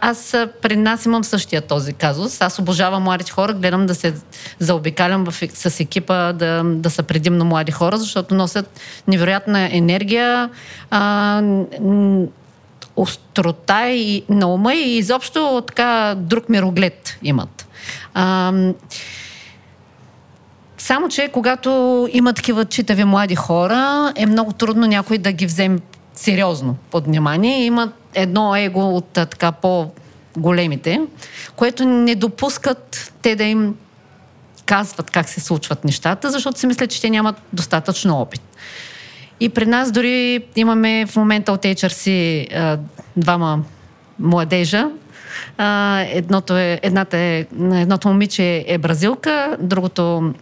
Аз 0.00 0.36
при 0.62 0.76
нас 0.76 1.04
имам 1.04 1.24
същия 1.24 1.62
този 1.62 1.92
казус. 1.92 2.40
Аз 2.40 2.58
обожавам 2.58 3.02
младите 3.02 3.32
хора, 3.32 3.52
гледам 3.52 3.86
да 3.86 3.94
се 3.94 4.14
заобикалям 4.58 5.24
в, 5.24 5.34
с 5.54 5.80
екипа 5.80 6.32
да, 6.32 6.62
да 6.64 6.90
са 6.90 7.02
предимно 7.02 7.44
млади 7.44 7.72
хора, 7.72 7.98
защото 7.98 8.34
носят 8.34 8.80
невероятна 9.06 9.76
енергия, 9.76 10.50
а, 10.90 11.42
острота 12.96 13.90
и 13.90 14.24
на 14.28 14.46
ума 14.46 14.74
и 14.74 14.96
изобщо 14.96 15.62
така 15.66 16.14
друг 16.16 16.48
мироглед 16.48 17.18
имат. 17.22 17.66
А, 18.14 18.52
само, 20.88 21.08
че 21.08 21.28
когато 21.32 22.08
има 22.12 22.32
такива 22.32 22.64
читави 22.64 23.04
млади 23.04 23.34
хора, 23.34 24.12
е 24.16 24.26
много 24.26 24.52
трудно 24.52 24.86
някой 24.86 25.18
да 25.18 25.32
ги 25.32 25.46
вземе 25.46 25.78
сериозно 26.14 26.76
под 26.90 27.04
внимание. 27.04 27.64
Има 27.64 27.92
едно 28.14 28.56
его 28.56 28.96
от 28.96 29.08
така 29.08 29.52
по-големите, 29.52 31.00
което 31.56 31.84
не 31.84 32.14
допускат 32.14 33.12
те 33.22 33.36
да 33.36 33.44
им 33.44 33.74
казват 34.66 35.10
как 35.10 35.28
се 35.28 35.40
случват 35.40 35.84
нещата, 35.84 36.30
защото 36.30 36.58
си 36.58 36.66
мислят, 36.66 36.90
че 36.90 37.00
те 37.00 37.10
нямат 37.10 37.36
достатъчно 37.52 38.20
опит. 38.20 38.42
И 39.40 39.48
при 39.48 39.66
нас 39.66 39.92
дори 39.92 40.44
имаме 40.56 41.06
в 41.06 41.16
момента 41.16 41.52
от 41.52 41.62
HRC 41.62 42.78
двама 43.16 43.62
младежа. 44.18 44.90
едното 46.12 46.56
е, 46.56 46.80
едната 46.82 47.18
е, 47.18 47.46
едното 47.72 48.08
момиче 48.08 48.64
е 48.68 48.78
бразилка, 48.78 49.56
другото 49.60 50.32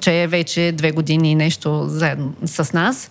че 0.00 0.22
е 0.22 0.26
вече 0.26 0.72
две 0.76 0.92
години 0.92 1.30
и 1.30 1.34
нещо 1.34 1.84
заедно 1.88 2.32
с 2.44 2.72
нас. 2.72 3.10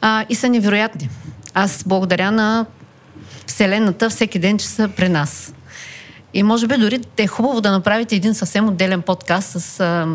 А, 0.00 0.24
и 0.28 0.34
са 0.34 0.48
невероятни. 0.48 1.08
Аз 1.54 1.84
благодаря 1.86 2.30
на 2.30 2.66
Вселената 3.46 4.10
всеки 4.10 4.38
ден, 4.38 4.58
че 4.58 4.66
са 4.66 4.88
при 4.96 5.08
нас. 5.08 5.54
И 6.34 6.42
може 6.42 6.66
би 6.66 6.76
дори 6.76 7.00
е 7.16 7.26
хубаво 7.26 7.60
да 7.60 7.70
направите 7.70 8.16
един 8.16 8.34
съвсем 8.34 8.68
отделен 8.68 9.02
подкаст 9.02 9.60
с 9.60 9.80
а, 9.80 10.06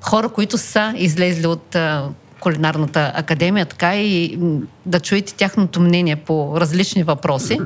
хора, 0.00 0.28
които 0.28 0.58
са 0.58 0.94
излезли 0.96 1.46
от 1.46 1.74
а, 1.74 2.08
кулинарната 2.40 3.12
академия, 3.14 3.66
така 3.66 3.96
и 3.96 4.38
да 4.86 5.00
чуете 5.00 5.34
тяхното 5.34 5.80
мнение 5.80 6.16
по 6.16 6.60
различни 6.60 7.02
въпроси. 7.02 7.58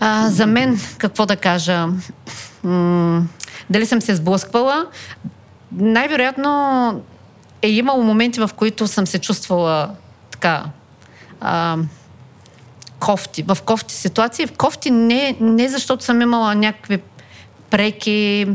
А, 0.00 0.28
за 0.28 0.46
мен, 0.46 0.80
какво 0.98 1.26
да 1.26 1.36
кажа, 1.36 1.88
м- 2.62 3.26
дали 3.70 3.86
съм 3.86 4.00
се 4.00 4.14
сблъсквала, 4.14 4.86
най-вероятно 5.76 7.02
е 7.62 7.68
имало 7.68 8.02
моменти, 8.02 8.40
в 8.40 8.50
които 8.56 8.86
съм 8.86 9.06
се 9.06 9.18
чувствала 9.18 9.90
така 10.30 10.64
а, 11.40 11.76
кофти, 12.98 13.42
в 13.42 13.58
кофти 13.64 13.94
ситуации. 13.94 14.46
В 14.46 14.52
кофти 14.56 14.90
не, 14.90 15.36
не 15.40 15.68
защото 15.68 16.04
съм 16.04 16.22
имала 16.22 16.54
някакви 16.54 17.02
преки 17.70 18.46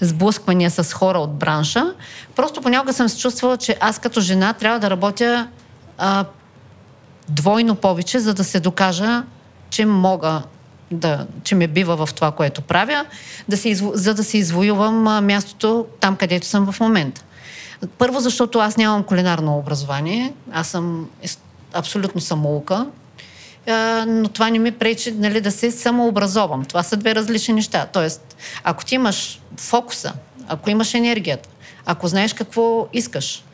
сблъсквания 0.00 0.70
с 0.70 0.92
хора 0.92 1.18
от 1.18 1.34
бранша. 1.34 1.94
Просто 2.36 2.60
понякога 2.60 2.92
съм 2.92 3.08
се 3.08 3.18
чувствала, 3.18 3.56
че 3.56 3.76
аз 3.80 3.98
като 3.98 4.20
жена 4.20 4.52
трябва 4.52 4.80
да 4.80 4.90
работя 4.90 5.48
а, 5.98 6.24
двойно 7.28 7.74
повече, 7.74 8.18
за 8.18 8.34
да 8.34 8.44
се 8.44 8.60
докажа, 8.60 9.22
че 9.70 9.86
мога 9.86 10.42
да, 10.90 11.26
че 11.44 11.54
ме 11.54 11.66
бива 11.66 12.06
в 12.06 12.14
това, 12.14 12.32
което 12.32 12.62
правя, 12.62 13.04
да 13.48 13.56
се 13.56 13.74
за 13.74 14.14
да 14.14 14.24
се 14.24 14.38
извоювам 14.38 15.26
мястото 15.26 15.86
там, 16.00 16.16
където 16.16 16.46
съм 16.46 16.72
в 16.72 16.80
момента. 16.80 17.24
Първо, 17.98 18.20
защото 18.20 18.58
аз 18.58 18.76
нямам 18.76 19.02
кулинарно 19.02 19.58
образование. 19.58 20.32
Аз 20.52 20.68
съм 20.68 21.08
абсолютно 21.72 22.20
самоука. 22.20 22.86
Но 24.06 24.28
това 24.28 24.50
не 24.50 24.58
ми 24.58 24.70
пречи 24.70 25.12
нали, 25.12 25.40
да 25.40 25.50
се 25.50 25.70
самообразовам. 25.70 26.64
Това 26.64 26.82
са 26.82 26.96
две 26.96 27.14
различни 27.14 27.54
неща. 27.54 27.86
Тоест, 27.92 28.36
ако 28.64 28.84
ти 28.84 28.94
имаш 28.94 29.40
фокуса, 29.56 30.12
ако 30.48 30.70
имаш 30.70 30.94
енергията, 30.94 31.48
ако 31.86 32.08
знаеш 32.08 32.32
какво 32.32 32.88
искаш, 32.92 33.44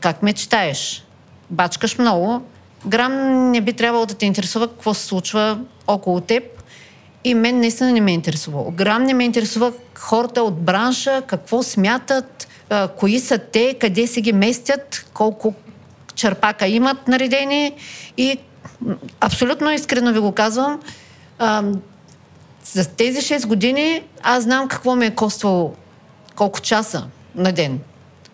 как 0.00 0.22
мечтаеш, 0.22 1.04
бачкаш 1.50 1.98
много, 1.98 2.42
грам 2.86 3.50
не 3.50 3.60
би 3.60 3.72
трябвало 3.72 4.06
да 4.06 4.14
те 4.14 4.26
интересува 4.26 4.68
какво 4.68 4.94
се 4.94 5.06
случва 5.06 5.58
около 5.86 6.20
теб 6.20 6.61
и 7.24 7.34
мен 7.34 7.60
наистина 7.60 7.92
не 7.92 8.00
ме 8.00 8.12
интересува. 8.12 8.70
Грам 8.70 9.02
не 9.02 9.14
ме 9.14 9.24
интересува 9.24 9.72
хората 9.94 10.42
от 10.42 10.60
бранша, 10.60 11.22
какво 11.26 11.62
смятат, 11.62 12.48
кои 12.96 13.20
са 13.20 13.38
те, 13.38 13.74
къде 13.80 14.06
се 14.06 14.20
ги 14.20 14.32
местят, 14.32 15.10
колко 15.14 15.54
черпака 16.14 16.66
имат 16.66 17.08
наредени 17.08 17.74
и 18.16 18.38
абсолютно 19.20 19.70
искрено 19.70 20.12
ви 20.12 20.18
го 20.18 20.32
казвам, 20.32 20.80
за 22.64 22.88
тези 22.96 23.20
6 23.20 23.46
години 23.46 24.02
аз 24.22 24.42
знам 24.44 24.68
какво 24.68 24.96
ми 24.96 25.06
е 25.06 25.14
коствало, 25.14 25.74
колко 26.36 26.60
часа 26.60 27.06
на 27.34 27.52
ден 27.52 27.80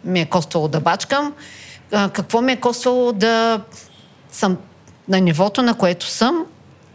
ми 0.04 0.20
е 0.20 0.26
коствало 0.26 0.68
да 0.68 0.80
бачкам, 0.80 1.34
какво 1.90 2.40
ми 2.40 2.52
е 2.52 2.60
коствало 2.60 3.12
да 3.12 3.60
съм 4.30 4.56
на 5.08 5.20
нивото, 5.20 5.62
на 5.62 5.74
което 5.74 6.06
съм 6.06 6.46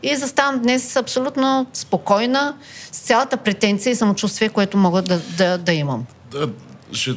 и 0.04 0.16
заставам 0.16 0.62
днес 0.62 0.96
абсолютно 0.96 1.68
спокойна, 1.74 2.56
с 2.92 3.00
цялата 3.00 3.38
претенция 3.38 3.92
и 3.92 3.96
самочувствие, 3.96 4.50
което 4.50 4.78
мога 4.78 5.02
да, 5.02 5.20
да, 5.38 5.58
да 5.58 5.74
имам. 5.74 6.06
Да, 6.32 6.50
ще, 6.92 7.16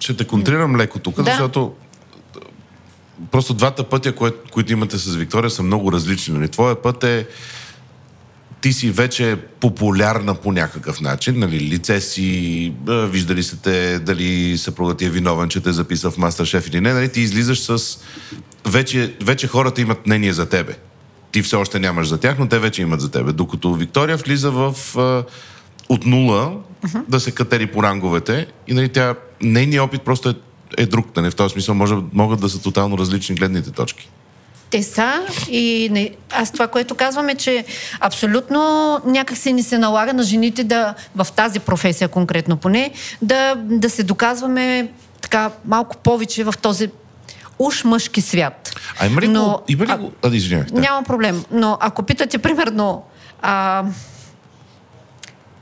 ще 0.00 0.16
те 0.16 0.24
контрирам 0.24 0.76
леко 0.76 0.98
тук, 0.98 1.16
да. 1.16 1.24
защото 1.24 1.74
просто 3.30 3.54
двата 3.54 3.84
пътя, 3.84 4.14
кое, 4.14 4.30
които 4.52 4.72
имате 4.72 4.98
с 4.98 5.14
Виктория, 5.14 5.50
са 5.50 5.62
много 5.62 5.92
различни. 5.92 6.34
Нали? 6.34 6.48
Твоя 6.48 6.82
път 6.82 7.04
е 7.04 7.26
ти 8.60 8.72
си 8.72 8.90
вече 8.90 9.36
популярна 9.60 10.34
по 10.34 10.52
някакъв 10.52 11.00
начин, 11.00 11.38
нали, 11.38 11.60
лице 11.60 12.00
си, 12.00 12.72
виждали 12.88 13.42
се 13.42 13.56
те, 13.56 13.98
дали 13.98 14.58
съпругът 14.58 14.98
ти 14.98 15.04
е 15.04 15.10
виновен, 15.10 15.48
че 15.48 15.60
те 15.60 15.72
записа 15.72 16.10
в 16.10 16.16
Мастер-шеф 16.16 16.68
или 16.68 16.80
не, 16.80 16.92
нали, 16.92 17.08
ти 17.08 17.20
излизаш 17.20 17.60
с... 17.60 17.98
Вече, 18.66 19.14
вече 19.22 19.48
хората 19.48 19.80
имат 19.80 20.06
мнение 20.06 20.32
за 20.32 20.46
тебе 20.46 20.76
ти 21.36 21.42
все 21.42 21.56
още 21.56 21.78
нямаш 21.78 22.08
за 22.08 22.18
тях, 22.18 22.38
но 22.38 22.48
те 22.48 22.58
вече 22.58 22.82
имат 22.82 23.00
за 23.00 23.10
тебе. 23.10 23.32
Докато 23.32 23.74
Виктория 23.74 24.16
влиза 24.16 24.50
в 24.50 24.74
а, 24.96 25.24
от 25.88 26.06
нула 26.06 26.54
uh-huh. 26.84 27.02
да 27.08 27.20
се 27.20 27.30
катери 27.30 27.66
по 27.66 27.82
ранговете 27.82 28.46
и 28.68 28.74
нали, 28.74 28.88
тя, 28.88 29.14
нейният 29.42 29.84
опит 29.84 30.02
просто 30.02 30.28
е, 30.28 30.34
е 30.78 30.86
друг. 30.86 31.16
Нали? 31.16 31.30
В 31.30 31.36
този 31.36 31.52
смисъл 31.52 31.74
може, 31.74 31.94
могат 32.12 32.40
да 32.40 32.48
са 32.48 32.62
тотално 32.62 32.98
различни 32.98 33.34
гледните 33.34 33.70
точки. 33.70 34.10
Те 34.70 34.82
са 34.82 35.26
и 35.50 35.88
не, 35.92 36.10
аз 36.30 36.52
това, 36.52 36.68
което 36.68 36.94
казвам 36.94 37.28
е, 37.28 37.34
че 37.34 37.64
абсолютно 38.00 38.60
някак 39.06 39.38
се 39.38 39.52
ни 39.52 39.62
се 39.62 39.78
налага 39.78 40.12
на 40.12 40.22
жените 40.22 40.64
да, 40.64 40.94
в 41.16 41.26
тази 41.36 41.60
професия 41.60 42.08
конкретно 42.08 42.56
поне, 42.56 42.90
да, 43.22 43.54
да 43.56 43.90
се 43.90 44.02
доказваме 44.02 44.88
така 45.20 45.50
малко 45.64 45.96
повече 45.96 46.44
в 46.44 46.54
този 46.62 46.88
уж 47.58 47.84
мъжки 47.84 48.20
свят. 48.20 48.80
А 49.00 49.06
има 49.06 49.20
ли 49.20 49.28
Но, 49.28 49.44
го? 49.44 49.62
Има 49.68 49.86
ли 49.86 49.90
а, 49.90 49.98
го? 49.98 50.12
А, 50.24 50.28
извинявай, 50.28 50.66
да. 50.72 50.80
Няма 50.80 51.02
проблем. 51.02 51.44
Но 51.50 51.78
ако 51.80 52.02
питате, 52.02 52.38
примерно, 52.38 53.04
а, 53.42 53.84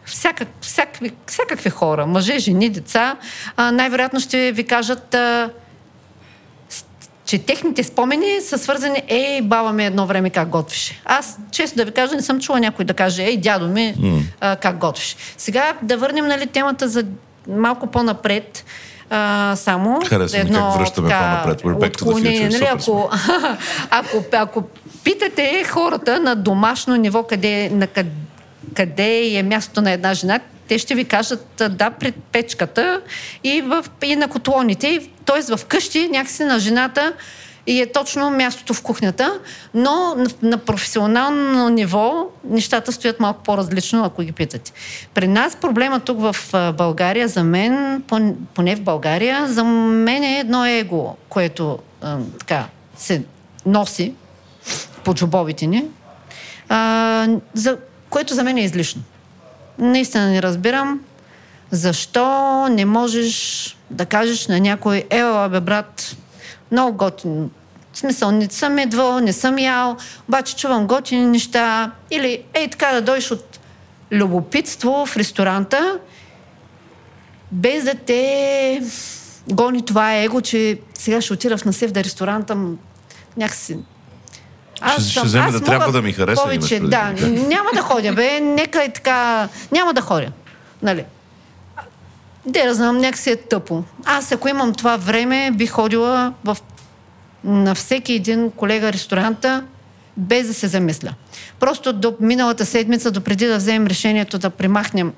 всякак, 0.05 0.49
всякакви, 0.61 1.13
всякакви 1.27 1.71
хора, 1.71 2.07
мъже, 2.07 2.39
жени, 2.39 2.69
деца, 2.69 3.17
а, 3.57 3.73
най-вероятно 3.73 4.21
ще 4.21 4.53
ви 4.53 4.65
кажат, 4.65 5.15
а, 5.15 5.51
че 7.25 7.39
техните 7.39 7.83
спомени 7.83 8.41
са 8.41 8.59
свързани, 8.59 9.03
ей, 9.09 9.43
баба 9.43 9.73
ми 9.73 9.85
едно 9.85 10.07
време 10.07 10.31
как 10.31 10.49
готвеше. 10.49 11.03
Аз, 11.05 11.39
често 11.51 11.77
да 11.77 11.85
ви 11.85 11.93
кажа, 11.93 12.17
не 12.17 12.23
съм 12.23 12.41
чула 12.41 12.61
някой 12.61 12.85
да 12.85 12.95
каже, 12.95 13.23
ей, 13.23 13.37
дядо 13.37 13.69
ми 13.69 13.95
mm. 13.99 14.21
а, 14.41 14.57
как 14.57 14.79
готвеше. 14.79 15.17
Сега 15.37 15.73
да 15.83 15.97
върнем 15.97 16.27
нали, 16.27 16.47
темата 16.47 16.89
за 16.89 17.05
малко 17.49 17.87
по-напред 17.87 18.65
а, 19.11 19.53
само. 19.57 20.01
Хареса 20.07 20.39
едно, 20.39 20.59
как 20.59 20.81
връщаме 20.81 21.09
така, 21.09 21.43
по-напред. 21.45 21.93
Отклонение, 21.93 22.49
нали, 22.49 22.69
ако, 22.73 23.11
ако, 23.91 24.25
ако 24.33 24.63
питате 25.05 25.65
хората 25.69 26.21
на 26.21 26.37
домашно 26.37 26.97
ниво, 26.97 27.23
къде, 27.23 27.71
на 27.73 27.87
къде, 27.87 28.11
къде 28.75 29.37
е 29.37 29.43
мястото 29.43 29.81
на 29.83 29.91
една 29.91 30.15
жена, 30.15 30.41
те 30.69 30.79
ще 30.79 30.95
ви 30.95 31.05
кажат 31.05 31.63
да 31.71 31.91
пред 31.91 32.15
печката 32.33 33.01
и, 33.45 33.61
в, 33.61 33.85
и 34.05 34.17
на 34.17 34.29
котлоните. 34.29 35.01
Тоест 35.25 35.57
в 35.57 35.65
къщи 35.65 36.09
някакси 36.09 36.45
на 36.45 36.59
жената 36.59 37.13
и 37.67 37.81
е 37.81 37.93
точно 37.93 38.31
мястото 38.31 38.75
в 38.75 38.83
кухнята, 38.83 39.39
но 39.75 40.15
на, 40.17 40.27
на 40.43 40.59
професионално 40.59 41.69
ниво 41.69 42.27
нещата 42.45 42.93
стоят 42.93 43.21
малко 43.21 43.43
по-различно, 43.43 44.05
ако 44.05 44.23
ги 44.23 44.33
питате. 44.33 44.73
При 45.15 45.29
нас 45.29 45.57
проблема 45.57 46.01
тук 46.01 46.21
в 46.21 46.37
България, 46.77 47.29
за 47.29 47.45
мен, 47.45 48.03
пон- 48.09 48.35
поне 48.55 48.77
в 48.77 48.81
България, 48.81 49.47
за 49.49 49.65
мен 49.65 50.23
е 50.23 50.39
едно 50.39 50.67
его, 50.67 51.17
което 51.29 51.79
а, 52.03 52.19
така 52.39 52.67
се 52.97 53.23
носи 53.67 54.15
по 55.05 55.15
джобовите 55.15 55.67
ни, 55.67 55.85
а, 56.69 57.29
за, 57.55 57.77
което 58.11 58.35
за 58.35 58.45
мен 58.45 58.57
е 58.57 58.65
излишно. 58.65 59.03
Наистина 59.79 60.31
не 60.31 60.43
разбирам 60.43 61.01
защо 61.71 62.69
не 62.69 62.85
можеш 62.85 63.77
да 63.91 64.07
кажеш 64.07 64.47
на 64.47 64.61
някой, 64.61 65.05
ела 65.11 65.49
бе 65.49 65.61
брат, 65.61 66.17
много 66.75 66.97
готин. 66.97 67.51
В 67.93 67.99
смисъл, 67.99 68.31
не 68.31 68.49
съм 68.51 68.79
едвал, 68.79 69.21
не 69.21 69.33
съм 69.33 69.59
ял, 69.59 69.97
обаче 70.29 70.57
чувам 70.57 70.87
готини 70.87 71.27
неща. 71.27 71.91
Или, 72.11 72.43
ей, 72.55 72.71
така 72.71 72.93
да 72.93 73.03
дойш 73.03 73.31
от 73.31 73.61
любопитство 74.13 75.07
в 75.07 75.17
ресторанта, 75.17 75.99
без 77.53 77.85
да 77.85 77.95
те 77.95 78.83
гони 79.51 79.85
това 79.85 80.15
его, 80.15 80.41
че 80.41 80.79
сега 80.95 81.21
ще 81.21 81.33
отида 81.33 81.57
в 81.57 81.65
насев 81.65 81.93
да 81.93 82.05
ресторанта, 82.05 82.57
някакси 83.37 83.79
Ще- 84.99 85.03
ще 85.03 85.21
вземе 85.21 85.53
да 85.53 85.61
трябва 85.61 85.93
да 85.93 86.03
ми 86.03 86.13
хареса, 86.13 86.43
Повече, 86.43 86.81
да. 86.81 87.15
Няма 87.27 87.71
да 87.75 87.83
ходя, 87.83 88.13
бе. 88.13 88.41
Нека 88.41 88.85
е 88.85 88.93
така. 88.93 89.49
Няма 89.73 89.95
да 89.95 90.01
ходя. 90.01 90.33
Нали? 90.83 91.05
Де 92.47 92.67
да 92.67 92.75
знам, 92.75 92.99
някакси 92.99 93.31
е 93.31 93.37
тъпо. 93.37 93.85
Аз, 94.05 94.33
ако 94.33 94.49
имам 94.49 94.75
това 94.75 94.97
време, 94.97 95.51
би 95.51 95.67
ходила 95.67 96.33
в... 96.45 96.57
на 97.45 97.75
всеки 97.75 98.13
един 98.13 98.51
колега 98.51 98.93
ресторанта, 98.93 99.65
без 100.17 100.47
да 100.47 100.55
се 100.55 100.69
замисля. 100.69 101.15
Просто 101.61 101.93
до 101.93 102.15
миналата 102.21 102.67
седмица, 102.67 103.11
до 103.11 103.21
да 103.37 103.57
вземем 103.57 103.87
решението 103.87 104.39
да 104.39 104.51
примахнем 104.51 105.13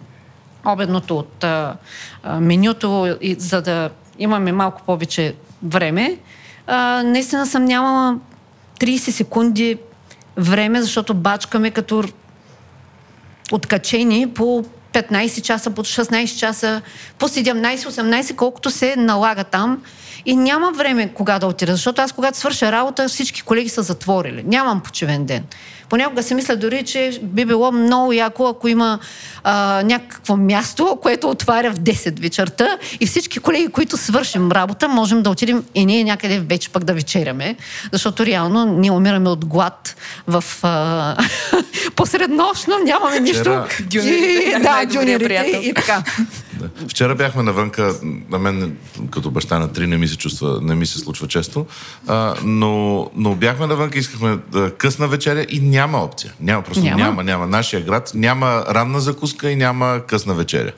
обедното 0.64 1.18
от 1.18 1.44
а, 1.44 1.76
а, 2.22 2.40
менюто, 2.40 3.16
и, 3.20 3.36
за 3.38 3.62
да 3.62 3.90
имаме 4.18 4.52
малко 4.52 4.82
повече 4.86 5.34
време, 5.62 6.18
а, 6.66 7.02
наистина 7.02 7.46
съм 7.46 7.64
нямала 7.64 8.18
30 8.80 8.96
секунди 8.96 9.78
време, 10.36 10.82
защото 10.82 11.14
бачкаме 11.14 11.70
като 11.70 12.04
откачени 13.52 14.30
по 14.30 14.64
15 14.96 15.42
часа, 15.42 15.70
по 15.70 15.84
16 15.84 16.38
часа, 16.38 16.82
по 17.18 17.28
17-18, 17.28 18.34
колкото 18.34 18.70
се 18.70 18.96
налага 18.96 19.44
там. 19.44 19.82
И 20.26 20.36
няма 20.36 20.72
време 20.72 21.08
кога 21.14 21.38
да 21.38 21.46
отида, 21.46 21.72
защото 21.72 22.02
аз 22.02 22.12
когато 22.12 22.38
свърша 22.38 22.72
работа, 22.72 23.08
всички 23.08 23.42
колеги 23.42 23.68
са 23.68 23.82
затворили. 23.82 24.42
Нямам 24.46 24.80
почивен 24.80 25.24
ден. 25.24 25.44
Понякога 25.88 26.22
си 26.22 26.34
мисля 26.34 26.56
дори, 26.56 26.84
че 26.84 27.20
би 27.22 27.44
било 27.44 27.72
много 27.72 28.12
яко, 28.12 28.46
ако 28.46 28.68
има 28.68 28.98
а, 29.44 29.82
някакво 29.82 30.36
място, 30.36 30.98
което 31.02 31.30
отваря 31.30 31.72
в 31.72 31.76
10 31.76 32.20
вечерта 32.20 32.78
и 33.00 33.06
всички 33.06 33.38
колеги, 33.38 33.68
които 33.68 33.96
свършим 33.96 34.52
работа, 34.52 34.88
можем 34.88 35.22
да 35.22 35.30
отидем 35.30 35.64
и 35.74 35.86
ние 35.86 36.04
някъде 36.04 36.38
вече 36.38 36.70
пък 36.70 36.84
да 36.84 36.94
вечеряме, 36.94 37.56
защото 37.92 38.26
реално 38.26 38.64
ние 38.64 38.90
умираме 38.90 39.28
от 39.28 39.44
глад 39.44 39.96
в 40.26 40.44
а, 40.62 41.16
посреднощно, 41.96 42.74
нямаме 42.84 43.20
нищо. 43.20 43.64
Дюнерите, 43.80 44.54
И- 44.58 44.62
да, 44.62 44.84
дюнерите 44.86 45.24
приятел. 45.24 45.60
и 45.62 45.74
така. 45.74 46.02
Да. 46.58 46.88
Вчера 46.88 47.14
бяхме 47.14 47.42
навънка, 47.42 47.94
на 48.30 48.38
мен 48.38 48.76
като 49.10 49.30
баща 49.30 49.58
на 49.58 49.72
три 49.72 49.86
не 49.86 49.96
ми 49.96 50.08
се 50.08 50.16
чувства, 50.16 50.58
не 50.62 50.74
ми 50.74 50.86
се 50.86 50.98
случва 50.98 51.28
често, 51.28 51.66
а, 52.06 52.34
но, 52.44 53.10
но 53.16 53.34
бяхме 53.34 53.66
навънка, 53.66 53.98
искахме 53.98 54.38
да 54.52 54.70
късна 54.70 55.08
вечеря 55.08 55.46
и 55.48 55.60
няма 55.60 55.98
опция. 55.98 56.32
Няма, 56.40 56.62
просто 56.62 56.84
няма. 56.84 56.96
Няма. 56.96 57.24
няма. 57.24 57.46
Нашия 57.46 57.82
град 57.82 58.10
няма 58.14 58.64
ранна 58.68 59.00
закуска 59.00 59.50
и 59.50 59.56
няма 59.56 60.00
късна 60.06 60.34
вечеря. 60.34 60.72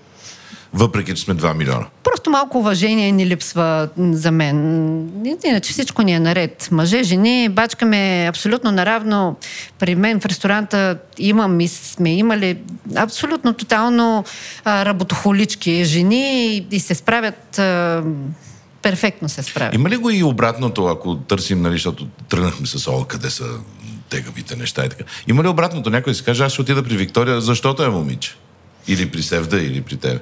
Въпреки, 0.75 1.15
че 1.15 1.23
сме 1.23 1.35
2 1.35 1.57
милиона. 1.57 1.87
Просто 2.05 2.31
малко 2.31 2.59
уважение 2.59 3.13
ни 3.13 3.27
липсва 3.27 3.89
за 3.99 4.31
мен. 4.31 5.37
Иначе 5.45 5.73
всичко 5.73 6.03
ни 6.03 6.13
е 6.13 6.21
наред. 6.21 6.69
Мъже, 6.73 7.03
жени, 7.03 7.49
бачкаме 7.49 8.27
абсолютно 8.29 8.71
наравно. 8.71 9.37
При 9.79 9.95
мен 9.95 10.21
в 10.21 10.27
ресторанта 10.27 10.99
имам 11.19 11.61
и 11.61 11.69
сме 11.69 12.17
имали 12.17 12.59
абсолютно 12.97 13.53
тотално 13.53 14.25
а, 14.65 14.85
работохолички 14.85 15.85
жени 15.85 16.57
и, 16.57 16.67
и 16.71 16.81
се 16.81 16.95
справят 16.95 17.59
а, 17.59 18.03
перфектно 18.83 19.29
се 19.29 19.43
справят. 19.43 19.75
Има 19.75 19.91
ли 19.91 19.97
го 19.97 20.11
и 20.11 20.23
обратното, 20.23 20.87
ако 20.87 21.17
търсим, 21.17 21.63
нали, 21.63 21.73
защото 21.73 22.07
тръгнахме 22.29 22.67
с 22.67 22.89
О, 22.89 23.05
къде 23.05 23.31
са 23.31 23.45
тегавите 24.09 24.57
неща 24.57 24.85
и 24.85 24.89
така. 24.89 25.05
Има 25.29 25.43
ли 25.43 25.49
обратното? 25.49 25.91
Някой 25.91 26.15
си 26.15 26.25
каже, 26.25 26.45
аз 26.45 26.53
ще 26.53 26.61
отида 26.63 26.83
при 26.83 26.97
Виктория, 26.97 27.41
защото 27.41 27.83
е 27.83 27.89
момиче. 27.89 28.37
Или 28.89 29.11
при 29.11 29.23
Севда, 29.23 29.57
или 29.57 29.81
при 29.81 29.97
тебе. 29.97 30.21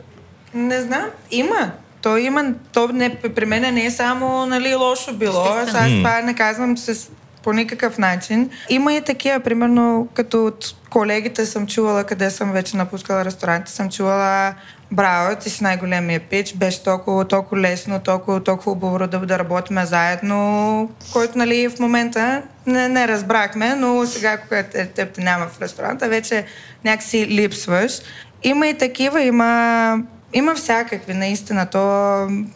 Не 0.56 0.80
знам, 0.80 1.06
има. 1.30 1.70
То 2.02 2.16
има, 2.16 2.44
то 2.72 2.88
не, 2.88 3.14
при 3.14 3.44
мен 3.44 3.74
не 3.74 3.84
е 3.84 3.90
само 3.90 4.46
нали, 4.46 4.74
лошо 4.74 5.14
било. 5.14 5.44
Аз, 5.44 5.74
аз 5.74 5.90
това 5.90 6.20
не 6.22 6.34
казвам 6.34 6.78
с, 6.78 7.10
по 7.42 7.52
никакъв 7.52 7.98
начин. 7.98 8.50
Има 8.68 8.94
и 8.94 9.00
такива, 9.00 9.40
примерно, 9.40 10.08
като 10.14 10.46
от 10.46 10.74
колегите 10.90 11.46
съм 11.46 11.66
чувала, 11.66 12.04
къде 12.04 12.30
съм 12.30 12.52
вече 12.52 12.76
напускала 12.76 13.24
ресторанти, 13.24 13.72
съм 13.72 13.90
чувала 13.90 14.54
Браво, 14.92 15.36
ти 15.36 15.50
си 15.50 15.62
най-големия 15.62 16.20
пич, 16.20 16.54
беше 16.54 16.82
толкова, 16.82 17.28
толкова 17.28 17.60
лесно, 17.60 18.00
толкова, 18.00 18.44
толкова 18.44 18.72
хубаво 18.72 18.98
да, 18.98 19.06
да 19.06 19.38
работим 19.38 19.84
заедно, 19.84 20.90
който 21.12 21.38
нали, 21.38 21.68
в 21.68 21.78
момента 21.78 22.42
не, 22.66 22.88
не 22.88 23.08
разбрахме, 23.08 23.74
но 23.74 24.06
сега, 24.06 24.36
когато 24.36 24.70
те, 24.72 24.86
те 24.86 25.08
няма 25.18 25.46
в 25.46 25.62
ресторанта, 25.62 26.08
вече 26.08 26.44
някакси 26.84 27.26
липсваш. 27.26 28.00
Има 28.42 28.66
и 28.66 28.78
такива, 28.78 29.22
има 29.22 30.02
има 30.32 30.54
всякакви, 30.54 31.14
наистина. 31.14 31.66
То 31.66 31.80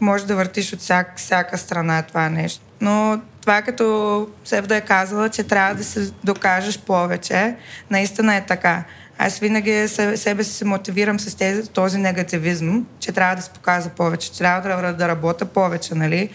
може 0.01 0.27
да 0.27 0.37
въртиш 0.37 0.73
от 0.73 0.81
всяк, 0.81 1.13
всяка 1.17 1.59
страна 1.59 2.03
това 2.03 2.29
нещо. 2.29 2.63
Но 2.81 3.21
това 3.41 3.63
като 3.63 4.29
Севда 4.45 4.77
е 4.77 4.81
казала, 4.81 5.29
че 5.29 5.43
трябва 5.43 5.75
да 5.75 5.85
се 5.85 6.11
докажеш 6.25 6.79
повече, 6.79 7.55
наистина 7.91 8.37
е 8.37 8.47
така. 8.47 8.85
Аз 9.19 9.39
винаги 9.39 9.89
се- 9.89 10.17
себе 10.17 10.45
си 10.45 10.53
се 10.53 10.65
мотивирам 10.65 11.21
с 11.21 11.35
тези, 11.35 11.69
този 11.69 11.99
негативизъм, 11.99 12.87
че 13.01 13.13
трябва 13.13 13.37
да 13.37 13.43
се 13.43 13.51
показва 13.51 13.91
повече, 13.91 14.33
че 14.33 14.39
трябва 14.39 14.83
да, 14.83 14.93
да 14.93 15.09
работя 15.09 15.45
повече, 15.45 15.95
нали? 15.95 16.31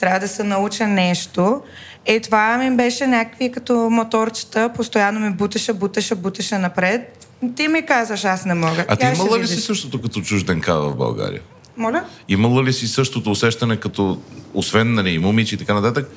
Трябва 0.00 0.20
да 0.20 0.28
се 0.28 0.44
науча 0.44 0.86
нещо. 0.86 1.62
И 2.06 2.20
това 2.20 2.58
ми 2.58 2.76
беше 2.76 3.06
някакви 3.06 3.52
като 3.52 3.90
моторчета, 3.90 4.70
постоянно 4.74 5.20
ми 5.20 5.30
буташе, 5.30 5.72
буташе, 5.72 6.14
буташе 6.14 6.58
напред. 6.58 7.26
Ти 7.56 7.68
ми 7.68 7.86
казваш, 7.86 8.24
аз 8.24 8.44
не 8.44 8.54
мога. 8.54 8.84
А 8.88 8.96
ти 8.96 9.04
Я 9.06 9.14
имала 9.14 9.36
ли 9.36 9.42
видиш. 9.42 9.56
си 9.56 9.60
същото 9.62 10.02
като 10.02 10.20
чужденка 10.20 10.80
в 10.80 10.96
България? 10.96 11.40
Моля? 11.76 12.04
Имала 12.28 12.64
ли 12.64 12.72
си 12.72 12.88
същото 12.88 13.30
усещане 13.30 13.76
като, 13.76 14.20
освен 14.54 14.94
нали, 14.94 15.18
момиче 15.18 15.54
и 15.54 15.58
така 15.58 15.74
нататък, 15.74 16.10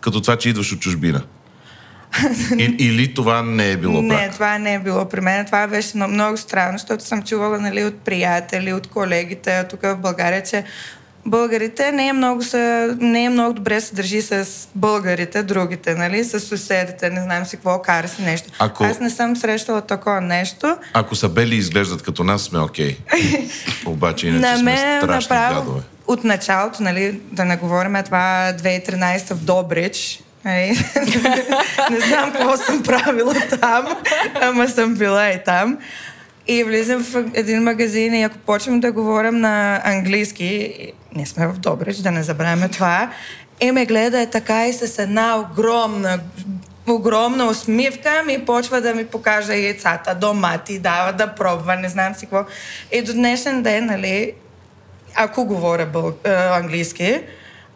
като 0.00 0.20
това, 0.20 0.36
че 0.36 0.48
идваш 0.48 0.72
от 0.72 0.80
чужбина? 0.80 1.22
И, 2.58 2.76
или 2.78 3.14
това 3.14 3.42
не 3.42 3.70
е 3.70 3.76
било 3.76 4.02
Не, 4.02 4.14
брак? 4.14 4.32
това 4.32 4.58
не 4.58 4.74
е 4.74 4.78
било 4.78 5.08
при 5.08 5.20
мен. 5.20 5.46
Това 5.46 5.66
беше 5.66 5.96
много 5.96 6.36
странно, 6.36 6.78
защото 6.78 7.04
съм 7.04 7.22
чувала 7.22 7.58
нали, 7.58 7.84
от 7.84 7.98
приятели, 8.00 8.72
от 8.72 8.86
колегите 8.86 9.64
тук 9.70 9.82
в 9.82 9.96
България, 9.96 10.42
че 10.42 10.64
българите 11.26 11.92
не 11.92 12.08
е 12.08 12.12
много, 12.12 12.42
са, 12.42 12.58
не 13.00 13.24
е 13.24 13.28
много 13.28 13.52
добре 13.52 13.80
се 13.80 13.94
държи 13.94 14.22
с 14.22 14.46
българите, 14.74 15.42
другите, 15.42 15.94
нали, 15.94 16.24
с 16.24 16.40
съседите, 16.40 17.10
не 17.10 17.22
знам 17.22 17.46
си 17.46 17.56
какво, 17.56 17.78
кара 17.78 18.08
си 18.08 18.22
нещо. 18.22 18.48
Ако- 18.58 18.84
Аз 18.84 19.00
не 19.00 19.10
съм 19.10 19.36
срещала 19.36 19.80
такова 19.80 20.20
нещо. 20.20 20.76
Ако 20.92 21.14
са 21.14 21.28
бели 21.28 21.54
изглеждат 21.56 22.02
като 22.02 22.24
нас, 22.24 22.42
сме 22.42 22.58
окей. 22.58 22.96
Обаче 23.86 24.26
иначе 24.26 24.40
На 24.42 24.56
сме 24.56 24.64
мен 24.64 25.00
страшни 25.00 25.34
направо 25.34 25.60
гадове. 25.60 25.80
от 26.06 26.24
началото, 26.24 26.82
нали, 26.82 27.20
да 27.22 27.44
не 27.44 27.56
говорим 27.56 27.96
това 28.04 28.52
2013 28.54 29.30
в 29.30 29.36
Добрич, 29.36 30.20
нали, 30.44 30.68
не 31.90 32.00
знам 32.00 32.32
какво 32.32 32.56
съм 32.56 32.82
правила 32.82 33.34
там, 33.60 33.86
ама 34.36 34.68
съм 34.68 34.94
била 34.94 35.28
и 35.28 35.44
там. 35.44 35.78
И 36.48 36.64
влизам 36.64 37.04
в 37.04 37.24
един 37.34 37.62
магазин 37.62 38.14
и 38.14 38.22
ако 38.22 38.38
почнем 38.38 38.80
да 38.80 38.92
говорим 38.92 39.34
на 39.36 39.80
английски, 39.84 40.72
ние 41.16 41.26
сме 41.26 41.46
в 41.46 41.52
Добрич, 41.52 41.96
да 41.96 42.10
не 42.10 42.22
забравяме 42.22 42.68
това, 42.68 43.10
и 43.60 43.70
ме 43.70 43.86
гледа 43.86 44.20
е 44.20 44.30
така 44.30 44.68
и 44.68 44.72
с 44.72 45.02
една 45.02 45.36
огромна 45.38 46.18
огромна 46.88 47.44
усмивка 47.46 48.22
ми 48.26 48.44
почва 48.44 48.80
да 48.80 48.94
ми 48.94 49.06
покажа 49.06 49.54
яйцата, 49.54 50.14
домати, 50.14 50.78
дава 50.78 51.12
да 51.12 51.34
пробва, 51.34 51.76
не 51.76 51.88
знам 51.88 52.14
си 52.14 52.26
какво. 52.26 52.44
И 52.92 53.02
до 53.02 53.12
днешен 53.12 53.62
ден, 53.62 53.86
нали, 53.86 54.32
ако 55.14 55.44
говоря 55.44 55.86
бъл, 55.86 56.12
а, 56.24 56.58
английски, 56.58 57.20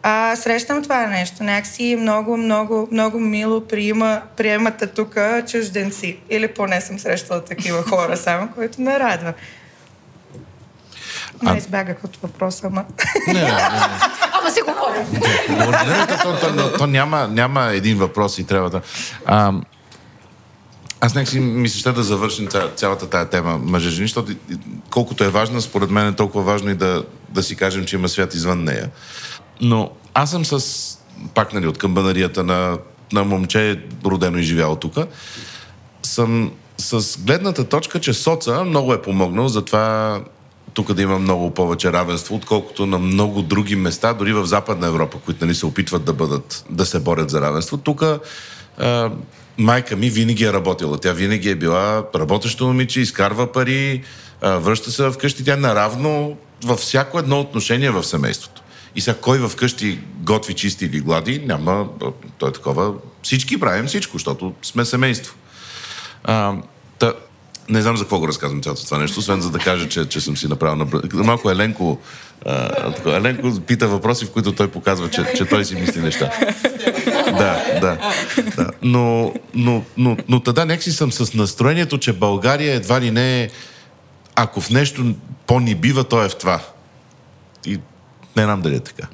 а, 0.03 0.35
срещам 0.35 0.83
това 0.83 1.07
нещо. 1.07 1.43
Някакси 1.43 1.95
много, 1.99 2.37
много, 2.37 2.87
много 2.91 3.19
мило 3.19 3.61
приема, 3.61 4.21
приемате 4.37 4.87
тук 4.87 5.17
чужденци. 5.47 6.17
Или 6.29 6.47
поне 6.47 6.81
съм 6.81 6.99
срещала 6.99 7.45
такива 7.45 7.83
хора 7.83 8.17
само, 8.17 8.47
което 8.55 8.81
ме 8.81 8.99
радва. 8.99 9.33
Не 11.41 11.57
избягах 11.57 12.03
от 12.03 12.17
въпроса, 12.23 12.67
ама... 12.67 12.85
Не, 13.27 13.33
не, 13.33 13.41
не. 13.41 13.49
Двама 14.29 14.51
си 14.51 14.61
говорим. 14.61 15.21
То, 16.07 16.37
то, 16.39 16.55
то, 16.55 16.77
то 16.77 16.87
няма, 16.87 17.27
няма 17.27 17.65
един 17.65 17.97
въпрос 17.97 18.37
и 18.37 18.43
трябва 18.43 18.69
да... 18.69 18.81
А, 19.25 19.53
аз 21.01 21.15
нека 21.15 21.29
си 21.29 21.39
ми 21.39 21.69
се 21.69 21.77
ще 21.79 21.91
да 21.91 22.03
завършим 22.03 22.47
ця, 22.47 22.69
цялата 22.75 23.09
тая 23.09 23.29
тема 23.29 23.57
мъже-жени, 23.57 24.07
защото 24.07 24.31
колкото 24.89 25.23
е 25.23 25.29
важна, 25.29 25.61
според 25.61 25.89
мен 25.89 26.07
е 26.07 26.15
толкова 26.15 26.43
важно 26.43 26.69
и 26.69 26.75
да, 26.75 27.03
да 27.29 27.43
си 27.43 27.55
кажем, 27.55 27.85
че 27.85 27.95
има 27.95 28.09
свят 28.09 28.33
извън 28.33 28.63
нея. 28.63 28.89
Но 29.61 29.91
аз 30.13 30.31
съм 30.31 30.45
с, 30.45 30.97
пак 31.33 31.53
нали, 31.53 31.67
от 31.67 31.77
камбанарията 31.77 32.43
на, 32.43 32.77
на 33.13 33.23
момче, 33.23 33.83
родено 34.05 34.37
и 34.37 34.43
живяло 34.43 34.75
тук, 34.75 34.95
съм 36.03 36.51
с 36.77 37.19
гледната 37.19 37.69
точка, 37.69 37.99
че 37.99 38.13
соца 38.13 38.63
много 38.63 38.93
е 38.93 39.01
помогнал 39.01 39.47
за 39.47 39.65
това 39.65 40.19
тук 40.73 40.93
да 40.93 41.01
има 41.01 41.19
много 41.19 41.53
повече 41.53 41.93
равенство, 41.93 42.35
отколкото 42.35 42.85
на 42.85 42.99
много 42.99 43.41
други 43.41 43.75
места, 43.75 44.13
дори 44.13 44.33
в 44.33 44.45
Западна 44.45 44.87
Европа, 44.87 45.17
които 45.25 45.45
нали, 45.45 45.55
се 45.55 45.65
опитват 45.65 46.05
да 46.05 46.13
бъдат, 46.13 46.65
да 46.69 46.85
се 46.85 46.99
борят 46.99 47.29
за 47.29 47.41
равенство. 47.41 47.77
Тук 47.77 48.03
майка 49.57 49.95
ми 49.95 50.09
винаги 50.09 50.43
е 50.43 50.53
работила. 50.53 50.97
Тя 50.97 51.13
винаги 51.13 51.49
е 51.49 51.55
била 51.55 52.03
работещо 52.15 52.67
момиче, 52.67 52.99
изкарва 52.99 53.51
пари, 53.51 54.03
връща 54.41 54.91
се 54.91 55.09
вкъщи. 55.09 55.43
Тя 55.43 55.55
наравно 55.55 56.37
във 56.63 56.79
всяко 56.79 57.19
едно 57.19 57.39
отношение 57.39 57.91
в 57.91 58.03
семейството. 58.03 58.61
И 58.95 59.01
сега 59.01 59.17
кой 59.21 59.49
вкъщи 59.49 59.99
готви, 60.19 60.53
чисти 60.53 60.85
или 60.85 60.99
глади, 60.99 61.41
няма, 61.45 61.87
то 62.37 62.47
е 62.47 62.51
такова. 62.51 62.93
Всички 63.23 63.59
правим 63.59 63.85
всичко, 63.85 64.13
защото 64.13 64.53
сме 64.61 64.85
семейство. 64.85 65.35
А, 66.23 66.55
не 67.71 67.81
знам 67.81 67.97
за 67.97 68.03
какво 68.03 68.19
го 68.19 68.27
разказвам 68.27 68.61
цялото 68.61 68.85
това 68.85 68.97
нещо, 68.97 69.19
освен 69.19 69.41
за 69.41 69.49
да 69.49 69.59
кажа, 69.59 69.89
че, 69.89 70.05
че 70.05 70.21
съм 70.21 70.37
си 70.37 70.47
направил 70.47 70.75
на 70.75 71.23
Малко 71.23 71.51
Еленко, 71.51 71.99
а, 72.45 72.91
така, 72.91 73.09
Еленко 73.09 73.61
пита 73.67 73.87
въпроси, 73.87 74.25
в 74.25 74.31
които 74.31 74.51
той 74.51 74.67
показва, 74.67 75.09
че, 75.09 75.25
че 75.37 75.45
той 75.45 75.65
си 75.65 75.75
мисли 75.75 76.01
неща. 76.01 76.31
Да, 77.25 77.79
да. 77.81 77.97
да. 78.55 78.71
Но, 78.81 79.33
но, 79.53 79.83
но, 79.97 80.17
но 80.29 80.39
тогава 80.39 80.65
някакси 80.65 80.91
съм 80.91 81.11
с 81.11 81.33
настроението, 81.33 81.97
че 81.97 82.13
България 82.13 82.73
едва 82.75 83.01
ли 83.01 83.11
не 83.11 83.43
е, 83.43 83.49
ако 84.35 84.61
в 84.61 84.69
нещо 84.69 85.15
по-ни 85.47 85.75
бива, 85.75 86.03
то 86.03 86.23
е 86.23 86.29
в 86.29 86.35
това. 86.35 86.61
И 87.65 87.79
не 88.37 88.43
знам 88.43 88.61
дали 88.61 88.75
е 88.75 88.79
така. 88.79 89.07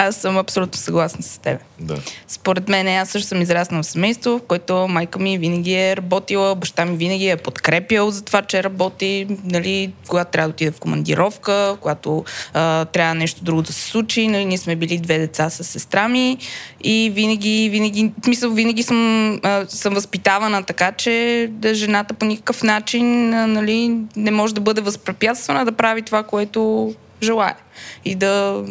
Аз 0.00 0.16
съм 0.16 0.38
абсолютно 0.38 0.80
съгласна 0.80 1.22
с 1.22 1.38
теб. 1.38 1.60
Да. 1.80 1.96
Според 2.28 2.68
мен, 2.68 2.88
аз 2.88 3.08
също 3.08 3.28
съм 3.28 3.42
израснала 3.42 3.82
в 3.82 3.86
семейство, 3.86 4.38
в 4.38 4.42
което 4.48 4.88
майка 4.88 5.18
ми 5.18 5.38
винаги 5.38 5.74
е 5.74 5.96
работила, 5.96 6.54
баща 6.54 6.84
ми 6.84 6.96
винаги 6.96 7.28
е 7.28 7.36
подкрепял 7.36 8.10
за 8.10 8.22
това, 8.24 8.42
че 8.42 8.62
работи, 8.62 9.26
нали, 9.44 9.92
когато 10.08 10.30
трябва 10.30 10.48
да 10.48 10.52
отида 10.52 10.72
в 10.72 10.80
командировка, 10.80 11.76
когато 11.80 12.24
а, 12.54 12.84
трябва 12.84 13.14
нещо 13.14 13.44
друго 13.44 13.62
да 13.62 13.72
се 13.72 13.82
случи. 13.82 14.28
Нали, 14.28 14.44
ние 14.44 14.58
сме 14.58 14.76
били 14.76 14.98
две 14.98 15.18
деца 15.18 15.50
с 15.50 15.64
сестра 15.64 16.08
ми 16.08 16.38
и 16.84 17.10
винаги, 17.14 17.68
винаги, 17.72 18.12
в 18.22 18.24
смисъл, 18.24 18.50
винаги 18.50 18.82
съм, 18.82 19.32
а, 19.42 19.64
съм 19.68 19.94
възпитавана 19.94 20.62
така, 20.62 20.92
че 20.92 21.46
да 21.50 21.74
жената 21.74 22.14
по 22.14 22.24
никакъв 22.24 22.62
начин 22.62 23.34
а, 23.34 23.46
нали, 23.46 23.96
не 24.16 24.30
може 24.30 24.54
да 24.54 24.60
бъде 24.60 24.80
възпрепятствана 24.80 25.64
да 25.64 25.72
прави 25.72 26.02
това, 26.02 26.22
което 26.22 26.94
желая. 27.22 27.56
И 28.04 28.14
да, 28.14 28.64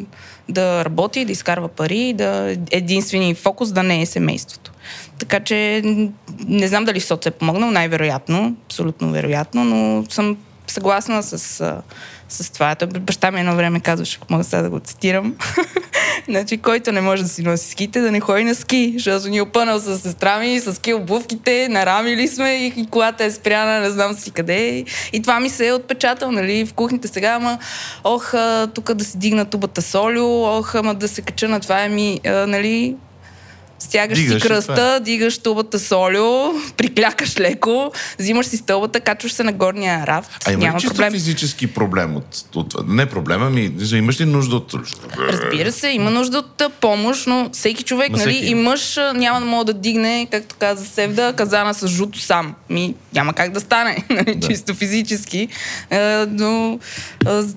да 0.50 0.86
работи, 0.86 1.26
да 1.26 1.32
изкарва 1.32 1.68
пари, 1.68 2.14
да 2.14 2.56
единствения 2.72 3.36
фокус 3.36 3.72
да 3.72 3.84
не 3.84 4.02
е 4.02 4.06
семейството. 4.06 4.72
Така 5.20 5.40
че 5.40 5.82
не 6.48 6.68
знам 6.68 6.86
дали 6.86 7.00
соц 7.00 7.26
е 7.26 7.32
помогнал, 7.32 7.72
най-вероятно, 7.72 8.56
абсолютно 8.66 9.12
вероятно, 9.12 9.64
но 9.64 10.06
съм 10.10 10.38
съгласна 10.68 11.24
с, 11.24 11.64
с 12.30 12.54
това. 12.54 12.76
Той 12.76 12.88
баща 12.88 13.32
ми 13.32 13.40
едно 13.40 13.56
време 13.56 13.80
казваше, 13.80 14.20
мога 14.30 14.44
сега 14.44 14.62
да 14.62 14.70
го 14.70 14.80
цитирам, 14.80 15.36
значи, 16.28 16.58
който 16.58 16.92
не 16.92 17.02
може 17.02 17.24
да 17.24 17.30
си 17.30 17.44
носи 17.44 17.72
ските, 17.72 18.02
да 18.02 18.12
не 18.12 18.20
ходи 18.20 18.44
на 18.44 18.56
ски, 18.56 18.94
защото 18.98 19.30
ни 19.30 19.42
опънал 19.42 19.80
с 19.80 20.00
сестра 20.00 20.40
ми, 20.40 20.60
с 20.60 20.74
ски 20.74 20.94
обувките, 20.94 21.68
нарамили 21.70 22.28
сме 22.28 22.50
и, 22.50 22.74
и 22.78 22.88
колата 22.88 23.24
е 23.24 23.32
спряна, 23.32 23.80
не 23.80 23.90
знам 23.90 24.14
си 24.14 24.32
къде. 24.32 24.86
И, 25.14 25.22
това 25.22 25.40
ми 25.40 25.50
се 25.50 25.68
е 25.68 25.74
отпечатал, 25.74 26.32
нали, 26.32 26.66
в 26.66 26.74
кухнята 26.74 27.08
сега, 27.08 27.30
ама, 27.30 27.58
ох, 28.04 28.34
тук 28.74 28.94
да 28.94 29.06
си 29.06 29.18
дигна 29.18 29.46
тубата 29.46 29.82
солю, 29.82 30.44
ох, 30.44 30.76
ама 30.76 30.96
да 30.96 31.08
се 31.08 31.22
кача 31.22 31.48
на 31.48 31.60
това, 31.60 31.88
ми, 31.88 32.20
а, 32.26 32.48
нали, 32.48 32.96
Стягаш 33.80 34.20
Дигаш 34.20 34.34
си 34.34 34.48
това 34.48 34.56
кръста, 34.56 34.96
е. 34.98 35.00
дигаш 35.00 35.38
тубата 35.38 35.80
солю, 35.80 36.54
приклякаш 36.78 37.40
леко, 37.40 37.92
взимаш 38.20 38.46
си 38.46 38.58
стълбата, 38.58 39.00
качваш 39.00 39.34
се 39.34 39.44
на 39.44 39.52
горния 39.52 40.08
рафт. 40.08 40.32
А 40.46 40.52
има 40.52 40.62
ли 40.62 40.66
Няма 40.66 40.80
чисто 40.80 40.96
проблем. 40.96 41.12
физически 41.14 41.68
проблем 41.68 42.16
от, 42.16 42.46
от? 42.56 42.88
Не 42.88 43.06
проблема 43.06 43.50
ми, 43.50 43.72
имаш 43.94 44.22
ли 44.22 44.26
нужда 44.26 44.56
от... 44.56 44.74
Разбира 45.18 45.72
се, 45.72 45.90
има 45.90 46.12
нужда 46.12 46.38
от 46.38 46.64
помощ, 46.82 47.28
но 47.28 47.50
всеки 47.54 47.84
човек, 47.84 48.12
Ма 48.12 48.18
нали, 48.18 48.34
всеки 48.34 48.52
и 48.52 48.56
мъж 48.56 49.00
няма 49.16 49.40
да 49.40 49.46
може 49.46 49.66
да 49.66 49.74
дигне, 49.74 50.28
както 50.32 50.56
каза 50.60 50.86
Севда, 50.86 51.34
казана 51.34 51.74
с 51.74 51.88
жуто 51.88 52.20
сам. 52.20 52.56
Ми, 52.70 52.96
няма 53.14 53.34
как 53.34 53.52
да 53.52 53.60
стане, 53.60 54.04
нали, 54.10 54.36
Да. 54.36 54.48
чисто 54.48 54.74
физически. 54.74 55.48
Но 56.30 56.80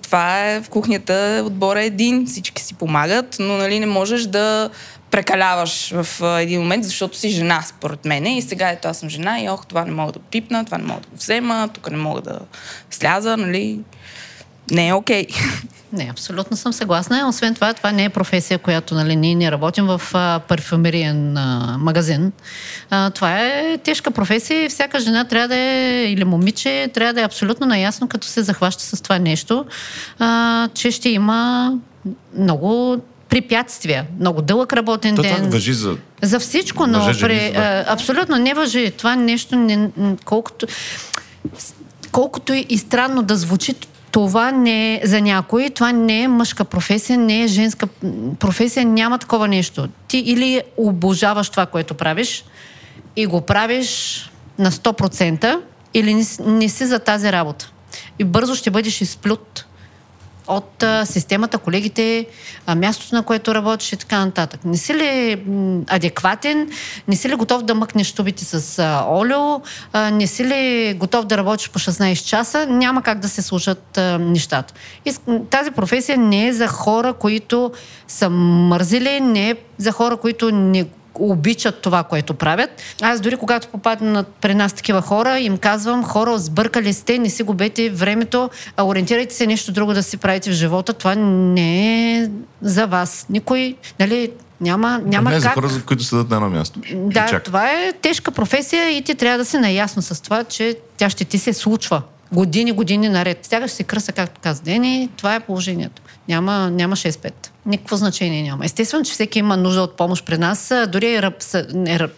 това 0.03 0.47
е 0.47 0.61
в 0.61 0.69
кухнята, 0.69 1.43
отбора 1.47 1.83
е 1.83 1.87
един, 1.87 2.27
всички 2.27 2.63
си 2.63 2.75
помагат, 2.75 3.37
но 3.41 3.57
нали, 3.57 3.81
не 3.81 3.87
можеш 3.87 4.23
да 4.23 4.71
прекаляваш 5.11 5.93
в 5.95 6.39
един 6.41 6.61
момент, 6.61 6.85
защото 6.85 7.19
си 7.19 7.31
жена, 7.31 7.63
според 7.63 8.05
мен. 8.05 8.27
И 8.27 8.43
сега 8.43 8.71
ето 8.71 8.89
аз 8.89 8.99
съм 8.99 9.09
жена 9.09 9.41
и 9.41 9.49
ох, 9.49 9.67
това 9.67 9.85
не 9.85 9.91
мога 9.91 10.13
да 10.13 10.19
пипна, 10.19 10.65
това 10.65 10.79
не 10.79 10.85
мога 10.85 11.01
да 11.01 11.09
го 11.09 11.17
взема, 11.17 11.69
тук 11.75 11.91
не 11.91 11.97
мога 11.97 12.21
да 12.21 12.39
сляза, 12.91 13.37
нали. 13.37 13.81
Не 14.71 14.89
е 14.89 14.95
окей. 14.95 15.27
Не, 15.93 16.09
абсолютно 16.11 16.57
съм 16.57 16.73
съгласна. 16.73 17.29
Освен 17.29 17.55
това, 17.55 17.75
това 17.75 17.93
не 17.93 18.05
е 18.05 18.09
професия, 18.09 18.59
която 18.59 18.95
нали, 18.95 19.17
ние 19.17 19.35
не 19.35 19.51
работим 19.51 19.87
в 19.87 20.01
парфюмериен 20.49 21.33
магазин. 21.79 22.33
А, 22.91 23.11
това 23.11 23.41
е 23.41 23.79
тежка 23.79 24.11
професия 24.11 24.65
и 24.65 24.69
всяка 24.69 25.01
жена 25.01 25.25
трябва 25.25 25.49
да 25.49 25.57
е, 25.57 26.05
или 26.13 26.25
момиче, 26.25 26.91
трябва 26.95 27.15
да 27.15 27.21
е 27.21 27.25
абсолютно 27.25 27.67
наясно, 27.67 28.09
като 28.09 28.27
се 28.27 28.43
захваща 28.43 28.83
с 28.83 29.03
това 29.03 29.19
нещо, 29.19 29.65
а, 30.19 30.69
че 30.75 30.91
ще 30.91 31.09
има 31.09 31.73
много 32.39 32.97
препятствия. 33.31 34.07
Много 34.21 34.43
дълъг 34.43 34.73
работен 34.73 35.17
То 35.17 35.23
ден. 35.23 35.37
това 35.37 35.49
въжи 35.49 35.73
за... 35.73 35.97
За 36.23 36.41
всичко, 36.41 36.87
но 36.87 37.01
жени, 37.01 37.19
при, 37.21 37.41
за 37.41 37.49
това. 37.49 37.63
а, 37.63 37.85
абсолютно 37.93 38.37
не 38.37 38.55
въжи. 38.55 38.91
Това 38.91 39.17
нещо, 39.17 39.57
не, 39.57 39.91
колкото, 40.25 40.67
колкото 42.13 42.53
и 42.69 42.79
странно 42.79 43.23
да 43.23 43.37
звучи, 43.37 43.75
това 44.11 44.51
не 44.51 44.95
е 44.95 45.01
за 45.05 45.21
някой, 45.21 45.71
това 45.71 45.93
не 45.93 46.23
е 46.23 46.29
мъжка 46.29 46.65
професия, 46.65 47.19
не 47.19 47.43
е 47.43 47.47
женска 47.47 47.87
професия, 48.39 48.85
няма 48.85 49.19
такова 49.19 49.49
нещо. 49.49 49.89
Ти 50.09 50.19
или 50.19 50.63
обожаваш 50.77 51.51
това, 51.51 51.67
което 51.67 51.95
правиш 51.95 52.45
и 53.17 53.27
го 53.27 53.41
правиш 53.41 54.31
на 54.59 54.71
100%, 54.71 55.61
или 55.95 56.15
не, 56.15 56.25
не 56.47 56.69
си 56.69 56.87
за 56.87 56.99
тази 56.99 57.33
работа. 57.33 57.73
И 58.19 58.25
бързо 58.25 58.55
ще 58.55 58.71
бъдеш 58.71 59.01
изплют 59.01 59.67
от 60.51 60.85
системата, 61.05 61.59
колегите, 61.59 62.27
мястото, 62.77 63.15
на 63.15 63.23
което 63.23 63.55
работиш 63.55 63.93
и 63.93 63.97
така 63.97 64.25
нататък. 64.25 64.61
Не 64.65 64.77
си 64.77 64.95
ли 64.95 65.43
адекватен, 65.89 66.69
не 67.09 67.17
си 67.17 67.29
ли 67.29 67.35
готов 67.35 67.63
да 67.63 67.75
мъкнеш 67.75 68.13
тубите 68.13 68.45
с 68.45 68.83
олио, 69.09 69.61
не 70.13 70.27
си 70.27 70.45
ли 70.45 70.95
готов 70.95 71.25
да 71.25 71.37
работиш 71.37 71.71
по 71.71 71.79
16 71.79 72.25
часа, 72.25 72.67
няма 72.67 73.03
как 73.03 73.19
да 73.19 73.29
се 73.29 73.43
служат 73.43 73.99
а, 73.99 74.19
нещата. 74.19 74.75
И 75.05 75.13
тази 75.51 75.71
професия 75.71 76.19
не 76.19 76.47
е 76.47 76.53
за 76.53 76.69
хора, 76.69 77.13
които 77.13 77.73
са 78.09 78.31
мързили, 78.31 79.21
не 79.21 79.51
е 79.51 79.57
за 79.79 79.93
хора, 79.93 80.17
които 80.17 80.51
не 80.51 80.87
обичат 81.21 81.83
това, 81.83 82.03
което 82.03 82.35
правят. 82.35 82.71
Аз 83.03 83.21
дори 83.21 83.37
когато 83.37 83.69
попаднат 83.69 84.29
при 84.41 84.55
нас 84.55 84.73
такива 84.73 85.03
хора, 85.03 85.39
им 85.39 85.59
казвам, 85.59 86.05
хора, 86.05 86.39
сбъркали 86.39 86.93
сте, 86.93 87.19
не 87.19 87.31
си 87.31 87.43
губете 87.43 87.91
времето, 87.91 88.51
а 88.77 88.85
ориентирайте 88.85 89.35
се 89.35 89.47
нещо 89.47 89.73
друго 89.73 89.95
да 89.95 90.03
си 90.03 90.17
правите 90.17 90.51
в 90.51 90.53
живота. 90.53 90.93
Това 90.93 91.15
не 91.15 92.15
е 92.17 92.31
за 92.63 92.87
вас. 92.87 93.27
Никой, 93.31 93.77
нали, 94.01 94.31
няма, 94.61 95.01
няма 95.05 95.31
не 95.31 95.37
е 95.37 95.41
за 95.41 95.47
как. 95.47 95.55
хора, 95.55 95.69
за 95.69 95.83
които 95.83 96.05
седат 96.05 96.31
на 96.31 96.37
едно 96.37 96.51
място. 96.51 96.81
Да, 96.95 97.41
това 97.45 97.71
е 97.71 97.93
тежка 98.03 98.31
професия 98.31 98.91
и 98.91 99.03
ти 99.03 99.15
трябва 99.15 99.39
да 99.39 99.45
си 99.45 99.59
наясно 99.59 100.03
с 100.03 100.23
това, 100.23 100.45
че 100.45 100.77
тя 100.97 101.11
ще 101.11 101.25
ти 101.25 101.39
се 101.39 101.53
случва. 101.53 102.03
Години, 102.33 102.73
години 102.73 103.09
наред. 103.09 103.45
Стягаш 103.45 103.71
си 103.71 103.85
кръста, 103.85 104.13
както 104.13 104.41
каза 104.41 104.63
Дени, 104.63 105.09
това 105.17 105.35
е 105.35 105.41
положението. 105.41 106.03
Няма, 106.29 106.71
няма 106.71 106.97
6-5. 106.97 107.33
Никакво 107.67 107.97
значение 107.97 108.43
няма. 108.43 108.65
Естествено, 108.65 109.05
че 109.05 109.13
всеки 109.13 109.39
има 109.39 109.57
нужда 109.57 109.83
от 109.83 109.97
помощ 109.97 110.27
при 110.27 110.39
нас. 110.39 110.73
Дори 110.89 111.15
е, 111.15 111.23
ръб- 111.23 111.43
са, 111.43 111.59
е, 111.59 111.99
ръб- 111.99 112.11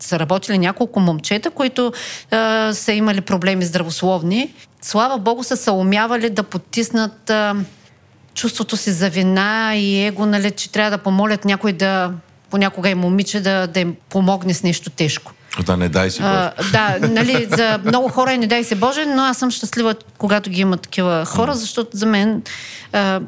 са 0.00 0.18
работили 0.18 0.58
няколко 0.58 1.00
момчета, 1.00 1.50
които 1.50 1.92
а, 2.30 2.72
са 2.74 2.92
имали 2.92 3.20
проблеми 3.20 3.64
здравословни. 3.64 4.54
Слава 4.82 5.18
Богу, 5.18 5.42
са 5.42 5.56
се 5.56 5.70
умявали 5.70 6.30
да 6.30 6.42
потиснат 6.42 7.30
а, 7.30 7.56
чувството 8.34 8.76
си 8.76 8.92
за 8.92 9.10
вина 9.10 9.72
и 9.76 10.04
его, 10.04 10.26
нали, 10.26 10.50
че 10.50 10.72
трябва 10.72 10.90
да 10.90 11.02
помолят 11.02 11.44
някой 11.44 11.72
да, 11.72 12.12
понякога 12.50 12.90
и 12.90 12.94
момиче, 12.94 13.40
да, 13.40 13.66
да 13.66 13.80
им 13.80 13.96
помогне 14.08 14.54
с 14.54 14.62
нещо 14.62 14.90
тежко. 14.90 15.32
Да, 15.62 15.76
не 15.76 15.88
дай 15.88 16.10
си. 16.10 16.20
А, 16.22 16.52
да, 16.72 17.08
нали, 17.08 17.46
за 17.56 17.80
много 17.84 18.08
хора 18.08 18.32
е 18.32 18.38
не 18.38 18.46
дай 18.46 18.64
се 18.64 18.74
Боже, 18.74 19.06
но 19.06 19.22
аз 19.22 19.38
съм 19.38 19.50
щастлива, 19.50 19.94
когато 20.18 20.50
ги 20.50 20.60
има 20.60 20.76
такива 20.76 21.24
хора, 21.24 21.54
защото 21.54 21.96
за 21.96 22.06
мен 22.06 22.42
а, 22.92 23.20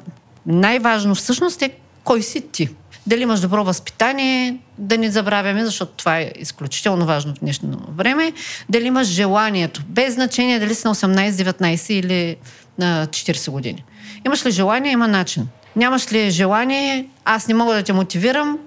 най-важно 0.46 1.14
всъщност 1.14 1.62
е 1.62 1.70
кой 2.04 2.22
си 2.22 2.40
ти. 2.40 2.68
Дали 3.06 3.22
имаш 3.22 3.40
добро 3.40 3.64
възпитание, 3.64 4.56
да 4.78 4.98
не 4.98 5.10
забравяме, 5.10 5.64
защото 5.64 5.92
това 5.92 6.18
е 6.18 6.32
изключително 6.36 7.06
важно 7.06 7.34
в 7.34 7.38
днешно 7.38 7.78
време. 7.96 8.32
Дали 8.68 8.86
имаш 8.86 9.06
желанието, 9.06 9.82
без 9.88 10.14
значение 10.14 10.58
дали 10.58 10.74
си 10.74 10.86
на 10.86 10.94
18, 10.94 11.30
19 11.30 11.92
или 11.92 12.36
на 12.78 13.06
40 13.06 13.50
години. 13.50 13.84
Имаш 14.26 14.46
ли 14.46 14.50
желание, 14.50 14.92
има 14.92 15.08
начин. 15.08 15.48
Нямаш 15.76 16.12
ли 16.12 16.30
желание, 16.30 17.06
аз 17.24 17.48
не 17.48 17.54
мога 17.54 17.74
да 17.74 17.82
те 17.82 17.92
мотивирам, 17.92 18.58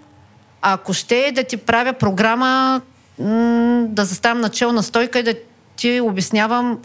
ако 0.62 0.94
ще 0.94 1.32
да 1.36 1.44
ти 1.44 1.58
правя 1.58 1.94
програма, 1.94 2.82
да 3.20 4.06
заставам 4.06 4.42
начална 4.42 4.84
стойка 4.84 5.20
и 5.20 5.24
да 5.24 5.36
ти 5.76 6.02
обяснявам 6.02 6.80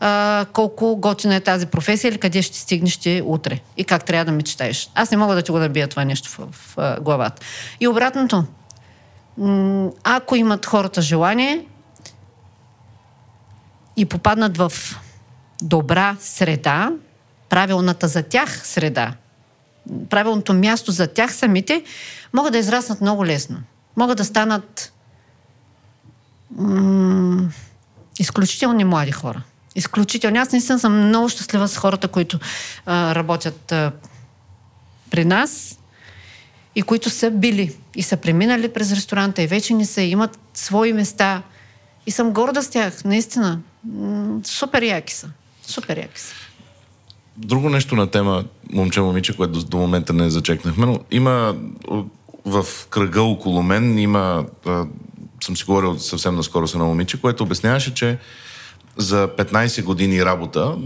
а, 0.00 0.46
колко 0.52 0.96
готина 0.96 1.34
е 1.34 1.40
тази 1.40 1.66
професия 1.66 2.08
или 2.08 2.18
къде 2.18 2.42
ще 2.42 2.58
стигнеш 2.58 2.96
ти 2.96 3.22
утре 3.24 3.60
и 3.76 3.84
как 3.84 4.04
трябва 4.04 4.24
да 4.24 4.32
мечтаеш. 4.32 4.90
Аз 4.94 5.10
не 5.10 5.16
мога 5.16 5.34
да 5.34 5.42
ти 5.42 5.50
го 5.50 5.58
набия 5.58 5.88
това 5.88 6.04
нещо 6.04 6.30
в, 6.30 6.48
в, 6.52 6.74
в 6.76 6.98
главата. 7.00 7.42
И 7.80 7.88
обратното, 7.88 8.44
ако 10.04 10.36
имат 10.36 10.66
хората 10.66 11.02
желание 11.02 11.66
и 13.96 14.04
попаднат 14.04 14.56
в 14.56 14.72
добра 15.62 16.16
среда, 16.20 16.90
правилната 17.48 18.08
за 18.08 18.22
тях 18.22 18.66
среда, 18.66 19.14
правилното 20.10 20.54
място 20.54 20.92
за 20.92 21.06
тях 21.06 21.34
самите, 21.34 21.84
могат 22.32 22.52
да 22.52 22.58
израснат 22.58 23.00
много 23.00 23.26
лесно. 23.26 23.58
Могат 23.96 24.16
да 24.18 24.24
станат 24.24 24.92
м- 26.58 27.50
изключителни 28.18 28.84
млади 28.84 29.12
хора. 29.12 29.42
Изключителни. 29.76 30.38
Аз 30.38 30.52
наистина 30.52 30.78
съм 30.78 31.06
много 31.06 31.28
щастлива 31.28 31.68
с 31.68 31.76
хората, 31.76 32.08
които 32.08 32.38
а, 32.86 33.14
работят 33.14 33.72
а, 33.72 33.92
при 35.10 35.24
нас 35.24 35.78
и 36.74 36.82
които 36.82 37.10
са 37.10 37.30
били 37.30 37.76
и 37.96 38.02
са 38.02 38.16
преминали 38.16 38.72
през 38.72 38.92
ресторанта 38.92 39.42
и 39.42 39.46
вече 39.46 39.74
не 39.74 39.86
са, 39.86 40.02
имат 40.02 40.38
свои 40.54 40.92
места. 40.92 41.42
И 42.06 42.10
съм 42.10 42.32
горда 42.32 42.62
с 42.62 42.70
тях, 42.70 43.04
наистина. 43.04 43.60
Супер 44.44 44.82
яки 44.82 45.14
са. 45.14 45.30
Супер 45.62 45.96
яки 45.96 46.20
са. 46.20 46.34
Друго 47.36 47.68
нещо 47.68 47.96
на 47.96 48.06
тема 48.06 48.44
момче-момиче, 48.72 49.36
което 49.36 49.52
до, 49.52 49.64
до 49.64 49.76
момента 49.76 50.12
не 50.12 50.30
зачекнахме, 50.30 50.86
но 50.86 50.98
има 51.10 51.56
в 52.44 52.66
кръга 52.90 53.22
около 53.22 53.62
мен 53.62 53.98
има, 53.98 54.46
а, 54.66 54.86
съм 55.44 55.56
си 55.56 55.64
говорил 55.64 55.98
съвсем 55.98 56.36
наскоро 56.36 56.68
с 56.68 56.74
едно 56.74 56.86
момиче, 56.86 57.20
което 57.20 57.42
обясняваше, 57.42 57.94
че 57.94 58.18
за 58.96 59.28
15 59.38 59.84
години 59.84 60.24
работа, 60.24 60.76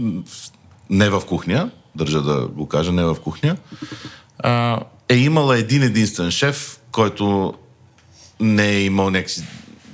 не 0.89 1.09
в 1.09 1.21
кухня, 1.27 1.69
държа 1.95 2.21
да 2.21 2.47
го 2.47 2.67
кажа, 2.67 2.91
не 2.91 3.03
в 3.03 3.15
кухня, 3.15 3.57
а, 4.39 4.79
е 5.09 5.15
имала 5.15 5.57
един 5.57 5.83
единствен 5.83 6.31
шеф, 6.31 6.79
който 6.91 7.53
не 8.39 8.69
е 8.69 8.83
имал 8.83 9.09
някакси 9.09 9.43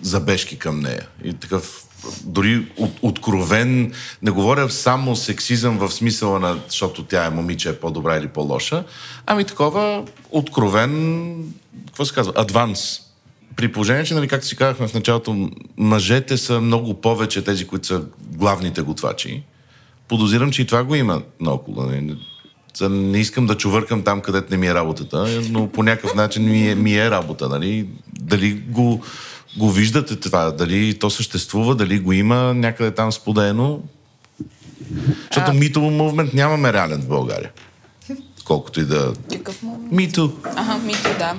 забежки 0.01 0.57
към 0.57 0.79
нея. 0.79 1.07
И 1.23 1.33
такъв 1.33 1.85
дори 2.23 2.67
от, 2.77 2.91
откровен, 3.01 3.93
не 4.21 4.31
говоря 4.31 4.69
само 4.69 5.15
сексизъм 5.15 5.77
в 5.77 5.91
смисъла 5.91 6.39
на, 6.39 6.59
защото 6.67 7.03
тя 7.03 7.25
е 7.25 7.29
момиче, 7.29 7.69
е 7.69 7.79
по-добра 7.79 8.17
или 8.17 8.27
по-лоша, 8.27 8.83
ами 9.25 9.45
такова 9.45 10.05
откровен, 10.31 11.53
какво 11.87 12.05
се 12.05 12.13
казва, 12.13 12.33
адванс. 12.35 12.99
При 13.55 13.71
положение, 13.71 14.03
че, 14.03 14.13
нали, 14.13 14.27
както 14.27 14.47
си 14.47 14.55
казахме 14.55 14.87
в 14.87 14.93
началото, 14.93 15.49
мъжете 15.77 16.37
са 16.37 16.61
много 16.61 17.01
повече 17.01 17.43
тези, 17.43 17.67
които 17.67 17.87
са 17.87 18.03
главните 18.31 18.81
готвачи. 18.81 19.43
Подозирам, 20.07 20.51
че 20.51 20.61
и 20.61 20.67
това 20.67 20.83
го 20.83 20.95
има 20.95 21.21
наоколо. 21.39 21.83
нали. 21.83 22.17
Не 22.89 23.17
искам 23.17 23.45
да 23.45 23.57
чувъркам 23.57 24.03
там, 24.03 24.21
където 24.21 24.47
не 24.51 24.57
ми 24.57 24.67
е 24.67 24.73
работата, 24.73 25.41
но 25.49 25.67
по 25.67 25.83
някакъв 25.83 26.15
начин 26.15 26.49
ми 26.49 26.69
е, 26.69 26.75
ми 26.75 26.95
е 26.95 27.11
работа. 27.11 27.49
Нали? 27.49 27.87
Дали 28.21 28.53
го, 28.53 29.03
го 29.57 29.71
виждате 29.71 30.15
това, 30.15 30.51
дали 30.51 30.99
то 30.99 31.09
съществува, 31.09 31.75
дали 31.75 31.99
го 31.99 32.13
има 32.13 32.53
някъде 32.53 32.91
там 32.91 33.11
споделено. 33.11 33.81
Защото 35.31 35.53
мито 35.53 35.81
мувмент 35.81 36.33
нямаме 36.33 36.73
реален 36.73 37.01
в 37.01 37.07
България. 37.07 37.51
Колкото 38.45 38.81
и 38.81 38.85
да... 38.85 39.13
Какъв? 39.31 39.63
Мито. 39.91 40.33
Ага, 40.43 40.77
мито, 40.77 41.09
да. 41.19 41.35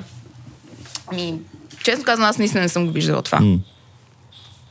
Ми, 1.13 1.41
честно 1.83 2.05
казвам, 2.05 2.29
аз 2.29 2.39
наистина 2.39 2.63
не 2.63 2.69
съм 2.69 2.87
го 2.87 2.93
виждала 2.93 3.23
това. 3.23 3.39
Mm. 3.39 3.59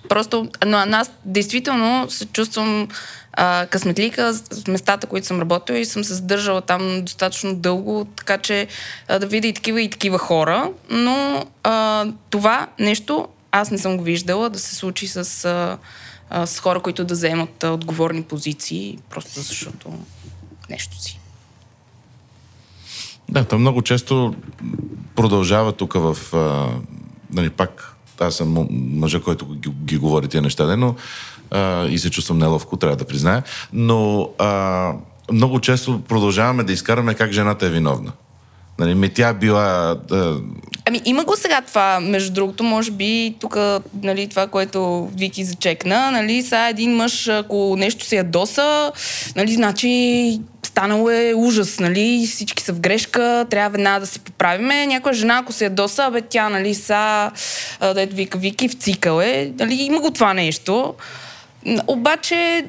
Просто, 0.10 0.50
но 0.66 0.78
аз 0.78 1.12
действително 1.26 2.10
се 2.10 2.26
чувствам 2.26 2.88
а, 3.34 3.66
късметлика 3.66 4.34
с 4.34 4.68
местата, 4.68 5.08
които 5.08 5.28
съм 5.28 5.42
работила 5.42 5.80
и 5.80 5.86
съм 5.86 6.04
се 6.04 6.14
задържала 6.14 6.62
там 6.62 7.02
достатъчно 7.02 7.56
дълго, 7.56 8.08
така 8.16 8.38
че 8.38 8.68
а, 9.08 9.20
да 9.20 9.28
видя 9.28 9.48
и 9.48 9.54
такива 9.54 9.82
и 9.82 9.90
такива 9.90 10.18
хора. 10.18 10.72
Но 10.90 11.46
а, 11.64 12.06
това 12.30 12.68
нещо 12.80 13.28
аз 13.52 13.72
не 13.72 13.78
съм 13.78 13.98
го 13.98 14.04
виждала 14.04 14.50
да 14.50 14.60
се 14.60 14.76
случи 14.76 15.08
с, 15.08 15.46
а, 15.46 15.78
а, 16.30 16.46
с 16.46 16.60
хора, 16.60 16.80
които 16.80 17.04
да 17.04 17.14
вземат 17.14 17.64
а, 17.64 17.72
отговорни 17.72 18.24
позиции, 18.24 18.98
просто 19.10 19.40
защото 19.40 19.94
нещо 20.70 21.02
си. 21.02 21.20
Да, 23.30 23.46
то 23.46 23.60
много 23.60 23.82
често 23.82 24.36
продължава 25.16 25.72
тук 25.72 25.94
в... 25.94 26.18
А, 26.34 26.70
нали, 27.34 27.50
пак 27.50 27.96
аз 28.20 28.36
съм 28.36 28.68
мъжа, 28.72 29.22
който 29.22 29.46
ги, 29.46 29.70
ги 29.86 29.98
говори 29.98 30.28
тия 30.28 30.42
неща, 30.42 30.66
не, 30.68 30.76
но 30.76 30.96
а, 31.52 31.86
и 31.86 32.00
се 32.00 32.10
чувствам 32.10 32.38
неловко, 32.38 32.78
трябва 32.78 32.98
да 32.98 33.06
призная, 33.06 33.44
но 33.74 34.30
а, 34.38 34.94
много 35.32 35.60
често 35.60 36.02
продължаваме 36.02 36.64
да 36.64 36.74
изкараме 36.74 37.14
как 37.14 37.32
жената 37.32 37.66
е 37.66 37.70
виновна. 37.70 38.12
Нали, 38.80 38.96
ме 38.96 39.10
тя 39.10 39.34
била... 39.34 39.96
А, 40.12 40.36
Ами 40.86 41.02
има 41.06 41.24
го 41.24 41.36
сега 41.36 41.62
това, 41.62 42.00
между 42.00 42.34
другото, 42.34 42.64
може 42.64 42.92
би 42.92 43.36
тук, 43.40 43.58
нали, 44.04 44.28
това, 44.28 44.48
което 44.48 45.10
Вики 45.16 45.44
зачекна, 45.44 46.12
нали, 46.12 46.44
сега 46.44 46.70
един 46.70 46.96
мъж, 46.96 47.28
ако 47.28 47.76
нещо 47.78 48.06
се 48.06 48.16
ядоса, 48.16 48.92
нали, 49.36 49.54
значи 49.54 50.40
станало 50.72 51.10
е 51.10 51.34
ужас, 51.36 51.80
нали, 51.80 52.28
всички 52.28 52.64
са 52.64 52.74
в 52.74 52.80
грешка, 52.80 53.46
трябва 53.50 53.70
веднага 53.70 54.00
да 54.00 54.06
се 54.06 54.20
поправиме. 54.20 54.88
Някоя 54.88 55.14
жена, 55.14 55.38
ако 55.38 55.54
се 55.54 55.64
ядоса, 55.64 56.10
бе, 56.12 56.22
тя, 56.22 56.50
нали, 56.50 56.74
са, 56.74 57.32
дето 57.96 58.16
вика 58.16 58.38
Вики, 58.38 58.68
в 58.68 58.74
цикъл 58.74 59.22
е, 59.22 59.52
нали, 59.60 59.74
има 59.74 60.00
го 60.00 60.12
това 60.12 60.34
нещо. 60.34 60.94
Обаче, 61.88 62.66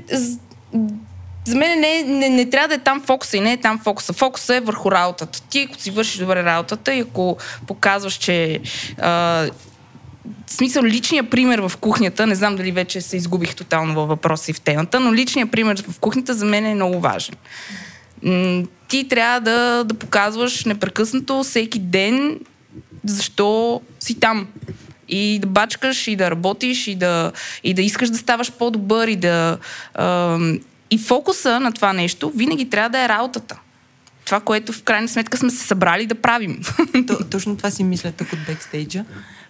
за 1.44 1.56
мен 1.56 1.80
не, 1.80 2.02
не, 2.02 2.28
не 2.28 2.50
трябва 2.50 2.68
да 2.68 2.74
е 2.74 2.78
там 2.78 3.02
фокуса 3.02 3.36
и 3.36 3.40
не 3.40 3.52
е 3.52 3.56
там 3.56 3.78
фокуса. 3.78 4.12
Фокуса 4.12 4.56
е 4.56 4.60
върху 4.60 4.90
работата. 4.90 5.42
Ти, 5.42 5.66
ако 5.70 5.80
си 5.80 5.90
вършиш 5.90 6.16
добре 6.16 6.42
работата 6.44 6.94
и 6.94 7.00
ако 7.00 7.36
показваш, 7.66 8.14
че 8.14 8.60
а, 8.98 9.10
в 10.46 10.52
смисъл 10.52 10.82
личният 10.82 11.30
пример 11.30 11.58
в 11.58 11.72
кухнята, 11.80 12.26
не 12.26 12.34
знам 12.34 12.56
дали 12.56 12.72
вече 12.72 13.00
се 13.00 13.16
изгубих 13.16 13.54
тотално 13.54 13.94
във 13.94 14.08
въпроса 14.08 14.52
в 14.52 14.60
темата, 14.60 15.00
но 15.00 15.14
личният 15.14 15.50
пример 15.50 15.84
в 15.88 16.00
кухнята 16.00 16.34
за 16.34 16.44
мен 16.44 16.66
е 16.66 16.74
много 16.74 17.00
важен. 17.00 17.34
Ти 18.88 19.08
трябва 19.08 19.40
да, 19.40 19.84
да 19.84 19.94
показваш 19.94 20.64
непрекъснато, 20.64 21.42
всеки 21.42 21.78
ден, 21.78 22.40
защо 23.04 23.80
си 24.00 24.20
там. 24.20 24.46
И 25.08 25.38
да 25.38 25.46
бачкаш, 25.46 26.08
и 26.08 26.16
да 26.16 26.30
работиш, 26.30 26.86
и 26.86 26.94
да, 26.94 27.32
и 27.64 27.74
да 27.74 27.82
искаш 27.82 28.10
да 28.10 28.18
ставаш 28.18 28.52
по-добър, 28.52 29.08
и 29.08 29.16
да... 29.16 29.58
ам, 29.94 30.60
и 30.90 30.98
фокуса 30.98 31.60
на 31.60 31.72
това 31.72 31.92
нещо 31.92 32.30
винаги 32.30 32.70
трябва 32.70 32.90
да 32.90 33.04
е 33.04 33.08
работата. 33.08 33.58
Това, 34.24 34.40
което 34.40 34.72
в 34.72 34.82
крайна 34.82 35.08
сметка 35.08 35.38
сме 35.38 35.50
се 35.50 35.66
събрали 35.66 36.06
да 36.06 36.14
правим. 36.14 36.62
То, 37.06 37.24
точно 37.30 37.56
това 37.56 37.70
си 37.70 37.84
мисля 37.84 38.12
тук 38.12 38.32
от 38.32 38.38
бекстейджа. 38.46 39.04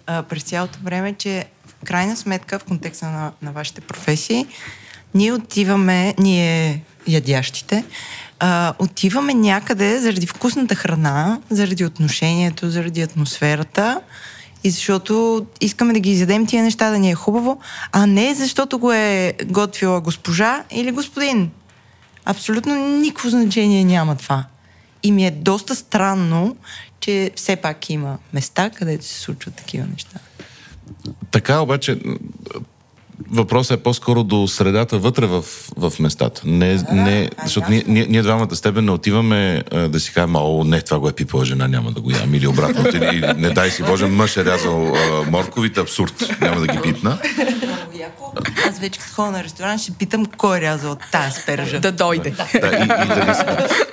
А, 0.07 0.23
през 0.23 0.43
цялото 0.43 0.79
време, 0.83 1.12
че 1.12 1.45
в 1.66 1.85
крайна 1.85 2.16
сметка, 2.16 2.59
в 2.59 2.64
контекста 2.64 3.07
на, 3.07 3.33
на 3.43 3.53
вашите 3.53 3.81
професии, 3.81 4.47
ние 5.14 5.33
отиваме, 5.33 6.14
ние 6.18 6.83
ядящите, 7.07 7.85
а, 8.45 8.74
отиваме 8.78 9.34
някъде 9.34 10.01
заради 10.01 10.26
вкусната 10.26 10.74
храна, 10.74 11.40
заради 11.51 11.84
отношението, 11.84 12.70
заради 12.70 13.03
атмосферата 13.03 14.01
и 14.64 14.70
защото 14.70 15.47
искаме 15.61 15.93
да 15.93 16.01
ги 16.01 16.11
изядем 16.11 16.47
тия 16.47 16.62
неща, 16.62 16.90
да 16.90 16.99
ни 16.99 17.11
е 17.11 17.14
хубаво, 17.14 17.61
а 17.93 18.07
не 18.07 18.34
защото 18.34 18.78
го 18.78 18.93
е 18.93 19.34
готвила 19.47 20.01
госпожа 20.01 20.64
или 20.70 20.90
господин. 20.90 21.51
Абсолютно 22.24 22.74
никакво 22.99 23.28
значение 23.28 23.84
няма 23.84 24.16
това. 24.16 24.45
И 25.03 25.12
ми 25.12 25.26
е 25.26 25.30
доста 25.30 25.76
странно, 25.76 26.57
че 27.01 27.30
все 27.36 27.57
пак 27.57 27.90
има 27.90 28.18
места, 28.32 28.70
където 28.70 29.05
се 29.05 29.20
случват 29.20 29.55
такива 29.55 29.86
неща. 29.86 30.18
Така 31.30 31.61
обаче, 31.61 31.99
въпросът 33.33 33.80
е 33.80 33.83
по-скоро 33.83 34.24
до 34.24 34.49
средата 34.49 34.99
вътре 34.99 35.26
в, 35.26 35.45
в 35.76 35.93
местата. 36.01 36.43
Не, 36.45 36.85
не, 36.93 37.30
защото 37.43 37.70
ние, 37.70 37.85
ние, 37.87 38.07
ние 38.09 38.22
двамата 38.22 38.57
с 38.57 38.61
тебе 38.61 38.83
не 38.83 38.91
отиваме 38.91 39.62
а, 39.72 39.89
да 39.89 40.01
си 40.01 40.12
кажем, 40.12 40.37
о, 40.37 40.64
не, 40.64 40.83
това 40.83 40.99
го 40.99 41.09
е 41.09 41.12
пипала 41.12 41.45
жена, 41.45 41.68
няма 41.68 41.93
да 41.93 42.01
го 42.01 42.11
ям. 42.11 42.35
Или 42.35 42.47
обратно, 42.47 42.85
или 42.95 43.33
не 43.37 43.51
дай 43.51 43.70
си 43.70 43.83
Боже, 43.83 44.07
мъж 44.07 44.37
е 44.37 44.45
рязал 44.45 44.95
а, 44.95 45.30
морковите, 45.30 45.80
абсурд, 45.80 46.14
няма 46.41 46.61
да 46.61 46.66
ги 46.66 46.78
пипна. 46.83 47.18
Аз 48.68 48.78
вече 48.78 49.01
като 49.01 49.14
ходя 49.14 49.30
на 49.30 49.45
ресторант 49.45 49.80
ще 49.83 49.93
питам 49.93 50.26
кой 50.26 50.59
е 50.59 50.61
рязал 50.61 50.97
тази 51.12 51.41
спержа. 51.41 51.80
Да 51.80 51.93
дойде. 51.93 52.30
Да, 52.30 52.47
и, 52.53 53.30
и 53.30 53.35
си- 53.35 53.43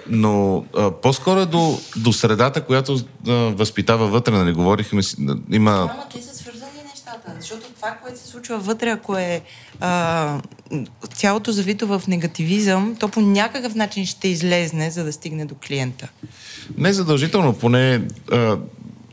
Но 0.09 0.63
а, 0.77 0.91
по-скоро 0.91 1.39
е 1.39 1.45
до, 1.45 1.79
до 1.95 2.13
средата, 2.13 2.61
която 2.61 2.99
а, 3.27 3.31
възпитава 3.33 4.07
вътре, 4.07 4.31
нали, 4.31 4.53
говорихме 4.53 5.03
си, 5.03 5.15
да, 5.19 5.35
има... 5.51 5.71
Ама 5.71 6.03
те 6.13 6.21
са 6.21 6.35
нещата, 7.27 7.41
защото 7.41 7.73
това, 7.75 7.97
което 8.03 8.19
се 8.19 8.27
случва 8.27 8.57
вътре, 8.57 8.89
ако 8.89 9.17
е 9.17 9.41
а, 9.79 10.41
цялото 11.13 11.51
завито 11.51 11.87
в 11.87 12.03
негативизъм, 12.07 12.95
то 12.99 13.07
по 13.07 13.21
някакъв 13.21 13.75
начин 13.75 14.05
ще 14.05 14.27
излезне, 14.27 14.91
за 14.91 15.03
да 15.03 15.13
стигне 15.13 15.45
до 15.45 15.55
клиента. 15.55 16.07
Не 16.77 16.93
задължително, 16.93 17.53
поне 17.53 18.01
а, 18.31 18.57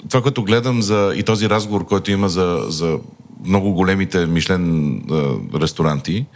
това, 0.09 0.23
което 0.23 0.45
гледам 0.45 0.83
за 0.83 1.13
и 1.17 1.23
този 1.23 1.49
разговор, 1.49 1.87
който 1.87 2.11
има 2.11 2.29
за, 2.29 2.65
за 2.69 2.99
много 3.45 3.73
големите 3.73 4.27
Мишлен 4.27 4.97
а, 5.11 5.61
ресторанти, 5.61 6.27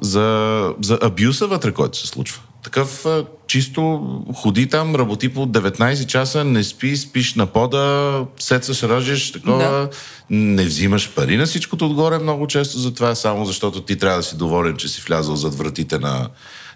за, 0.00 0.74
за 0.82 0.98
абюса 1.02 1.46
вътре, 1.46 1.72
който 1.72 1.98
се 1.98 2.06
случва. 2.06 2.42
Такъв 2.62 3.06
чисто 3.46 4.02
ходи 4.34 4.66
там, 4.66 4.94
работи 4.94 5.28
по 5.28 5.46
19 5.46 6.06
часа, 6.06 6.44
не 6.44 6.64
спи, 6.64 6.96
спиш 6.96 7.34
на 7.34 7.46
пода, 7.46 8.24
сецаш, 8.38 8.82
ръжеш, 8.82 9.32
такова, 9.32 9.58
Да. 9.58 9.90
не 10.30 10.64
взимаш 10.64 11.10
пари 11.14 11.36
на 11.36 11.46
всичкото 11.46 11.86
отгоре 11.86 12.18
много 12.18 12.46
често 12.46 12.78
за 12.78 12.94
това, 12.94 13.14
само 13.14 13.44
защото 13.44 13.80
ти 13.80 13.96
трябва 13.96 14.16
да 14.16 14.22
си 14.22 14.36
доволен, 14.36 14.76
че 14.76 14.88
си 14.88 15.02
влязал 15.06 15.36
зад 15.36 15.54
вратите 15.54 15.98
на 15.98 16.28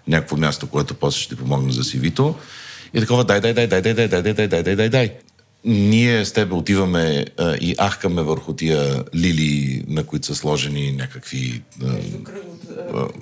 някакво 0.07 0.37
място, 0.37 0.67
което 0.67 0.93
после 0.93 1.19
ще 1.19 1.35
ти 1.35 1.41
помогне 1.41 1.71
за 1.71 1.83
сивито. 1.83 2.35
И 2.93 2.99
такова, 2.99 3.23
дай, 3.23 3.41
дай, 3.41 3.53
дай, 3.53 3.67
дай, 3.67 3.81
дай, 3.81 3.93
дай, 3.93 4.07
дай, 4.07 4.21
дай, 4.21 4.33
дай, 4.33 4.47
дай, 4.47 4.63
дай, 4.63 4.75
дай, 4.75 4.89
дай. 4.89 5.13
Ние 5.65 6.25
с 6.25 6.31
тебе 6.31 6.53
отиваме 6.53 7.25
а, 7.37 7.55
и 7.55 7.75
ахкаме 7.81 8.21
върху 8.21 8.53
тия 8.53 9.03
лили, 9.15 9.83
на 9.87 10.03
които 10.03 10.27
са 10.27 10.35
сложени 10.35 10.91
някакви... 10.91 11.61
А, 11.83 11.85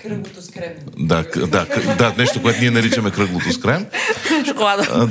Кръглото 0.02 0.41
скребне. 0.41 0.84
да, 0.97 1.26
да, 1.47 1.66
да, 1.97 2.14
нещо, 2.18 2.41
което 2.41 2.60
ние 2.62 2.72
наричаме 2.72 3.12
кръглото 3.12 3.52
с 3.52 3.58
крем. 3.58 3.86
А, 4.91 5.06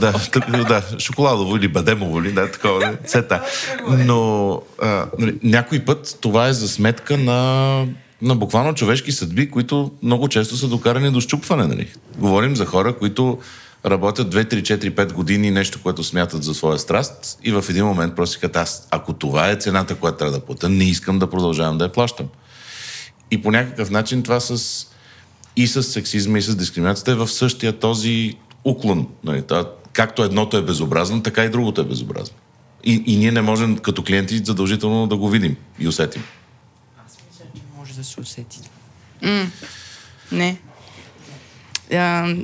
да, 0.64 0.82
шоколадово 0.98 1.56
или 1.56 1.68
бадемово, 1.68 2.20
или 2.20 2.32
да, 2.32 2.50
такова, 2.50 2.96
цета. 3.06 3.42
Но 3.88 4.52
а, 4.82 5.06
нали, 5.18 5.38
някой 5.42 5.78
път 5.78 6.18
това 6.20 6.48
е 6.48 6.52
за 6.52 6.68
сметка 6.68 7.18
на, 7.18 7.84
на 8.22 8.34
буквално 8.34 8.74
човешки 8.74 9.12
съдби, 9.12 9.50
които 9.50 9.90
много 10.02 10.28
често 10.28 10.56
са 10.56 10.68
докарани 10.68 11.10
до 11.10 11.20
щупване. 11.20 11.66
Нали. 11.66 11.88
Говорим 12.18 12.56
за 12.56 12.66
хора, 12.66 12.96
които 12.96 13.38
работят 13.86 14.34
2, 14.34 14.54
3, 14.54 14.62
4, 14.62 14.90
5 14.90 15.12
години 15.12 15.50
нещо, 15.50 15.82
което 15.82 16.04
смятат 16.04 16.42
за 16.42 16.54
своя 16.54 16.78
страст 16.78 17.38
и 17.44 17.52
в 17.52 17.64
един 17.68 17.84
момент 17.84 18.16
просто 18.16 18.40
казват, 18.40 18.56
аз, 18.56 18.88
ако 18.90 19.12
това 19.12 19.50
е 19.50 19.56
цената, 19.56 19.94
която 19.94 20.18
трябва 20.18 20.38
да 20.38 20.44
плата, 20.44 20.68
не 20.68 20.84
искам 20.84 21.18
да 21.18 21.30
продължавам 21.30 21.78
да 21.78 21.84
я 21.84 21.92
плащам. 21.92 22.26
И 23.30 23.42
по 23.42 23.50
някакъв 23.50 23.90
начин 23.90 24.22
това 24.22 24.40
с 24.40 24.86
и 25.56 25.66
с 25.66 25.82
сексизма, 25.82 26.38
и 26.38 26.42
с 26.42 26.56
дискриминацията 26.56 27.12
е 27.12 27.14
в 27.14 27.28
същия 27.28 27.78
този 27.78 28.34
уклон. 28.64 29.08
Нали? 29.24 29.42
Та, 29.42 29.64
както 29.92 30.22
едното 30.22 30.56
е 30.56 30.62
безобразно, 30.62 31.22
така 31.22 31.44
и 31.44 31.48
другото 31.48 31.80
е 31.80 31.84
безобразно. 31.84 32.36
И, 32.84 33.02
и 33.06 33.16
ние 33.16 33.32
не 33.32 33.42
можем 33.42 33.78
като 33.78 34.04
клиенти 34.04 34.38
задължително 34.38 35.06
да 35.06 35.16
го 35.16 35.28
видим 35.28 35.56
и 35.78 35.88
усетим. 35.88 36.24
Може 37.76 37.94
да 37.94 38.04
се 38.04 38.20
усети. 38.20 38.60
Не. 40.32 40.58
А, 41.92 42.34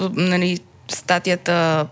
нали, 0.00 0.58
статията, 0.88 1.86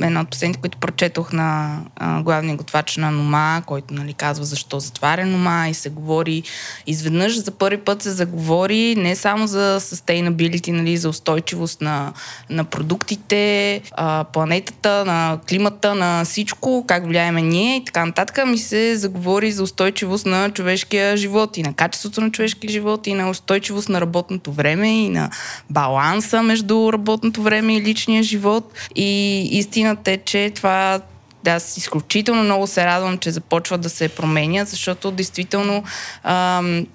една 0.00 0.20
от 0.20 0.30
последните, 0.30 0.60
които 0.60 0.78
прочетох 0.78 1.32
на 1.32 1.80
главния 2.22 2.56
готвач 2.56 2.96
на 2.96 3.10
Нома, 3.10 3.62
който 3.66 3.94
нали, 3.94 4.12
казва 4.12 4.44
защо 4.44 4.80
затваря 4.80 5.26
Нома 5.26 5.68
и 5.68 5.74
се 5.74 5.90
говори 5.90 6.42
изведнъж 6.86 7.38
за 7.38 7.50
първи 7.50 7.76
път 7.76 8.02
се 8.02 8.10
заговори 8.10 8.94
не 8.96 9.16
само 9.16 9.46
за 9.46 9.78
sustainability, 9.80 10.70
нали, 10.70 10.96
за 10.96 11.08
устойчивост 11.08 11.80
на, 11.80 12.12
на 12.50 12.64
продуктите, 12.64 13.80
а, 13.92 14.24
планетата, 14.24 15.04
на 15.04 15.38
климата, 15.48 15.94
на 15.94 16.24
всичко, 16.24 16.84
как 16.88 17.06
влияеме 17.06 17.42
ние 17.42 17.76
и 17.76 17.84
така 17.84 18.06
нататък, 18.06 18.46
ми 18.46 18.58
се 18.58 18.96
заговори 18.96 19.52
за 19.52 19.62
устойчивост 19.62 20.26
на 20.26 20.50
човешкия 20.50 21.16
живот 21.16 21.56
и 21.56 21.62
на 21.62 21.72
качеството 21.72 22.20
на 22.20 22.30
човешкия 22.30 22.70
живот 22.70 23.06
и 23.06 23.14
на 23.14 23.30
устойчивост 23.30 23.88
на 23.88 24.00
работното 24.00 24.52
време 24.52 25.04
и 25.04 25.08
на 25.08 25.30
баланса 25.70 26.42
между 26.42 26.92
работното 26.92 27.42
време 27.42 27.76
и 27.76 27.82
личния 27.82 28.22
живот. 28.22 28.72
И 28.94 29.48
истината 29.86 30.10
е, 30.10 30.16
че 30.16 30.50
това 30.54 31.00
да, 31.44 31.50
аз 31.50 31.76
изключително 31.76 32.42
много 32.42 32.66
се 32.66 32.86
радвам, 32.86 33.18
че 33.18 33.30
започва 33.30 33.78
да 33.78 33.90
се 33.90 34.08
променя, 34.08 34.64
защото 34.64 35.10
действително 35.10 35.84
ам, 36.24 36.86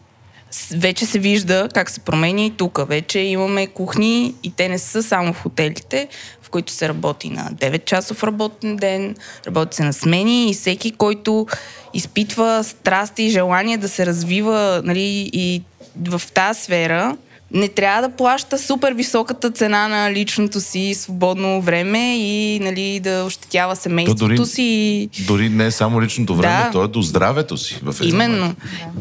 вече 0.71 1.05
се 1.05 1.19
вижда 1.19 1.69
как 1.73 1.89
се 1.89 1.99
променя 1.99 2.41
и 2.41 2.51
тук. 2.57 2.87
Вече 2.87 3.19
имаме 3.19 3.67
кухни 3.67 4.35
и 4.43 4.51
те 4.51 4.69
не 4.69 4.79
са 4.79 5.03
само 5.03 5.33
в 5.33 5.41
хотелите, 5.41 6.07
в 6.41 6.49
които 6.49 6.71
се 6.71 6.89
работи 6.89 7.29
на 7.29 7.51
9-часов 7.51 8.23
работен 8.23 8.75
ден, 8.75 9.15
работи 9.47 9.75
се 9.75 9.83
на 9.83 9.93
смени 9.93 10.49
и 10.49 10.53
всеки, 10.53 10.91
който 10.91 11.47
изпитва 11.93 12.63
страст 12.63 13.19
и 13.19 13.29
желание 13.29 13.77
да 13.77 13.89
се 13.89 14.05
развива 14.05 14.81
нали, 14.85 15.29
и 15.33 15.63
в 16.09 16.21
тази 16.33 16.61
сфера, 16.61 17.17
не 17.53 17.67
трябва 17.67 18.01
да 18.01 18.09
плаща 18.09 18.57
супер 18.57 18.93
високата 18.93 19.51
цена 19.51 19.87
на 19.87 20.11
личното 20.11 20.61
си 20.61 20.93
свободно 20.95 21.61
време 21.61 22.17
и 22.17 22.59
нали, 22.59 22.99
да 22.99 23.23
ощетява 23.23 23.75
семейството 23.75 24.27
дори- 24.27 24.45
си. 24.45 25.09
Дори 25.19 25.49
не 25.49 25.65
е 25.65 25.71
само 25.71 26.01
личното 26.01 26.35
време, 26.35 26.63
Да. 26.63 26.71
то 26.71 26.83
е 26.83 26.87
до 26.87 27.01
здравето 27.01 27.57
си. 27.57 27.79
В 27.83 27.95
Именно. 28.03 28.55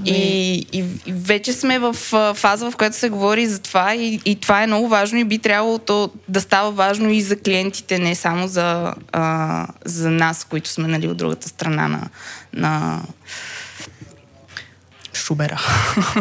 И, 0.07 0.13
и, 0.73 0.79
и 1.07 1.13
вече 1.13 1.53
сме 1.53 1.79
в 1.79 1.95
фаза, 2.35 2.71
в 2.71 2.77
която 2.77 2.97
се 2.97 3.09
говори 3.09 3.47
за 3.47 3.59
това 3.59 3.95
и, 3.95 4.21
и 4.25 4.35
това 4.35 4.63
е 4.63 4.67
много 4.67 4.89
важно 4.89 5.19
и 5.19 5.25
би 5.25 5.39
трябвало 5.39 5.79
то 5.79 6.11
да 6.29 6.41
става 6.41 6.71
важно 6.71 7.11
и 7.11 7.21
за 7.21 7.37
клиентите, 7.37 7.99
не 7.99 8.15
само 8.15 8.49
за, 8.49 8.95
а, 9.13 9.67
за 9.85 10.11
нас, 10.11 10.45
които 10.45 10.69
сме 10.69 10.89
нали, 10.89 11.09
от 11.09 11.17
другата 11.17 11.49
страна 11.49 11.89
на, 11.89 12.09
на 12.53 13.03
Шубера. 15.15 15.61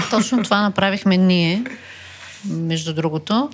Точно 0.09 0.43
това 0.43 0.61
направихме 0.61 1.17
ние, 1.17 1.63
между 2.45 2.93
другото. 2.93 3.49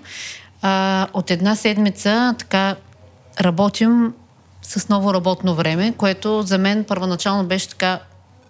А, 0.61 1.07
от 1.13 1.31
една 1.31 1.55
седмица 1.55 2.36
така 2.39 2.75
работим 3.41 4.13
с 4.61 4.89
ново 4.89 5.13
работно 5.13 5.55
време, 5.55 5.93
което 5.97 6.41
за 6.41 6.57
мен 6.57 6.83
първоначално 6.83 7.45
беше 7.47 7.69
така 7.69 7.99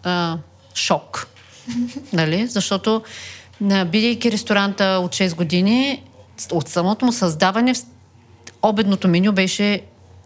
а, 0.03 0.37
шок. 0.75 1.27
нали? 2.13 2.47
Защото 2.47 3.01
бидейки 3.61 4.31
ресторанта 4.31 4.85
от 5.03 5.11
6 5.11 5.35
години, 5.35 6.03
от 6.51 6.67
самото 6.67 7.05
му 7.05 7.11
създаване, 7.11 7.73
обедното 8.61 9.07
меню 9.07 9.31
беше 9.31 9.81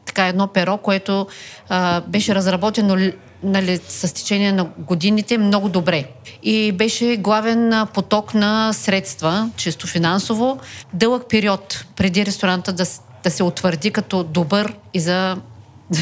така 0.05 0.28
едно 0.28 0.47
перо, 0.47 0.78
което 0.78 1.28
а, 1.70 2.01
беше 2.01 2.36
разработено 2.36 3.12
нали, 3.44 3.80
с 3.88 4.14
течение 4.14 4.52
на 4.52 4.68
годините 4.78 5.38
много 5.38 5.70
добре. 5.70 6.06
И 6.44 6.72
беше 6.72 7.18
главен 7.18 7.88
поток 7.94 8.34
на 8.34 8.74
средства, 8.74 9.50
чисто 9.56 9.88
финансово, 9.88 10.60
дълъг 10.94 11.24
период 11.30 11.86
преди 11.96 12.26
ресторанта 12.26 12.74
да, 12.74 12.86
да 13.24 13.32
се 13.32 13.44
утвърди 13.44 13.92
като 13.92 14.24
добър 14.24 14.74
и 14.94 15.00
за 15.00 15.38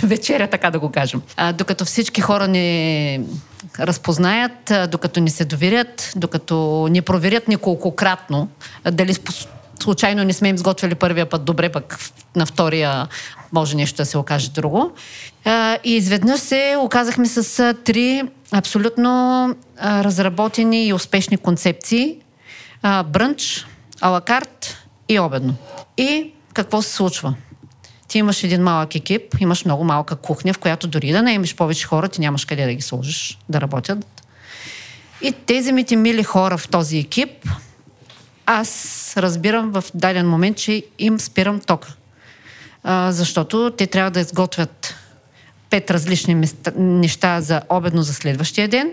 вечеря, 0.04 0.48
така 0.48 0.72
да 0.72 0.80
го 0.80 0.92
кажем. 0.92 1.22
А, 1.38 1.54
докато 1.54 1.86
всички 1.86 2.22
хора 2.22 2.48
не 2.48 3.22
разпознаят, 3.80 4.72
докато 4.92 5.20
не 5.20 5.30
се 5.30 5.46
доверят, 5.46 6.14
докато 6.16 6.88
не 6.92 7.02
проверят 7.02 7.48
неколкократно, 7.48 8.48
дали 8.92 9.16
случайно 9.80 10.24
не 10.24 10.34
сме 10.34 10.50
им 10.50 10.58
сготвили 10.58 10.96
първия 10.96 11.30
път 11.30 11.46
добре, 11.46 11.70
пък 11.70 12.00
на 12.36 12.46
втория 12.46 13.08
може 13.54 13.76
нещо 13.76 13.98
да 13.98 14.06
се 14.06 14.18
окаже 14.18 14.50
друго. 14.50 14.92
И 15.84 15.96
изведнъж 15.96 16.40
се 16.40 16.76
оказахме 16.80 17.26
с 17.26 17.74
три 17.84 18.24
абсолютно 18.52 19.56
разработени 19.82 20.88
и 20.88 20.94
успешни 20.94 21.38
концепции. 21.38 22.18
Брънч, 23.06 23.66
алакарт 24.02 24.88
и 25.10 25.20
обедно. 25.20 25.56
И 25.98 26.32
какво 26.54 26.82
се 26.82 26.94
случва? 26.94 27.36
Ти 28.08 28.18
имаш 28.18 28.44
един 28.44 28.64
малък 28.64 28.96
екип, 28.96 29.36
имаш 29.40 29.66
много 29.66 29.84
малка 29.84 30.16
кухня, 30.16 30.54
в 30.54 30.58
която 30.58 30.88
дори 30.88 31.12
да 31.12 31.24
наемеш 31.24 31.56
повече 31.56 31.88
хора, 31.88 32.10
ти 32.10 32.22
нямаш 32.22 32.46
къде 32.46 32.66
да 32.66 32.74
ги 32.74 32.82
сложиш 32.82 33.40
да 33.50 33.62
работят. 33.62 34.24
И 35.22 35.32
тези 35.32 35.72
ми 35.72 35.84
ти 35.84 35.96
мили 35.96 36.24
хора 36.24 36.58
в 36.58 36.68
този 36.68 36.98
екип, 36.98 37.50
аз 38.46 39.14
разбирам 39.18 39.72
в 39.72 39.84
даден 39.94 40.30
момент, 40.30 40.58
че 40.58 40.84
им 41.00 41.20
спирам 41.20 41.60
тока. 41.60 41.94
А, 42.84 43.12
защото 43.12 43.72
те 43.78 43.88
трябва 43.88 44.12
да 44.12 44.20
изготвят 44.20 44.96
пет 45.70 45.92
различни 45.92 46.36
места, 46.36 46.72
неща 46.78 47.42
за 47.42 47.62
обедно 47.70 48.02
за 48.02 48.14
следващия 48.14 48.68
ден. 48.68 48.92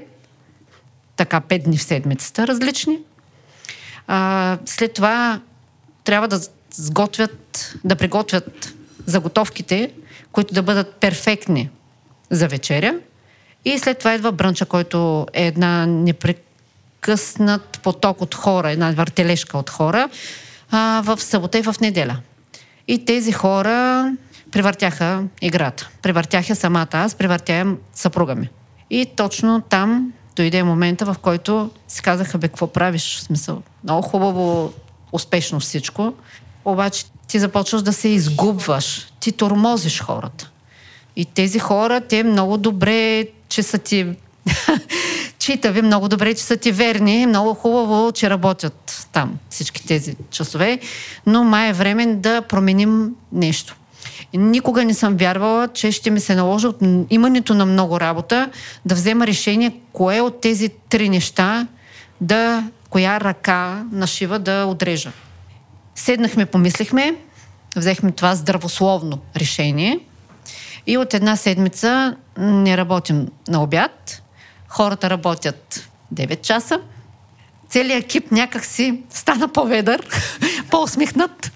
така 1.17 1.41
пет 1.41 1.65
дни 1.65 1.79
в 1.79 1.83
седмицата 1.83 2.47
различни. 2.47 2.99
А, 4.07 4.59
след 4.65 4.95
това 4.95 5.41
трябва 6.05 6.29
да 6.29 6.41
сготвят, 6.71 7.75
да 7.85 7.97
приготвят 7.97 8.75
заготовките, 9.07 9.91
които 10.33 10.55
да 10.55 10.63
бъдат 10.63 10.95
перфектни 10.95 11.71
за 12.31 12.49
вечеря. 12.49 12.95
И 13.65 13.79
след 13.79 13.99
това 13.99 14.15
идва 14.15 14.33
брънча, 14.33 14.67
който 14.67 15.27
е 15.33 15.47
една 15.47 15.87
непрекъснат 15.87 17.81
поток 17.83 18.21
от 18.21 18.35
хора, 18.35 18.71
една 18.71 18.91
въртележка 18.91 19.59
от 19.59 19.71
хора 19.71 20.09
а, 20.71 21.03
в 21.05 21.21
събота 21.23 21.59
и 21.59 21.63
в 21.63 21.75
неделя. 21.81 22.19
И 22.89 23.05
тези 23.05 23.33
хора 23.33 24.13
превъртяха 24.51 25.25
играта. 25.41 25.89
Превъртяха 26.03 26.55
самата 26.55 26.89
аз, 26.93 27.15
превъртяха 27.15 27.75
съпруга 27.93 28.35
ми. 28.35 28.49
И 28.91 29.07
точно 29.17 29.61
там 29.61 30.13
дойде 30.37 30.63
момента, 30.63 31.05
в 31.05 31.17
който 31.23 31.71
си 31.89 32.03
казаха, 32.03 32.39
бе, 32.39 32.49
какво 32.49 32.67
правиш? 32.67 33.17
В 33.17 33.23
смисъл, 33.23 33.63
много 33.85 34.03
хубаво, 34.03 34.73
успешно 35.13 35.61
всичко, 35.61 36.15
обаче 36.65 37.05
ти 37.29 37.39
започваш 37.39 37.83
да 37.83 37.93
се 37.93 38.09
изгубваш. 38.09 39.07
Ти 39.21 39.33
тормозиш 39.33 40.01
хората. 40.01 40.51
И 41.17 41.25
тези 41.25 41.59
хора, 41.59 42.01
те 42.01 42.23
много 42.23 42.57
добре, 42.57 43.27
че 43.49 43.63
са 43.63 43.79
ти 43.79 44.17
читави, 45.39 45.83
много 45.83 46.09
добре, 46.09 46.35
че 46.35 46.43
са 46.43 46.57
ти 46.57 46.73
верни, 46.73 47.27
много 47.27 47.55
хубаво, 47.55 48.13
че 48.13 48.31
работят 48.31 49.09
там 49.13 49.39
всички 49.51 49.87
тези 49.87 50.17
часове, 50.31 50.79
но 51.27 51.45
май 51.45 51.69
е 51.69 51.73
време 51.73 52.07
да 52.07 52.43
променим 52.43 53.11
нещо. 53.33 53.77
Никога 54.35 54.85
не 54.85 54.95
съм 54.95 55.17
вярвала, 55.17 55.69
че 55.69 55.93
ще 55.93 56.11
ми 56.11 56.21
се 56.21 56.35
наложи 56.35 56.67
от 56.67 56.77
имането 57.11 57.55
на 57.55 57.67
много 57.67 58.01
работа 58.01 58.51
да 58.85 58.95
взема 58.95 59.27
решение 59.27 59.81
кое 59.93 60.21
от 60.21 60.41
тези 60.41 60.69
три 60.89 61.09
неща 61.09 61.67
да, 62.21 62.71
коя 62.91 63.21
ръка 63.21 63.85
на 63.93 64.07
шива 64.07 64.39
да 64.39 64.65
отрежа. 64.65 65.13
Седнахме, 65.95 66.47
помислихме, 66.47 67.15
взехме 67.77 68.13
това 68.13 68.35
здравословно 68.35 69.19
решение 69.37 70.01
и 70.87 70.99
от 70.99 71.15
една 71.15 71.37
седмица 71.37 72.17
не 72.39 72.77
работим 72.77 73.29
на 73.49 73.63
обяд. 73.63 74.24
Хората 74.75 75.11
работят 75.11 75.89
9 76.15 76.41
часа. 76.41 76.81
Целият 77.69 78.05
екип 78.05 78.31
някак 78.31 78.65
си 78.65 79.03
стана 79.11 79.49
по-ведър, 79.49 80.07
по-усмихнат. 80.71 81.53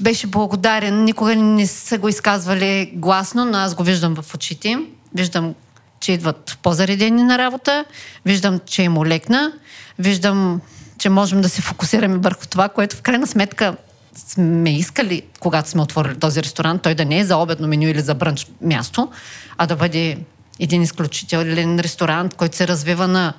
Беше 0.00 0.26
благодарен. 0.26 1.04
Никога 1.04 1.36
не 1.36 1.66
са 1.66 1.98
го 1.98 2.08
изказвали 2.08 2.92
гласно, 2.94 3.44
но 3.44 3.58
аз 3.58 3.74
го 3.74 3.82
виждам 3.82 4.14
в 4.22 4.34
очите 4.34 4.68
им. 4.68 4.86
Виждам, 5.14 5.54
че 6.00 6.12
идват 6.12 6.58
по-заредени 6.62 7.22
на 7.22 7.38
работа. 7.38 7.84
Виждам, 8.24 8.60
че 8.66 8.82
им 8.82 8.98
олекна. 8.98 9.52
Виждам, 9.98 10.60
че 10.98 11.08
можем 11.08 11.40
да 11.40 11.48
се 11.48 11.62
фокусираме 11.62 12.18
върху 12.18 12.46
това, 12.46 12.68
което 12.68 12.96
в 12.96 13.02
крайна 13.02 13.26
сметка 13.26 13.76
сме 14.16 14.76
искали, 14.76 15.22
когато 15.40 15.68
сме 15.68 15.82
отворили 15.82 16.18
този 16.18 16.42
ресторант, 16.42 16.82
той 16.82 16.94
да 16.94 17.04
не 17.04 17.18
е 17.18 17.24
за 17.24 17.36
обедно 17.36 17.68
меню 17.68 17.88
или 17.88 18.00
за 18.00 18.14
брънч 18.14 18.46
място, 18.60 19.10
а 19.58 19.66
да 19.66 19.76
бъде 19.76 20.18
един 20.60 20.82
изключителен 20.82 21.80
ресторант, 21.80 22.34
който 22.34 22.56
се 22.56 22.68
развива 22.68 23.08
на, 23.08 23.32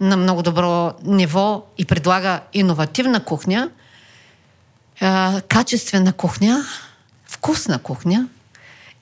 на 0.00 0.16
много 0.16 0.42
добро 0.42 0.92
ниво 1.04 1.66
и 1.78 1.84
предлага 1.84 2.40
иновативна 2.52 3.24
кухня, 3.24 3.70
а, 5.00 5.40
качествена 5.48 6.12
кухня, 6.12 6.64
вкусна 7.26 7.78
кухня. 7.78 8.28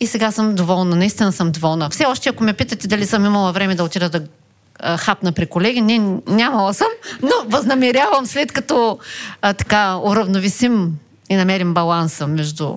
И 0.01 0.07
сега 0.07 0.31
съм 0.31 0.55
доволна, 0.55 0.97
наистина 0.97 1.33
съм 1.33 1.53
доволна. 1.53 1.91
Все 1.91 2.05
още, 2.05 2.29
ако 2.29 2.45
ме 2.45 2.53
питате 2.53 2.89
дали 2.89 3.07
съм 3.07 3.25
имала 3.25 3.53
време 3.53 3.75
да 3.75 3.85
отида 3.85 4.09
да 4.09 4.27
хапна 4.97 5.33
при 5.33 5.47
колеги, 5.47 5.81
не, 5.81 6.21
нямала 6.27 6.75
съм, 6.75 6.87
но 7.23 7.31
възнамерявам 7.47 8.27
след 8.27 8.53
като 8.53 8.99
а, 9.43 9.53
така 9.53 9.97
уравновесим 9.97 10.99
и 11.29 11.37
намерим 11.37 11.75
баланса 11.75 12.27
между 12.27 12.77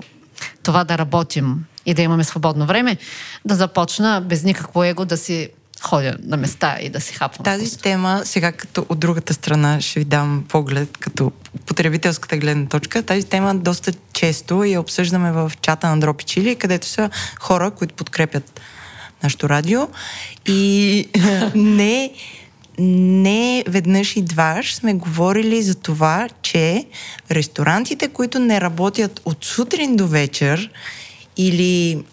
това 0.63 0.83
да 0.83 0.97
работим 0.97 1.65
и 1.85 1.93
да 1.93 2.01
имаме 2.01 2.23
свободно 2.23 2.65
време, 2.65 2.97
да 3.45 3.55
започна 3.55 4.21
без 4.21 4.43
никакво 4.43 4.83
его 4.83 5.05
да 5.05 5.17
си 5.17 5.49
ходя 5.81 6.17
на 6.23 6.37
места 6.37 6.77
и 6.81 6.89
да 6.89 7.01
си 7.01 7.13
хапвам. 7.13 7.43
Тази 7.43 7.65
вкусно. 7.65 7.81
тема, 7.81 8.21
сега 8.25 8.51
като 8.51 8.85
от 8.89 8.99
другата 8.99 9.33
страна 9.33 9.81
ще 9.81 9.99
ви 9.99 10.05
дам 10.05 10.45
поглед, 10.49 10.97
като 10.97 11.31
потребителската 11.65 12.37
гледна 12.37 12.65
точка, 12.65 13.03
тази 13.03 13.27
тема 13.27 13.55
доста 13.55 13.93
често 14.13 14.63
я 14.63 14.81
обсъждаме 14.81 15.31
в 15.31 15.51
чата 15.61 15.87
на 15.87 15.99
Дропи 15.99 16.25
Чили, 16.25 16.55
където 16.55 16.87
са 16.87 17.09
хора, 17.39 17.71
които 17.71 17.93
подкрепят 17.93 18.61
нашето 19.23 19.49
радио 19.49 19.87
и 20.45 21.09
не 21.55 22.11
не 22.79 23.63
веднъж 23.67 24.15
и 24.15 24.21
дваш 24.21 24.75
сме 24.75 24.93
говорили 24.93 25.61
за 25.61 25.75
това, 25.75 26.29
че 26.41 26.85
ресторантите, 27.31 28.07
които 28.07 28.39
не 28.39 28.61
работят 28.61 29.21
от 29.25 29.45
сутрин 29.45 29.95
до 29.95 30.07
вечер 30.07 30.71
или 31.37 32.03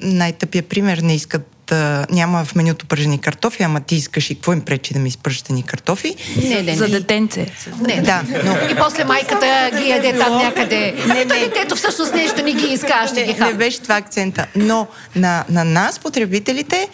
най-тъпия 0.00 0.62
пример 0.62 0.98
не 0.98 1.14
искат 1.14 1.56
а, 1.72 2.06
няма 2.10 2.44
в 2.44 2.54
менюто 2.54 2.86
пържени 2.86 3.18
картофи, 3.18 3.62
ама 3.62 3.80
ти 3.80 3.94
искаш 3.94 4.30
и 4.30 4.34
какво 4.34 4.52
им 4.52 4.60
пречи 4.60 4.94
да 4.94 5.00
ми 5.00 5.08
изпържеш 5.08 5.42
ни 5.42 5.62
картофи? 5.62 6.16
Не, 6.42 6.62
не, 6.62 6.76
За 6.76 6.88
детенце. 6.88 7.46
Не, 7.80 8.00
да. 8.02 8.22
Но... 8.44 8.52
И 8.70 8.74
после 8.76 9.04
майката 9.04 9.70
ги 9.80 9.88
яде 9.88 10.18
там 10.18 10.36
някъде. 10.36 10.94
Не, 11.06 11.14
не. 11.14 11.24
Детето 11.24 11.76
всъщност 11.76 12.14
нещо 12.14 12.42
не 12.42 12.52
ги 12.52 12.66
иска, 12.66 12.92
аз 12.94 13.10
ще 13.10 13.20
не, 13.20 13.26
ги 13.26 13.32
хапна. 13.32 13.46
Не 13.46 13.54
беше 13.54 13.80
това 13.80 13.96
акцента. 13.96 14.46
Но 14.56 14.86
на, 15.16 15.44
на 15.48 15.64
нас, 15.64 15.98
потребителите, 15.98 16.88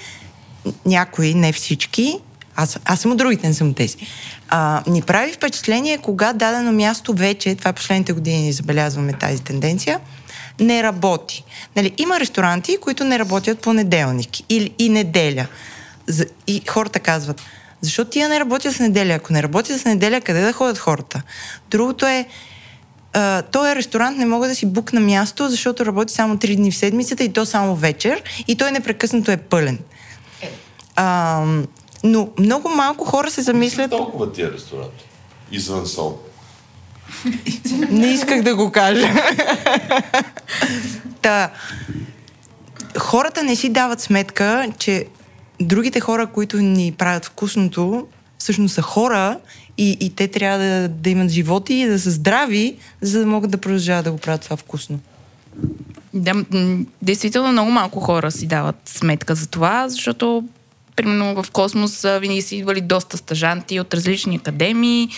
някои, 0.87 1.35
не 1.35 1.53
всички, 1.53 2.18
аз, 2.57 2.78
аз 2.85 3.01
съм 3.01 3.11
от 3.11 3.18
другите, 3.18 3.49
не 3.49 3.55
съм 3.55 3.68
от 3.68 3.76
тези. 3.76 3.97
А, 4.49 4.83
ни 4.87 5.03
прави 5.03 5.33
впечатление, 5.33 5.99
кога 5.99 6.33
дадено 6.33 6.72
място 6.72 7.14
вече, 7.14 7.55
това 7.55 7.72
последните 7.72 8.12
години 8.12 8.53
забелязваме 8.53 9.12
тази 9.12 9.43
тенденция, 9.43 10.01
не 10.61 10.82
работи. 10.82 11.44
Нали, 11.76 11.94
има 11.98 12.20
ресторанти, 12.20 12.76
които 12.80 13.05
не 13.05 13.18
работят 13.18 13.61
понеделник 13.61 14.50
или 14.50 14.74
и 14.78 14.88
неделя. 14.88 15.46
И 16.46 16.62
хората 16.68 17.00
казват, 17.00 17.42
защо 17.80 18.05
тия 18.05 18.28
не 18.28 18.40
работят 18.40 18.74
с 18.74 18.78
неделя? 18.78 19.12
Ако 19.12 19.32
не 19.32 19.42
работят 19.42 19.80
с 19.80 19.84
неделя, 19.84 20.20
къде 20.20 20.40
да 20.40 20.53
ходят 20.53 20.78
хората? 20.78 21.22
Другото 21.70 22.07
е, 22.07 22.26
Uh, 23.12 23.50
този 23.50 23.76
ресторант 23.76 24.18
не 24.18 24.26
мога 24.26 24.48
да 24.48 24.55
си 24.55 24.66
букна 24.66 25.00
място, 25.00 25.48
защото 25.48 25.86
работи 25.86 26.12
само 26.12 26.36
3 26.36 26.57
дни 26.57 26.70
в 26.70 26.76
седмицата 26.76 27.24
и 27.24 27.32
то 27.32 27.46
само 27.46 27.76
вечер 27.76 28.22
и 28.48 28.57
той 28.57 28.72
непрекъснато 28.72 29.30
е 29.30 29.36
пълен. 29.36 29.78
Uh, 30.96 31.66
но 32.05 32.28
много 32.38 32.68
малко 32.68 33.05
хора 33.05 33.30
се 33.30 33.42
замислят... 33.42 33.90
Не 33.90 33.96
толкова 33.96 34.32
тия 34.32 34.53
ресторанти. 34.53 35.05
Извън 35.50 35.86
сол. 35.86 36.18
Не 37.90 38.06
исках 38.06 38.42
да 38.42 38.56
го 38.56 38.72
кажа. 38.72 39.14
Та, 41.22 41.50
хората 42.98 43.42
не 43.42 43.56
си 43.56 43.68
дават 43.68 44.00
сметка, 44.00 44.66
че 44.78 45.06
другите 45.60 46.00
хора, 46.00 46.26
които 46.26 46.56
ни 46.56 46.92
правят 46.92 47.24
вкусното, 47.24 48.06
всъщност 48.38 48.74
са 48.74 48.82
хора 48.82 49.38
и, 49.78 49.96
и 50.00 50.14
те 50.14 50.28
трябва 50.28 50.58
да, 50.58 50.88
да 50.88 51.10
имат 51.10 51.30
животи 51.30 51.74
и 51.74 51.86
да 51.86 51.98
са 51.98 52.10
здрави, 52.10 52.76
за 53.00 53.20
да 53.20 53.26
могат 53.26 53.50
да 53.50 53.58
продължават 53.58 54.04
да 54.04 54.12
го 54.12 54.18
правят 54.18 54.40
това 54.40 54.56
вкусно. 54.56 54.98
Да, 56.14 56.44
действително 57.02 57.52
много 57.52 57.70
малко 57.70 58.00
хора 58.00 58.30
си 58.30 58.46
дават 58.46 58.76
сметка 58.84 59.34
за 59.34 59.46
това, 59.46 59.88
защото 59.88 60.44
примерно 60.97 61.43
в 61.43 61.51
Космос 61.51 62.03
винаги 62.20 62.43
са 62.43 62.57
идвали 62.57 62.80
доста 62.80 63.16
стажанти 63.16 63.80
от 63.80 63.95
различни 63.95 64.36
академии. 64.36 65.09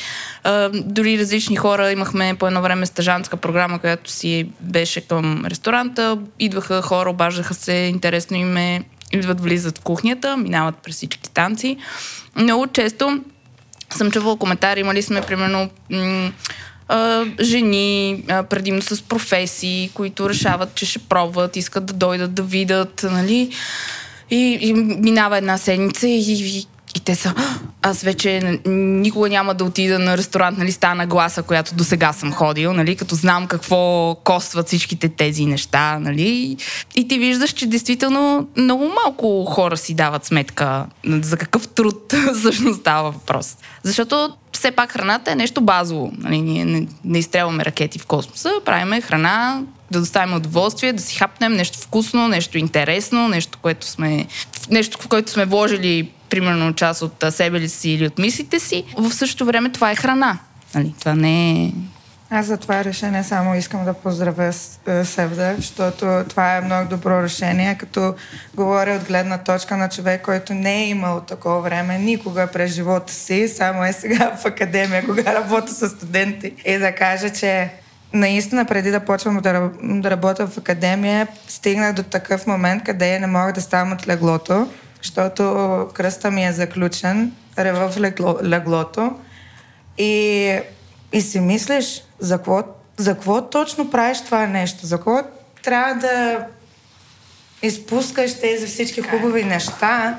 Дори 0.72 1.18
различни 1.18 1.56
хора 1.56 1.92
имахме 1.92 2.36
по 2.38 2.46
едно 2.46 2.62
време 2.62 2.86
стажантска 2.86 3.36
програма, 3.36 3.78
която 3.78 4.10
си 4.10 4.48
беше 4.60 5.00
към 5.00 5.46
ресторанта. 5.46 6.18
Идваха 6.38 6.82
хора, 6.82 7.10
обаждаха 7.10 7.54
се, 7.54 7.72
интересно 7.72 8.36
им 8.36 8.56
е, 8.56 8.84
идват, 9.12 9.40
влизат 9.40 9.78
в 9.78 9.80
кухнята, 9.80 10.36
минават 10.36 10.76
през 10.76 10.94
всички 10.96 11.26
станции. 11.26 11.76
Много 12.36 12.66
често 12.66 13.20
съм 13.96 14.10
чувала 14.10 14.38
коментари, 14.38 14.80
имали 14.80 15.02
сме 15.02 15.20
примерно 15.20 15.70
жени, 17.40 18.24
предимно 18.50 18.82
с 18.82 19.02
професии, 19.02 19.90
които 19.94 20.28
решават, 20.28 20.74
че 20.74 20.86
ще 20.86 20.98
пробват, 20.98 21.56
искат 21.56 21.86
да 21.86 21.92
дойдат 21.92 22.34
да 22.34 22.42
видят, 22.42 23.06
нали? 23.10 23.50
И, 24.34 24.58
и 24.60 24.74
минава 24.74 25.38
една 25.38 25.58
седмица 25.58 26.08
и, 26.08 26.32
и, 26.32 26.66
и 26.96 27.00
те 27.00 27.14
са, 27.14 27.34
аз 27.82 28.02
вече 28.02 28.60
никога 28.66 29.28
няма 29.28 29.54
да 29.54 29.64
отида 29.64 29.98
на 29.98 30.16
ресторант, 30.16 30.58
нали, 30.58 30.72
стана 30.72 31.06
гласа, 31.06 31.42
която 31.42 31.74
до 31.74 31.84
сега 31.84 32.12
съм 32.12 32.32
ходил, 32.32 32.72
нали, 32.72 32.96
като 32.96 33.14
знам 33.14 33.46
какво 33.46 34.14
костват 34.14 34.66
всичките 34.66 35.08
тези 35.08 35.46
неща, 35.46 35.98
нали. 35.98 36.56
И 36.94 37.08
ти 37.08 37.18
виждаш, 37.18 37.50
че 37.50 37.66
действително 37.66 38.48
много 38.56 38.92
малко 39.04 39.44
хора 39.44 39.76
си 39.76 39.94
дават 39.94 40.24
сметка 40.24 40.86
за 41.06 41.36
какъв 41.36 41.68
труд 41.68 42.14
всъщност 42.38 42.80
става 42.80 43.10
въпрос. 43.10 43.56
Защото 43.82 44.36
все 44.52 44.70
пак 44.70 44.92
храната 44.92 45.32
е 45.32 45.34
нещо 45.34 45.60
базово. 45.60 46.12
Нали, 46.18 46.40
ние 46.40 46.64
не, 46.64 46.86
не 47.04 47.18
изстрелваме 47.18 47.64
ракети 47.64 47.98
в 47.98 48.06
космоса, 48.06 48.50
правиме 48.64 49.00
храна, 49.00 49.62
да 49.94 50.00
доставим 50.00 50.34
удоволствие, 50.34 50.92
да 50.92 51.02
си 51.02 51.16
хапнем 51.16 51.52
нещо 51.52 51.78
вкусно, 51.78 52.28
нещо 52.28 52.58
интересно, 52.58 53.28
нещо, 53.28 53.58
което 53.62 53.86
сме, 53.86 54.26
нещо, 54.70 54.98
в 55.00 55.08
което 55.08 55.30
сме 55.30 55.44
вложили 55.44 56.10
примерно 56.30 56.74
част 56.74 57.02
от 57.02 57.24
себе 57.30 57.60
ли 57.60 57.68
си 57.68 57.90
или 57.90 58.06
от 58.06 58.18
мислите 58.18 58.60
си. 58.60 58.84
В 58.96 59.12
същото 59.12 59.44
време 59.44 59.72
това 59.72 59.90
е 59.90 59.96
храна. 59.96 60.38
Нали? 60.74 60.94
Това 61.00 61.14
не 61.14 61.64
е... 61.64 61.72
Аз 62.30 62.46
за 62.46 62.56
това 62.56 62.84
решение 62.84 63.24
само 63.24 63.54
искам 63.54 63.84
да 63.84 63.94
поздравя 63.94 64.44
е, 64.44 65.04
Севда, 65.04 65.54
защото 65.56 66.24
това 66.28 66.56
е 66.56 66.60
много 66.60 66.88
добро 66.88 67.22
решение, 67.22 67.76
като 67.78 68.14
говоря 68.54 68.96
от 68.96 69.04
гледна 69.04 69.38
точка 69.38 69.76
на 69.76 69.88
човек, 69.88 70.22
който 70.24 70.54
не 70.54 70.82
е 70.82 70.88
имал 70.88 71.20
такова 71.20 71.60
време 71.60 71.98
никога 71.98 72.46
през 72.52 72.72
живота 72.72 73.12
си, 73.12 73.48
само 73.48 73.84
е 73.84 73.92
сега 73.92 74.36
в 74.36 74.44
академия, 74.44 75.04
кога 75.06 75.34
работя 75.34 75.72
с 75.72 75.88
студенти. 75.88 76.52
И 76.66 76.78
да 76.78 76.94
кажа, 76.94 77.30
че 77.30 77.70
наистина 78.12 78.64
преди 78.64 78.90
да 78.90 79.00
почвам 79.00 79.40
да, 79.40 79.70
да 79.82 80.10
работя 80.10 80.46
в 80.46 80.58
академия, 80.58 81.28
стигнах 81.48 81.92
до 81.92 82.02
такъв 82.02 82.46
момент, 82.46 82.84
къде 82.84 83.18
не 83.18 83.26
мога 83.26 83.52
да 83.52 83.60
ставам 83.60 83.92
от 83.92 84.08
леглото, 84.08 84.68
защото 85.02 85.42
кръста 85.94 86.30
ми 86.30 86.46
е 86.46 86.52
заключен, 86.52 87.32
рева 87.58 87.90
в 87.90 88.00
легло, 88.00 88.36
леглото. 88.42 89.16
И, 89.98 90.58
и 91.12 91.20
си 91.20 91.40
мислиш, 91.40 92.02
за 92.18 92.36
какво, 92.36 92.62
за 92.96 93.14
какво 93.14 93.42
точно 93.42 93.90
правиш 93.90 94.20
това 94.24 94.46
нещо? 94.46 94.86
За 94.86 94.96
какво 94.96 95.20
трябва 95.62 95.94
да 95.94 96.46
изпускаш 97.62 98.40
тези 98.40 98.66
всички 98.66 99.02
хубави 99.02 99.44
неща, 99.44 100.18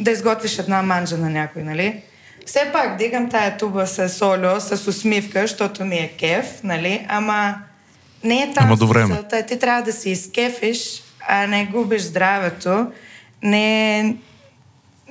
да 0.00 0.10
изготвиш 0.10 0.58
една 0.58 0.82
манджа 0.82 1.18
на 1.18 1.30
някой, 1.30 1.62
нали? 1.62 2.02
Все 2.50 2.72
пак 2.72 2.96
дигам 2.96 3.30
тая 3.30 3.56
туба 3.56 3.86
с 3.86 4.26
олио, 4.26 4.60
с 4.60 4.88
усмивка, 4.88 5.40
защото 5.40 5.84
ми 5.84 5.96
е 5.96 6.12
кеф, 6.18 6.62
нали? 6.64 7.06
Ама 7.08 7.54
не 8.24 8.42
е 8.42 8.52
там 8.54 8.64
Ама 8.66 8.76
до 8.76 8.86
време. 8.86 9.06
смисълта. 9.06 9.46
Ти 9.46 9.58
трябва 9.58 9.82
да 9.82 9.92
се 9.92 10.10
изкефиш, 10.10 11.02
а 11.28 11.46
не 11.46 11.66
губиш 11.66 12.02
здравето. 12.02 12.92
Не, 13.42 14.16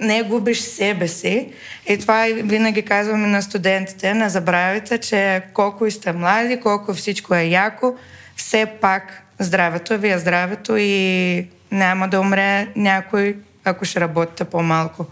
не 0.01 0.23
губиш 0.23 0.59
себе 0.59 1.07
си. 1.07 1.49
И 1.89 1.97
това 1.97 2.27
винаги 2.43 2.81
казваме 2.81 3.27
на 3.27 3.41
студентите. 3.41 4.13
Не 4.13 4.29
забравяйте, 4.29 4.97
че 4.97 5.41
колко 5.53 5.85
и 5.85 5.91
сте 5.91 6.11
млади, 6.11 6.59
колко 6.59 6.93
всичко 6.93 7.35
е 7.35 7.43
яко, 7.43 7.95
все 8.35 8.65
пак 8.65 9.23
здравето 9.39 9.97
ви 9.97 10.09
е 10.09 10.19
здравето 10.19 10.77
и 10.77 11.47
няма 11.71 12.07
да 12.07 12.19
умре 12.19 12.67
някой, 12.75 13.37
ако 13.65 13.85
ще 13.85 13.99
работите 13.99 14.43
по-малко. 14.43 15.05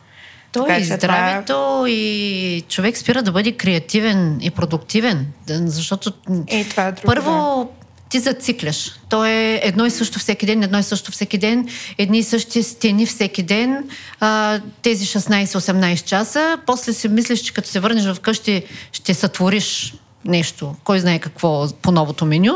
То 0.51 0.59
Така 0.65 0.77
и 0.77 0.81
че 0.81 0.85
това- 0.87 0.97
здравето, 0.97 1.85
и 1.87 2.63
човек 2.69 2.97
спира 2.97 3.23
да 3.23 3.31
бъде 3.31 3.51
креативен 3.51 4.37
и 4.41 4.51
продуктивен, 4.51 5.27
защото 5.47 6.11
И 6.51 6.65
това 6.69 6.83
е 6.83 6.91
друго, 6.91 7.05
първо 7.05 7.69
ти 8.09 8.19
зацикляш. 8.19 8.91
То 9.09 9.25
е 9.25 9.59
едно 9.63 9.85
и 9.85 9.91
също 9.91 10.19
всеки 10.19 10.45
ден, 10.45 10.63
едно 10.63 10.79
и 10.79 10.83
също 10.83 11.11
всеки 11.11 11.37
ден, 11.37 11.67
едни 11.97 12.19
и 12.19 12.23
същи 12.23 12.63
стени 12.63 13.05
всеки 13.05 13.43
ден, 13.43 13.83
а, 14.19 14.59
тези 14.81 15.05
16-18 15.05 16.03
часа. 16.05 16.57
После 16.65 16.93
си 16.93 17.07
мислиш, 17.09 17.39
че 17.39 17.53
като 17.53 17.69
се 17.69 17.79
върнеш 17.79 18.15
вкъщи, 18.15 18.63
ще 18.91 19.13
сътвориш 19.13 19.93
нещо, 20.25 20.75
кой 20.83 20.99
знае 20.99 21.19
какво 21.19 21.67
по 21.81 21.91
новото 21.91 22.25
меню, 22.25 22.53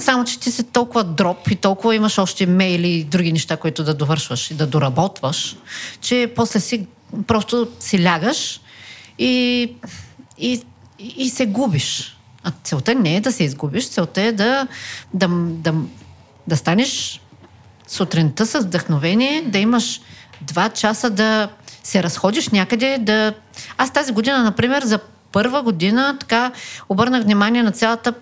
само 0.00 0.24
че 0.24 0.40
ти 0.40 0.50
си 0.50 0.64
толкова 0.64 1.04
дроп 1.04 1.48
и 1.50 1.56
толкова 1.56 1.94
имаш 1.94 2.18
още 2.18 2.46
мейли 2.46 2.88
и 2.88 3.04
други 3.04 3.32
неща, 3.32 3.56
които 3.56 3.84
да 3.84 3.94
довършваш 3.94 4.50
и 4.50 4.54
да 4.54 4.66
доработваш, 4.66 5.56
че 6.00 6.32
после 6.36 6.60
си 6.60 6.86
просто 7.26 7.68
си 7.80 8.04
лягаш 8.04 8.60
и, 9.18 9.72
и, 10.38 10.62
и 10.98 11.30
се 11.30 11.46
губиш. 11.46 12.16
А 12.44 12.52
целта 12.64 12.94
не 12.94 13.16
е 13.16 13.20
да 13.20 13.32
се 13.32 13.44
изгубиш, 13.44 13.88
целта 13.88 14.22
е 14.22 14.32
да, 14.32 14.66
да, 15.14 15.28
да, 15.28 15.74
да 16.46 16.56
станеш 16.56 17.20
сутринта 17.86 18.46
с 18.46 18.60
вдъхновение, 18.60 19.42
да 19.42 19.58
имаш 19.58 20.00
два 20.40 20.68
часа 20.68 21.10
да 21.10 21.48
се 21.82 22.02
разходиш 22.02 22.48
някъде, 22.48 22.98
да... 22.98 23.34
Аз 23.78 23.92
тази 23.92 24.12
година, 24.12 24.42
например, 24.42 24.82
за 24.84 24.98
първа 25.32 25.62
година 25.62 26.16
така 26.20 26.52
обърнах 26.88 27.22
внимание 27.22 27.62
на 27.62 27.72
цялата 27.72 28.14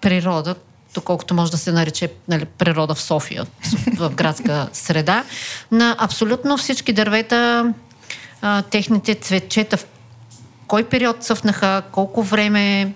природа, 0.00 0.54
доколкото 0.94 1.34
може 1.34 1.50
да 1.50 1.58
се 1.58 1.72
нарече 1.72 2.12
нали, 2.28 2.44
природа 2.44 2.94
в 2.94 3.02
София, 3.02 3.46
в 3.96 4.10
градска 4.10 4.68
среда, 4.72 5.24
на 5.70 5.96
абсолютно 5.98 6.56
всички 6.56 6.92
дървета, 6.92 7.72
а, 8.42 8.62
техните 8.62 9.14
цветчета, 9.14 9.76
в 9.76 9.86
кой 10.66 10.84
период 10.84 11.24
цъфнаха, 11.24 11.82
колко 11.92 12.22
време 12.22 12.94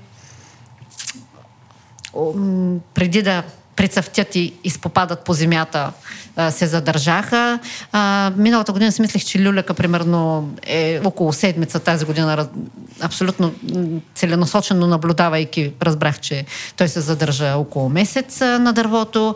преди 2.94 3.22
да 3.22 3.42
прецъфтят 3.76 4.34
и 4.34 4.52
изпопадат 4.64 5.24
по 5.24 5.32
земята, 5.32 5.92
се 6.50 6.66
задържаха. 6.66 7.58
Миналата 8.36 8.72
година 8.72 8.92
си 8.92 9.02
мислех, 9.02 9.24
че 9.24 9.42
люляка 9.42 9.74
примерно 9.74 10.50
е 10.66 11.00
около 11.04 11.32
седмица 11.32 11.80
тази 11.80 12.04
година. 12.04 12.48
Абсолютно 13.00 13.54
целенасочено 14.14 14.86
наблюдавайки, 14.86 15.72
разбрах, 15.82 16.20
че 16.20 16.44
той 16.76 16.88
се 16.88 17.00
задържа 17.00 17.56
около 17.56 17.88
месец 17.88 18.40
на 18.40 18.72
дървото. 18.72 19.34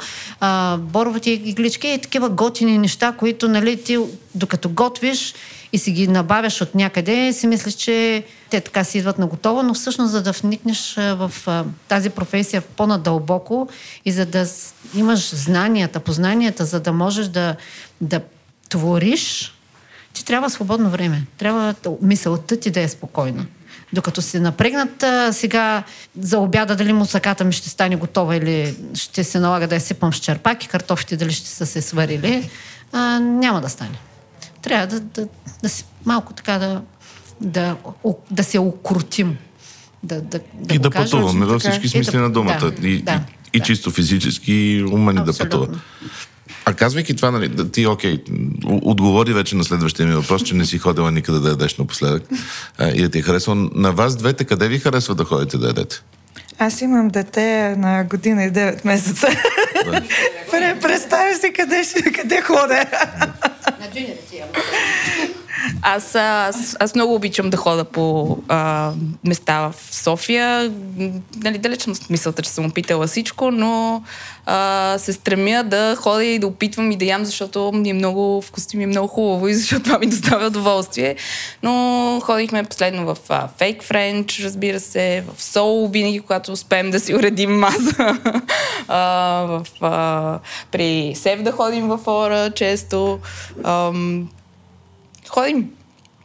Боровите 0.78 1.30
иглички 1.30 1.88
и 1.88 1.98
такива 1.98 2.28
готини 2.28 2.78
неща, 2.78 3.12
които 3.18 3.48
нали, 3.48 3.82
ти 3.82 3.98
докато 4.34 4.68
готвиш 4.68 5.34
и 5.72 5.78
си 5.78 5.92
ги 5.92 6.08
набавяш 6.08 6.60
от 6.60 6.74
някъде, 6.74 7.32
си 7.32 7.46
мислиш, 7.46 7.74
че 7.74 8.24
те 8.50 8.60
така 8.60 8.84
си 8.84 8.98
идват 8.98 9.18
на 9.18 9.26
готово, 9.26 9.62
но 9.62 9.74
всъщност 9.74 10.12
за 10.12 10.22
да 10.22 10.32
вникнеш 10.32 10.94
в 10.96 11.32
тази 11.88 12.10
професия 12.10 12.62
по-надълбоко 12.62 13.68
и 14.04 14.12
за 14.12 14.26
да 14.26 14.46
имаш 14.94 15.34
знанията, 15.34 16.00
познанията, 16.00 16.64
за 16.64 16.80
да 16.80 16.92
можеш 16.92 17.26
да, 17.26 17.56
да 18.00 18.20
твориш, 18.68 19.54
ти 20.12 20.24
трябва 20.24 20.50
свободно 20.50 20.90
време. 20.90 21.26
Трябва 21.38 21.74
мисълта 22.02 22.60
ти 22.60 22.70
да 22.70 22.80
е 22.80 22.88
спокойна. 22.88 23.46
Докато 23.92 24.22
се 24.22 24.40
напрегнат 24.40 25.04
сега 25.34 25.82
за 26.20 26.38
обяда, 26.38 26.76
дали 26.76 26.92
мусаката 26.92 27.44
ми 27.44 27.52
ще 27.52 27.68
стане 27.68 27.96
готова 27.96 28.36
или 28.36 28.76
ще 28.94 29.24
се 29.24 29.40
налага 29.40 29.68
да 29.68 29.74
я 29.74 29.80
сипам 29.80 30.14
с 30.14 30.16
черпак 30.16 30.64
и 30.64 30.68
картофите 30.68 31.16
дали 31.16 31.32
ще 31.32 31.48
са 31.48 31.66
се 31.66 31.82
сварили, 31.82 32.50
а, 32.92 33.18
няма 33.18 33.60
да 33.60 33.68
стане. 33.68 33.98
Трябва 34.62 34.86
да, 34.86 35.00
да, 35.00 35.28
да 35.62 35.68
си 35.68 35.84
малко 36.04 36.32
така 36.32 36.58
да, 36.58 36.82
да, 37.40 37.76
да 38.30 38.44
се 38.44 38.58
окрутим. 38.58 39.36
Да, 40.02 40.20
да, 40.20 40.40
да 40.54 40.74
и 40.74 40.78
да 40.78 40.90
кажа. 40.90 41.04
пътуваме 41.04 41.46
във 41.46 41.60
всички 41.60 41.88
смисли 41.88 42.12
да- 42.12 42.20
на 42.20 42.30
думата. 42.30 42.58
Да, 42.60 42.88
и, 42.88 43.02
да, 43.02 43.12
и, 43.12 43.18
и 43.52 43.58
да. 43.58 43.64
чисто 43.64 43.90
физически, 43.90 44.52
и 44.52 44.84
умен 44.84 45.14
да 45.14 45.20
Абсолютно. 45.22 45.60
пътува. 45.60 45.80
А 46.64 46.74
казвайки 46.74 47.16
това, 47.16 47.30
нали, 47.30 47.48
да, 47.48 47.70
ти, 47.70 47.86
окей, 47.86 48.18
отговори 48.64 49.32
вече 49.32 49.56
на 49.56 49.64
следващия 49.64 50.06
ми 50.06 50.14
въпрос, 50.14 50.42
че 50.42 50.54
не 50.54 50.66
си 50.66 50.78
ходила 50.78 51.12
никъде 51.12 51.38
да 51.38 51.48
ядеш 51.48 51.76
напоследък 51.76 52.22
а, 52.78 52.88
и 52.88 53.02
да 53.02 53.08
ти 53.08 53.18
е 53.18 53.22
харесва. 53.22 53.54
На 53.74 53.92
вас 53.92 54.16
двете, 54.16 54.44
къде 54.44 54.68
ви 54.68 54.78
харесва 54.78 55.14
да 55.14 55.24
ходите 55.24 55.58
да 55.58 55.66
ядете? 55.66 55.96
Аз 56.58 56.80
имам 56.80 57.08
дете 57.08 57.74
на 57.78 58.04
година 58.04 58.44
и 58.44 58.50
9 58.50 58.84
месеца. 58.84 59.26
Пре- 60.52 60.80
Представя 60.80 61.34
си 61.34 61.52
къде, 61.52 61.84
ще, 61.84 62.12
къде 62.12 62.40
ходя. 62.42 62.84
Аз, 65.82 66.14
аз, 66.14 66.76
аз 66.80 66.94
много 66.94 67.14
обичам 67.14 67.50
да 67.50 67.56
хода 67.56 67.84
по 67.84 68.38
а, 68.48 68.92
места 69.24 69.60
в 69.60 69.74
София. 69.94 70.72
Нали, 71.36 71.58
далеч 71.58 71.82
съм 71.82 71.94
с 71.94 72.10
мисълта, 72.10 72.42
че 72.42 72.50
съм 72.50 72.66
опитала 72.66 73.06
всичко, 73.06 73.50
но 73.50 74.02
а, 74.46 74.94
се 74.98 75.12
стремя 75.12 75.64
да 75.64 75.96
ходя 75.98 76.24
и 76.24 76.38
да 76.38 76.46
опитвам 76.46 76.90
и 76.92 76.96
да 76.96 77.04
ям, 77.04 77.24
защото 77.24 77.72
ми 77.74 77.90
е 77.90 77.94
много 77.94 78.42
вкусно, 78.42 78.78
ми 78.78 78.84
е 78.84 78.86
много 78.86 79.08
хубаво 79.08 79.48
и 79.48 79.54
защото 79.54 79.82
това 79.82 79.98
ми 79.98 80.06
доставя 80.06 80.46
удоволствие. 80.46 81.16
Но 81.62 82.20
ходихме 82.22 82.64
последно 82.64 83.06
в 83.06 83.16
Fake 83.28 83.84
French, 83.84 84.44
разбира 84.44 84.80
се, 84.80 85.24
в 85.34 85.42
Соул, 85.42 85.88
винаги, 85.88 86.20
когато 86.20 86.52
успеем 86.52 86.90
да 86.90 87.00
си 87.00 87.14
уредим 87.14 87.58
маза. 87.58 88.18
а, 88.88 89.00
в, 89.48 89.66
а, 89.80 90.38
при 90.70 91.14
Сев 91.14 91.42
да 91.42 91.52
ходим 91.52 91.88
в 91.88 92.00
Ора 92.06 92.50
често. 92.50 93.18
Ам, 93.64 94.28
ходим 95.30 95.70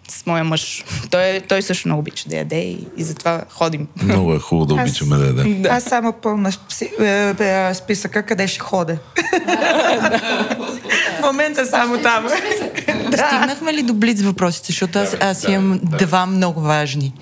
с 0.07 0.25
моя 0.25 0.43
мъж. 0.43 0.83
Той, 1.11 1.41
той 1.47 1.61
също 1.61 1.87
много 1.87 1.99
обича 1.99 2.29
да 2.29 2.35
яде 2.35 2.59
и, 2.59 2.87
и 2.97 3.03
затова 3.03 3.41
ходим. 3.49 3.87
Много 4.03 4.33
е 4.33 4.39
хубаво 4.39 4.65
да 4.65 4.81
Аз- 4.81 4.89
обичаме 4.89 5.17
да 5.17 5.25
ядем. 5.25 5.63
Аз 5.69 5.83
само 5.83 6.13
пълна 6.13 6.51
е, 6.99 7.35
е, 7.39 7.73
списъка 7.73 8.23
къде 8.23 8.47
ще 8.47 8.59
ходя. 8.59 8.97
В 11.19 11.23
момента 11.23 11.65
само 11.65 11.97
там. 11.97 12.27
Стигнахме 13.05 13.73
ли 13.73 13.83
до 13.83 13.93
блиц 13.93 14.21
въпросите, 14.21 14.65
защото 14.67 14.99
аз, 14.99 15.15
аз 15.19 15.43
имам 15.43 15.79
два 15.83 16.25
много 16.25 16.61
важни. 16.61 17.13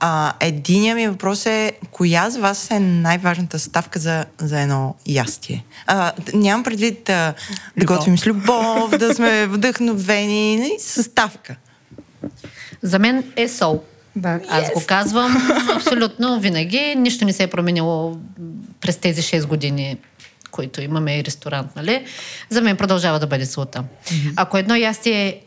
А, 0.00 0.32
единия 0.40 0.94
ми 0.94 1.08
въпрос 1.08 1.46
е, 1.46 1.72
коя 1.90 2.30
за 2.30 2.40
вас 2.40 2.70
е 2.70 2.80
най-важната 2.80 3.58
ставка 3.58 3.98
за, 3.98 4.24
за 4.38 4.60
едно 4.60 4.94
ястие? 5.06 5.64
А, 5.86 6.12
нямам 6.34 6.64
предвид 6.64 7.08
а, 7.08 7.34
да 7.76 7.86
готвим 7.86 8.18
с 8.18 8.26
любов, 8.26 8.90
да 8.98 9.14
сме 9.14 9.46
вдъхновени, 9.50 10.56
нали, 10.56 10.76
съставка. 10.78 11.56
За 12.82 12.98
мен 12.98 13.32
е 13.36 13.48
сол. 13.48 13.82
Да. 14.16 14.40
Аз 14.48 14.72
го 14.72 14.82
казвам 14.86 15.48
абсолютно 15.76 16.40
винаги. 16.40 16.94
Нищо 16.96 17.24
не 17.24 17.32
се 17.32 17.42
е 17.42 17.46
променило 17.46 18.16
през 18.80 18.96
тези 18.96 19.22
6 19.22 19.46
години, 19.46 19.96
които 20.50 20.82
имаме 20.82 21.18
и 21.18 21.24
ресторант, 21.24 21.76
нали? 21.76 22.04
За 22.50 22.62
мен 22.62 22.76
продължава 22.76 23.18
да 23.18 23.26
бъде 23.26 23.46
слута. 23.46 23.84
Ако 24.36 24.58
едно 24.58 24.74
ястие 24.76 25.40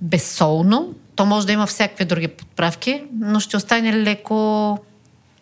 безсолно. 0.00 0.94
То 1.16 1.26
може 1.26 1.46
да 1.46 1.52
има 1.52 1.66
всякакви 1.66 2.04
други 2.04 2.28
подправки, 2.28 3.02
но 3.20 3.40
ще 3.40 3.56
остане 3.56 3.92
леко 3.92 4.78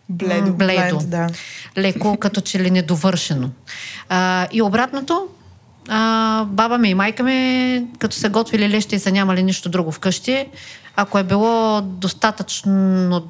Бледо. 0.09 0.53
бледо. 0.53 0.99
Бленд, 0.99 1.11
да. 1.11 1.29
леко 1.79 2.17
като 2.17 2.41
че 2.41 2.61
ли 2.61 2.71
недовършено. 2.71 3.51
А, 4.09 4.49
и 4.53 4.63
обратното, 4.63 5.27
а, 5.89 6.45
баба 6.45 6.79
ми 6.79 6.89
и 6.89 6.95
майка 6.95 7.23
ми, 7.23 7.87
като 7.99 8.17
са 8.17 8.29
готвили 8.29 8.71
лещи 8.71 8.97
и 8.97 8.99
са 8.99 9.13
нямали 9.13 9.43
нищо 9.43 9.69
друго 9.69 9.93
вкъщи, 9.93 10.47
ако 10.97 11.19
е 11.19 11.25
било 11.25 11.81
достатъчно 11.81 13.29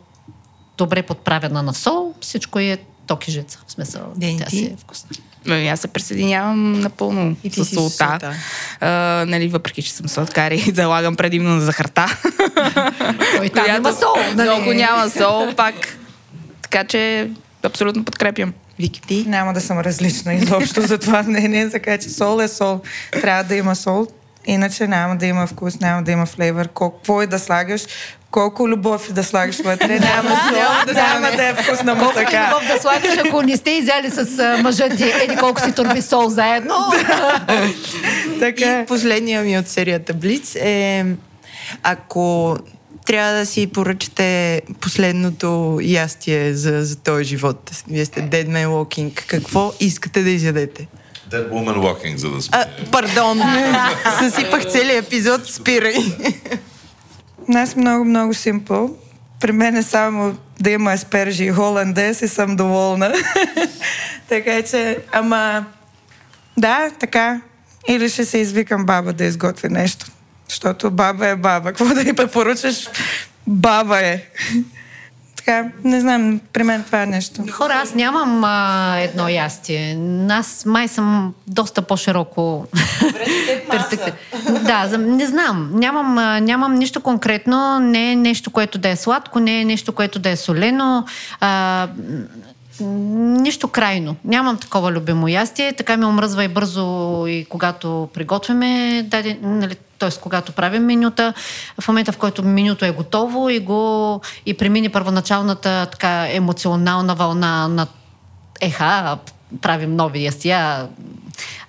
добре 0.79 1.03
подправена 1.03 1.63
на 1.63 1.75
сол, 1.75 2.15
всичко 2.21 2.59
е 2.59 2.79
токи 3.07 3.31
жица. 3.31 3.59
В 3.67 3.73
смисъл, 3.73 4.03
тя 4.39 4.51
си 4.51 4.65
е 4.65 4.77
вкусна. 4.77 5.11
Ами, 5.49 5.69
Аз 5.69 5.81
се 5.81 5.89
присъединявам 5.89 6.73
напълно 6.73 7.37
И 7.45 7.51
с 7.51 7.65
солта. 7.65 7.91
солта. 7.91 8.35
А, 8.81 8.89
нали, 9.29 9.49
въпреки, 9.49 9.83
че 9.83 9.93
съм 9.93 10.09
сладкар 10.09 10.51
и 10.51 10.59
залагам 10.75 11.17
предимно 11.17 11.51
на 11.51 11.61
захарта. 11.61 12.07
Ой, 13.41 13.49
там 13.49 13.65
която 13.65 13.81
има 13.81 13.93
сол, 13.93 14.17
нали? 14.35 14.49
Много 14.49 14.73
няма 14.73 15.11
сол, 15.11 15.55
пак. 15.57 15.75
Така 16.63 16.85
че 16.85 17.31
абсолютно 17.63 18.05
подкрепям. 18.05 18.53
Вики 18.79 19.03
ти? 19.03 19.25
Няма 19.29 19.53
да 19.53 19.61
съм 19.61 19.79
различна 19.79 20.35
изобщо 20.35 20.81
за 20.83 20.99
това 20.99 21.23
мнение, 21.23 21.71
така 21.71 21.99
че 21.99 22.09
сол 22.09 22.41
е 22.41 22.49
сол. 22.49 22.81
Трябва 23.13 23.45
да 23.45 23.57
има 23.57 23.77
сол, 23.77 24.07
иначе 24.45 24.87
няма 24.87 25.17
да 25.17 25.27
има 25.27 25.47
вкус, 25.47 25.81
няма 25.81 26.03
да 26.03 26.13
има 26.13 26.27
флейвър. 26.27 26.69
Какво 26.69 27.23
и 27.23 27.27
да 27.27 27.39
слагаш, 27.39 27.83
колко 28.33 28.69
любов 28.69 29.09
и 29.09 29.13
да 29.13 29.25
слагаш 29.25 29.61
вътре, 29.61 29.99
няма, 29.99 30.31
сол, 30.31 30.95
няма 30.95 31.31
да 31.37 31.49
е 31.49 31.55
вкусна 31.55 31.93
ти 31.93 32.05
мусака. 32.05 32.51
любов 32.51 32.75
да 32.75 32.81
слагаш, 32.81 33.19
ако 33.27 33.43
не 33.43 33.57
сте 33.57 33.71
изяли 33.71 34.11
с 34.11 34.59
мъжа 34.63 34.89
ти, 34.89 35.13
еди 35.23 35.37
колко 35.37 35.61
си 35.61 35.73
турби 35.73 36.03
сол 36.03 36.29
заедно. 36.29 36.75
Така. 38.41 38.81
И 38.81 38.87
последния 38.87 39.43
ми 39.43 39.59
от 39.59 39.69
серията 39.69 40.15
Блиц 40.15 40.55
е 40.55 41.07
ако 41.83 42.57
трябва 43.07 43.33
да 43.33 43.47
си 43.47 43.67
поръчате 43.67 44.63
последното 44.81 45.79
ястие 45.83 46.55
за, 46.55 46.85
за 46.85 46.97
този 46.97 47.25
живот. 47.25 47.71
Вие 47.89 48.05
сте 48.05 48.21
Dead 48.23 48.49
Man 48.49 48.67
Walking. 48.67 49.27
Какво 49.27 49.73
искате 49.81 50.23
да 50.23 50.31
изядете? 50.31 50.89
Dead 51.31 51.51
Woman 51.51 51.77
Walking, 51.77 52.17
за 52.17 52.31
да 52.31 52.43
сме. 52.43 52.59
А, 52.59 52.67
пардон, 52.91 53.43
съсипах 54.19 54.67
целият 54.67 55.07
епизод, 55.07 55.47
спирай. 55.47 55.95
Аз 57.55 57.77
много, 57.77 58.05
много 58.05 58.35
симпъл. 58.35 58.97
При 59.41 59.53
мен 59.53 59.77
е 59.77 59.83
само 59.83 60.37
да 60.61 60.71
има 60.71 60.93
аспержи 60.93 61.45
и 61.45 61.51
холандес 61.51 62.23
и 62.23 62.29
съм 62.29 62.57
доволна. 62.57 63.13
така 64.29 64.63
че, 64.63 64.99
ама, 65.13 65.67
да, 66.57 66.91
така. 67.01 67.41
Или 67.89 68.09
ще 68.09 68.25
се 68.25 68.39
извикам 68.39 68.87
баба 68.87 69.13
да 69.13 69.25
изготви 69.25 69.69
нещо. 69.69 70.07
Защото 70.49 70.91
баба 70.91 71.27
е 71.29 71.37
баба. 71.37 71.69
Какво 71.73 71.95
да 71.95 72.05
ни 72.05 72.15
препоръчаш? 72.15 72.89
Баба 73.47 73.99
е. 73.99 74.23
Така, 75.45 75.69
не 75.85 76.01
знам, 76.01 76.41
при 76.53 76.63
мен 76.63 76.85
това 76.85 77.03
е 77.03 77.07
нещо. 77.07 77.43
Хора, 77.53 77.73
аз 77.75 77.95
нямам 77.95 78.45
а, 78.45 78.97
едно 78.99 79.29
ястие. 79.29 79.99
Аз 80.31 80.67
май 80.67 80.89
съм 80.89 81.35
доста 81.47 81.83
по-широко. 81.83 82.67
да, 84.63 84.87
за- 84.87 84.99
не 84.99 85.27
знам. 85.27 85.71
Нямам, 85.75 86.19
а, 86.19 86.41
нямам 86.41 86.75
нищо 86.75 87.01
конкретно. 87.01 87.81
Не 87.81 88.13
е 88.13 88.17
нещо, 88.17 88.51
което 88.51 88.79
да 88.79 88.89
е 88.89 88.97
сладко, 88.97 89.41
не 89.41 89.61
е 89.61 89.65
нещо, 89.65 89.93
което 89.93 90.19
да 90.19 90.31
е 90.31 90.37
солено. 90.37 91.05
А, 91.41 91.89
нищо 92.81 93.69
крайно. 93.69 94.17
Нямам 94.25 94.57
такова 94.57 94.93
любимо 94.93 95.29
ястие. 95.29 95.73
Така 95.73 95.97
ми 95.97 96.05
омръзва 96.05 96.45
и 96.45 96.49
бързо 96.49 96.85
и 97.27 97.47
когато 97.49 98.09
приготвяме, 98.15 99.03
даде, 99.03 99.39
нали, 99.43 99.77
т.е. 100.03 100.21
когато 100.21 100.53
правим 100.53 100.85
менюта, 100.85 101.35
в 101.81 101.89
момента 101.89 102.13
в 102.13 102.19
който 102.19 102.43
менюто 102.43 102.85
е 102.85 102.91
готово 102.91 103.49
и 103.49 103.61
го 103.61 104.21
и 104.47 104.55
премине 104.55 104.89
първоначалната 104.89 105.87
така 105.87 106.27
емоционална 106.31 107.15
вълна 107.15 107.69
на 107.69 107.87
еха, 108.61 109.19
правим 109.61 109.97
нови 109.97 110.25
ястия, 110.25 110.89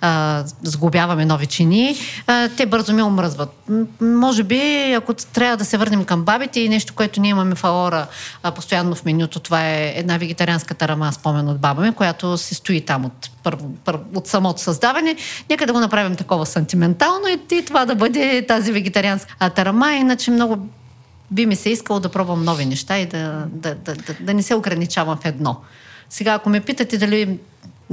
а, 0.02 0.44
сглобяваме 0.64 1.26
нови 1.26 1.46
чини, 1.46 1.96
а, 2.28 2.50
те 2.58 2.66
бързо 2.66 2.94
ми 2.94 3.02
омръзват. 3.02 3.70
Може 4.02 4.44
би, 4.44 4.94
ако 4.94 5.14
трябва 5.14 5.58
да 5.58 5.66
се 5.66 5.78
върнем 5.78 6.06
към 6.06 6.24
бабите 6.24 6.60
и 6.60 6.70
нещо, 6.70 6.94
което 6.94 7.22
ние 7.22 7.32
имаме 7.32 7.56
в 7.56 7.64
Аора 7.64 8.08
а, 8.44 8.52
постоянно 8.52 8.96
в 8.96 9.06
менюто, 9.06 9.40
това 9.40 9.68
е 9.68 9.94
една 9.96 10.18
вегетарианска 10.18 10.74
тарама, 10.74 11.14
спомен 11.14 11.50
от 11.50 11.60
баба 11.60 11.82
ми, 11.82 11.92
която 11.92 12.38
се 12.38 12.56
стои 12.56 12.82
там 12.82 13.06
от, 13.06 13.30
първо, 13.44 13.70
първо, 13.86 14.04
от 14.16 14.28
самото 14.28 14.62
създаване. 14.62 15.16
Нека 15.50 15.66
да 15.66 15.74
го 15.74 15.80
направим 15.80 16.16
такова 16.16 16.46
сантиментално 16.46 17.28
и, 17.28 17.56
и 17.56 17.66
това 17.66 17.86
да 17.86 17.96
бъде 17.96 18.46
тази 18.48 18.72
вегетарианска 18.72 19.50
тарама, 19.50 19.94
иначе 19.94 20.32
много 20.32 20.68
би 21.32 21.46
ми 21.46 21.56
се 21.56 21.70
искало 21.70 22.00
да 22.00 22.10
пробвам 22.10 22.44
нови 22.44 22.66
неща 22.66 22.98
и 22.98 23.06
да, 23.06 23.46
да, 23.52 23.76
да, 23.76 23.96
да, 23.96 24.14
да 24.20 24.34
не 24.34 24.44
се 24.44 24.56
ограничавам 24.56 25.18
в 25.18 25.26
едно. 25.26 25.62
Сега, 26.10 26.34
ако 26.34 26.50
ме 26.50 26.62
питате 26.62 26.98
дали 26.98 27.40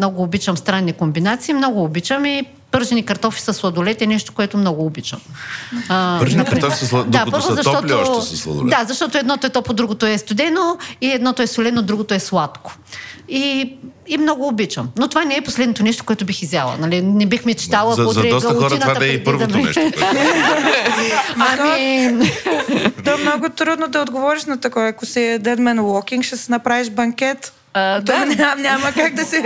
много 0.01 0.22
обичам 0.22 0.56
странни 0.56 0.93
комбинации, 0.93 1.55
много 1.55 1.85
обичам 1.85 2.27
и 2.27 2.43
пържени 2.70 3.02
картофи 3.05 3.40
с 3.40 3.55
сладолет 3.55 4.02
е 4.02 4.06
нещо, 4.06 4.32
което 4.32 4.56
много 4.56 4.86
обичам. 4.86 5.20
Пържени 5.89 6.44
картофи 6.44 6.86
с 6.86 6.89
слад- 6.89 7.05
докато 7.06 7.40
са 7.43 7.62
топли, 7.62 7.93
още 7.93 8.27
са 8.27 8.36
сладолет. 8.36 8.70
Да, 8.70 8.85
защото 8.89 9.18
едното 9.18 9.47
е 9.47 9.51
топло, 9.51 9.74
другото 9.74 10.06
е 10.06 10.18
студено 10.18 10.78
и 11.01 11.10
едното 11.10 11.43
е 11.43 11.47
солено, 11.47 11.82
другото 11.82 12.14
е 12.14 12.18
сладко. 12.18 12.74
И, 13.28 13.77
и 14.06 14.18
много 14.18 14.47
обичам. 14.47 14.89
Но 14.98 15.09
това 15.09 15.24
не 15.24 15.36
е 15.36 15.40
последното 15.40 15.82
нещо, 15.82 16.05
което 16.05 16.24
бих 16.24 16.43
изяла. 16.43 16.77
Нали? 16.81 17.02
Не 17.02 17.27
бих 17.27 17.44
мечтала, 17.44 17.94
За, 17.94 18.02
ако 18.02 18.12
за 18.12 18.22
доста 18.22 18.48
хора 18.48 18.59
това 18.59 18.68
галутината 18.68 19.01
да 19.01 19.06
е 19.06 19.10
и 19.10 19.24
първото 19.24 19.56
нещо. 19.56 19.81
Ами, 21.36 22.31
То 23.05 23.14
е 23.14 23.22
много 23.22 23.48
трудно 23.48 23.89
да 23.89 24.01
отговориш 24.02 24.44
на 24.44 24.60
такова. 24.60 24.89
Ако 24.89 25.06
си 25.06 25.18
Dead 25.18 25.56
Man 25.56 25.81
Walking, 25.81 26.22
ще 26.22 26.36
си 26.36 26.51
направиш 26.51 26.90
банкет. 26.90 27.52
А, 27.74 28.01
Да, 28.01 28.24
няма, 28.26 28.56
няма 28.56 28.92
как 28.92 29.14
да 29.14 29.24
си 29.24 29.36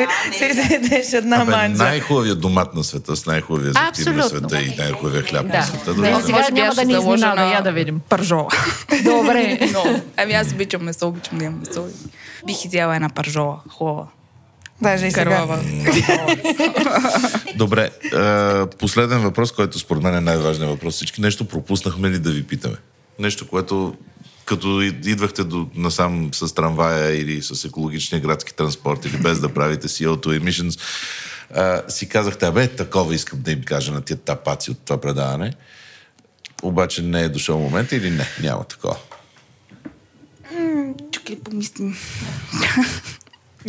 изядеш 0.42 1.12
една 1.12 1.36
Абе, 1.36 1.50
манджа. 1.50 1.82
най-хубавият 1.84 2.40
домат 2.40 2.74
на 2.74 2.84
света, 2.84 3.16
с 3.16 3.26
най-хубавия 3.26 3.72
зехтин 3.72 4.16
на 4.16 4.22
света 4.22 4.62
и 4.62 4.74
най-хубавия 4.78 5.22
хляб 5.22 5.46
Да. 5.46 5.56
на 5.58 5.62
света. 5.62 5.94
Да, 5.94 6.02
Да, 6.02 6.22
сега 6.22 6.38
Може 6.38 6.52
няма 6.52 6.68
аз 6.68 6.74
да 6.74 6.84
ни 6.84 6.92
изненада, 6.92 7.34
на 7.36 7.52
я 7.52 7.62
да 7.62 7.72
видим. 7.72 8.00
Пържола. 8.08 8.48
Добре. 9.04 9.58
Но, 9.72 9.84
ами 10.16 10.32
аз 10.32 10.52
обичам 10.52 10.82
месо, 10.82 11.08
обичам 11.08 11.38
да 11.38 11.44
имам 11.44 11.58
месо. 11.60 11.86
Бих 12.46 12.64
изяла 12.64 12.96
една 12.96 13.08
пържола. 13.08 13.60
Хубава. 13.68 14.06
Даже 14.82 15.06
и 15.06 15.10
сега. 15.10 15.24
Карлава. 15.24 15.58
Добре, 17.56 17.90
е, 18.04 18.66
последен 18.68 19.18
въпрос, 19.20 19.52
който 19.52 19.78
според 19.78 20.02
мен 20.02 20.14
е 20.14 20.20
най-важният 20.20 20.70
въпрос. 20.70 20.94
Всички 20.94 21.20
нещо 21.20 21.44
пропуснахме 21.44 22.10
ли 22.10 22.18
да 22.18 22.30
ви 22.30 22.42
питаме? 22.42 22.76
Нещо, 23.18 23.48
което 23.48 23.94
като 24.44 24.80
идвахте 24.82 25.44
до, 25.44 25.68
насам 25.74 26.34
с 26.34 26.54
трамвая 26.54 27.20
или 27.20 27.42
с 27.42 27.64
екологичния 27.64 28.20
градски 28.20 28.54
транспорт 28.54 29.04
или 29.04 29.16
без 29.16 29.40
да 29.40 29.54
правите 29.54 29.88
CO2 29.88 30.40
emissions, 30.40 30.80
е, 31.56 31.90
си 31.90 32.08
казахте, 32.08 32.46
абе, 32.46 32.68
такова 32.68 33.14
искам 33.14 33.40
да 33.42 33.52
им 33.52 33.62
кажа 33.62 33.92
на 33.92 34.00
тия 34.00 34.16
тапаци 34.16 34.70
от 34.70 34.78
това 34.84 35.00
предаване. 35.00 35.52
Обаче 36.62 37.02
не 37.02 37.22
е 37.22 37.28
дошъл 37.28 37.58
момент 37.58 37.92
или 37.92 38.10
не? 38.10 38.26
Няма 38.42 38.64
такова. 38.64 38.96
Чакай, 41.12 41.36
помислим. 41.44 41.96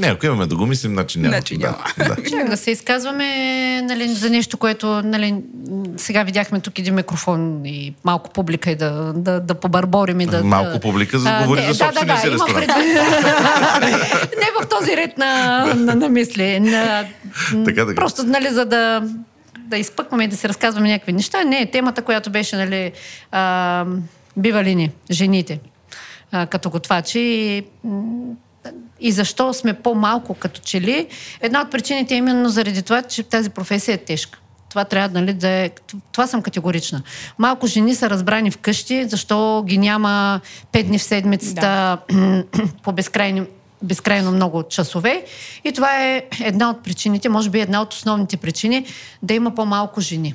Не, 0.01 0.07
ако 0.07 0.26
имаме 0.26 0.45
да 0.45 0.55
го 0.55 0.65
мислим, 0.65 0.91
значи 0.91 1.19
няма. 1.19 1.34
Значи 1.34 1.57
да, 1.57 1.67
няма. 1.67 2.15
да. 2.15 2.30
Човек 2.30 2.49
да 2.49 2.57
се 2.57 2.72
изказваме 2.72 3.81
нали, 3.81 4.07
за 4.07 4.30
нещо, 4.30 4.57
което 4.57 4.88
нали, 4.88 5.35
сега 5.97 6.23
видяхме 6.23 6.59
тук 6.59 6.80
един 6.80 6.95
микрофон 6.95 7.65
и 7.65 7.93
малко 8.03 8.30
публика 8.30 8.72
и 8.72 8.76
да, 8.76 9.13
да, 9.15 9.39
да 9.39 9.55
побърборим 9.55 10.19
и 10.22 10.26
да... 10.26 10.43
Малко 10.43 10.72
да... 10.72 10.80
публика, 10.80 11.19
за 11.19 11.30
да 11.30 11.41
говори 11.43 11.61
не, 11.61 11.73
за 11.73 11.85
да, 11.85 11.91
да, 11.91 11.99
собствения 11.99 12.15
да, 12.15 12.22
си 12.22 12.31
ресторант. 12.31 12.67
не 14.38 14.47
в 14.61 14.67
този 14.69 14.97
ред 14.97 15.17
на, 15.17 15.65
на, 15.76 15.95
на 15.95 16.09
мисли. 16.09 16.59
На, 16.59 17.05
Така, 17.65 17.85
така. 17.85 17.95
Просто 17.95 18.23
нали, 18.23 18.49
за 18.49 18.65
да, 18.65 19.03
да 19.57 19.77
изпъкваме 19.77 20.23
и 20.23 20.27
да 20.27 20.38
си 20.38 20.49
разказваме 20.49 20.89
някакви 20.89 21.13
неща. 21.13 21.43
Не, 21.43 21.65
темата, 21.65 22.01
която 22.01 22.30
беше 22.30 22.55
нали, 22.55 22.91
а, 23.31 23.85
бивали 24.38 24.76
ни, 24.76 24.91
жените, 25.11 25.59
а, 26.31 26.45
като 26.45 26.69
готвачи. 26.69 27.19
И, 27.19 27.63
и 28.99 29.11
защо 29.11 29.53
сме 29.53 29.73
по-малко 29.73 30.34
като 30.34 30.61
че 30.61 30.81
ли. 30.81 31.07
Една 31.41 31.61
от 31.61 31.72
причините 31.72 32.13
е 32.13 32.17
именно 32.17 32.49
заради 32.49 32.81
това, 32.81 33.01
че 33.01 33.23
тази 33.23 33.49
професия 33.49 33.95
е 33.95 33.97
тежка. 33.97 34.39
Това 34.69 34.85
трябва 34.85 35.19
нали, 35.22 35.34
да 35.34 35.49
е... 35.49 35.69
Това 36.11 36.27
съм 36.27 36.41
категорична. 36.41 37.03
Малко 37.38 37.67
жени 37.67 37.95
са 37.95 38.09
разбрани 38.09 38.51
вкъщи, 38.51 39.05
защо 39.05 39.63
ги 39.67 39.77
няма 39.77 40.39
пет 40.72 40.88
дни 40.88 40.99
в 40.99 41.03
седмицата 41.03 41.97
по 42.84 42.91
безкрайни 42.91 43.43
безкрайно 43.81 44.31
много 44.31 44.63
часове. 44.63 45.26
И 45.63 45.72
това 45.72 46.05
е 46.05 46.23
една 46.41 46.69
от 46.69 46.84
причините, 46.84 47.30
може 47.30 47.49
би 47.49 47.59
една 47.59 47.81
от 47.81 47.93
основните 47.93 48.38
причини, 48.38 48.85
да 49.23 49.34
има 49.34 49.55
по-малко 49.55 50.01
жени. 50.01 50.34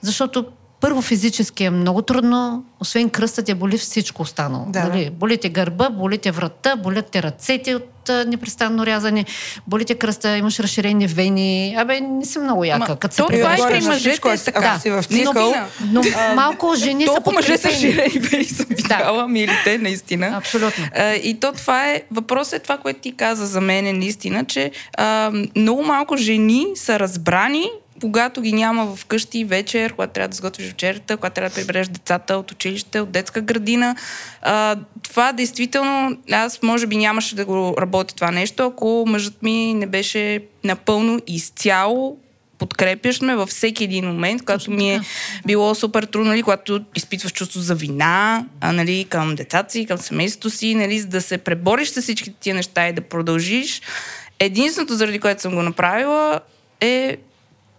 Защото 0.00 0.46
първо 0.80 1.02
физически 1.02 1.64
е 1.64 1.70
много 1.70 2.02
трудно, 2.02 2.64
освен 2.80 3.10
кръста 3.10 3.42
те 3.42 3.54
боли 3.54 3.78
всичко 3.78 4.22
останало. 4.22 4.64
Да, 4.68 4.80
да. 4.82 4.88
нали? 4.88 5.10
Боли 5.10 5.38
те 5.38 5.48
гърба, 5.48 5.90
боли 5.90 6.18
те 6.18 6.30
врата, 6.30 6.76
болят 6.76 7.06
те 7.10 7.22
ръцете 7.22 7.74
от 7.74 8.08
а, 8.08 8.24
непрестанно 8.24 8.86
рязане, 8.86 9.24
боли 9.66 9.84
те 9.84 9.94
кръста, 9.94 10.36
имаш 10.36 10.60
разширени 10.60 11.06
вени. 11.06 11.74
Абе, 11.78 12.00
не 12.00 12.24
си 12.24 12.38
много 12.38 12.64
яка, 12.64 12.88
Ма, 12.88 12.96
като 12.96 13.14
се 13.14 13.22
то 13.22 13.28
това 13.28 13.54
е 13.54 13.56
при 13.56 13.80
мъжете 13.80 14.30
е 14.32 14.36
така. 14.38 14.78
си 14.78 14.90
в 14.90 15.04
Но- 15.10 15.16
цикъл, 15.16 15.54
Но 15.90 16.02
малко 16.34 16.74
жени 16.76 17.06
са 17.06 17.14
Толкова 17.14 17.34
мъже 17.34 17.58
са 17.58 17.70
ширени 17.70 18.20
бери 18.30 18.44
съм 18.44 18.66
видяла, 18.70 19.28
милите, 19.28 19.78
наистина. 19.78 20.32
Абсолютно. 20.36 20.84
А, 20.96 21.14
и 21.14 21.40
то 21.40 21.52
това 21.52 21.90
е, 21.90 22.02
въпросът 22.10 22.54
е 22.54 22.62
това, 22.62 22.76
което 22.76 23.00
ти 23.00 23.16
каза 23.16 23.46
за 23.46 23.60
мен 23.60 23.86
е 23.86 23.92
наистина, 23.92 24.44
че 24.44 24.70
а, 24.98 25.32
много 25.56 25.82
малко 25.82 26.16
жени 26.16 26.66
са 26.74 26.98
разбрани, 26.98 27.70
когато 28.00 28.40
ги 28.40 28.52
няма 28.52 28.96
вкъщи 28.96 29.44
вечер, 29.44 29.92
когато 29.92 30.12
трябва 30.12 30.28
да 30.28 30.36
сготвиш 30.36 30.66
вечерята, 30.66 31.16
когато 31.16 31.34
трябва 31.34 31.48
да 31.48 31.54
прибереш 31.54 31.88
децата 31.88 32.36
от 32.36 32.52
училище, 32.52 33.00
от 33.00 33.10
детска 33.10 33.40
градина. 33.40 33.96
А, 34.42 34.76
това 35.02 35.32
действително, 35.32 36.18
аз 36.32 36.62
може 36.62 36.86
би 36.86 36.96
нямаше 36.96 37.36
да 37.36 37.44
го 37.44 37.74
работи 37.78 38.14
това 38.14 38.30
нещо, 38.30 38.62
ако 38.62 39.04
мъжът 39.06 39.42
ми 39.42 39.74
не 39.74 39.86
беше 39.86 40.44
напълно 40.64 41.20
изцяло 41.26 42.16
подкрепяш 42.58 43.20
ме 43.20 43.36
във 43.36 43.48
всеки 43.48 43.84
един 43.84 44.06
момент, 44.06 44.42
когато 44.42 44.70
ми 44.70 44.94
е 44.94 45.00
било 45.46 45.74
супер 45.74 46.02
трудно, 46.02 46.30
нали, 46.30 46.42
когато 46.42 46.80
изпитваш 46.94 47.32
чувство 47.32 47.60
за 47.60 47.74
вина 47.74 48.44
а, 48.60 48.72
нали, 48.72 49.06
към 49.08 49.34
децата 49.34 49.72
си, 49.72 49.86
към 49.86 49.98
семейството 49.98 50.50
си, 50.50 50.74
нали, 50.74 50.98
за 50.98 51.06
да 51.06 51.20
се 51.20 51.38
пребориш 51.38 51.88
с 51.88 52.02
всички 52.02 52.32
тия 52.40 52.54
неща 52.54 52.88
и 52.88 52.92
да 52.92 53.00
продължиш. 53.00 53.82
Единственото, 54.38 54.94
заради 54.94 55.18
което 55.18 55.42
съм 55.42 55.54
го 55.54 55.62
направила, 55.62 56.40
е 56.80 57.16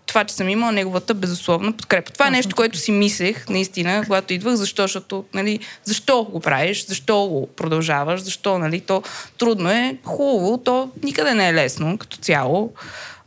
това, 0.09 0.23
че 0.23 0.35
съм 0.35 0.49
имала 0.49 0.71
неговата 0.71 1.13
безусловна 1.13 1.71
подкрепа. 1.71 2.11
Това 2.11 2.27
е 2.27 2.31
нещо, 2.31 2.55
което 2.55 2.77
си 2.77 2.91
мислех, 2.91 3.49
наистина, 3.49 4.01
когато 4.05 4.33
идвах, 4.33 4.55
защо, 4.55 4.81
защото, 4.81 5.25
нали, 5.33 5.59
защо 5.83 6.23
го 6.23 6.39
правиш, 6.39 6.85
защо 6.85 7.27
го 7.27 7.47
продължаваш, 7.47 8.21
защо, 8.21 8.57
нали, 8.57 8.79
то 8.79 9.03
трудно 9.37 9.69
е, 9.69 9.97
хубаво, 10.03 10.57
то 10.57 10.89
никъде 11.03 11.33
не 11.33 11.49
е 11.49 11.53
лесно, 11.53 11.97
като 11.97 12.17
цяло. 12.17 12.73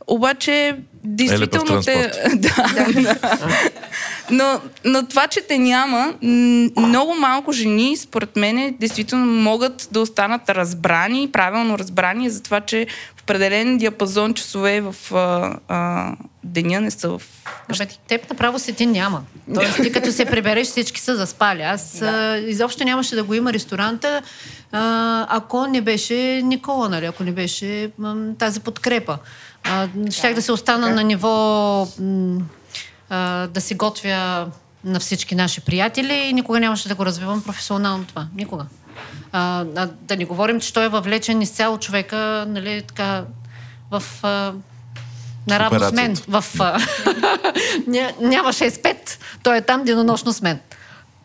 Обаче, 0.07 0.75
действително 1.03 1.81
те... 1.81 2.11
да, 2.35 2.91
да. 3.01 3.17
Но, 4.31 4.59
но 4.85 5.05
това, 5.05 5.27
че 5.27 5.41
те 5.41 5.57
няма, 5.57 6.13
много 6.77 7.15
малко 7.15 7.51
жени, 7.51 7.97
според 7.97 8.35
мен, 8.35 8.75
действително 8.79 9.25
могат 9.25 9.87
да 9.91 9.99
останат 9.99 10.49
разбрани, 10.49 11.29
правилно 11.31 11.79
разбрани 11.79 12.29
за 12.29 12.43
това, 12.43 12.61
че 12.61 12.87
определен 13.23 13.77
диапазон 13.77 14.33
часове 14.33 14.81
в 14.81 14.95
а, 15.13 15.57
а, 15.67 16.11
деня 16.43 16.81
не 16.81 16.91
са 16.91 17.09
в 17.09 17.21
Абе, 17.69 17.87
теб 18.07 18.29
направо 18.29 18.59
се 18.59 18.73
ти 18.73 18.85
няма. 18.85 19.23
Тоест, 19.53 19.81
ти 19.81 19.91
като 19.91 20.11
се 20.11 20.25
прибереш, 20.25 20.67
всички 20.67 21.01
са 21.01 21.15
заспали. 21.15 21.61
Аз 21.61 22.01
а, 22.01 22.37
изобщо 22.37 22.83
нямаше 22.83 23.15
да 23.15 23.23
го 23.23 23.33
има 23.33 23.53
ресторанта, 23.53 24.21
а, 24.71 25.27
ако 25.29 25.67
не 25.67 25.81
беше 25.81 26.41
Никола, 26.43 26.89
нали, 26.89 27.05
ако 27.05 27.23
не 27.23 27.31
беше 27.31 27.91
м, 27.97 28.15
тази 28.39 28.59
подкрепа. 28.59 29.17
А, 29.63 29.87
щях 30.11 30.33
да 30.33 30.41
се 30.41 30.51
остана 30.51 30.89
на 30.89 31.03
ниво 31.03 31.87
а, 33.09 33.47
да 33.47 33.61
се 33.61 33.75
готвя 33.75 34.47
на 34.83 34.99
всички 34.99 35.35
наши 35.35 35.61
приятели 35.61 36.13
и 36.13 36.33
никога 36.33 36.59
нямаше 36.59 36.87
да 36.87 36.95
го 36.95 37.05
развивам 37.05 37.43
професионално 37.43 38.05
това. 38.05 38.27
Никога. 38.35 38.65
А, 39.31 39.65
а, 39.75 39.89
да 40.01 40.15
не 40.15 40.25
говорим, 40.25 40.59
че 40.59 40.73
той 40.73 40.85
е 40.85 40.89
въвлечен 40.89 41.41
изцяло 41.41 41.77
човека, 41.77 42.45
нали, 42.47 42.81
така, 42.87 43.23
в... 43.91 44.03
А, 44.23 44.53
наравно 45.47 45.79
с 45.79 45.91
мен. 45.91 46.17
В, 46.27 46.45
а, 46.59 46.79
ня, 47.87 48.11
няма 48.21 48.49
6-5. 48.49 48.95
Той 49.43 49.57
е 49.57 49.61
там 49.61 49.83
денонощно 49.83 50.33
с 50.33 50.41
мен. 50.41 50.59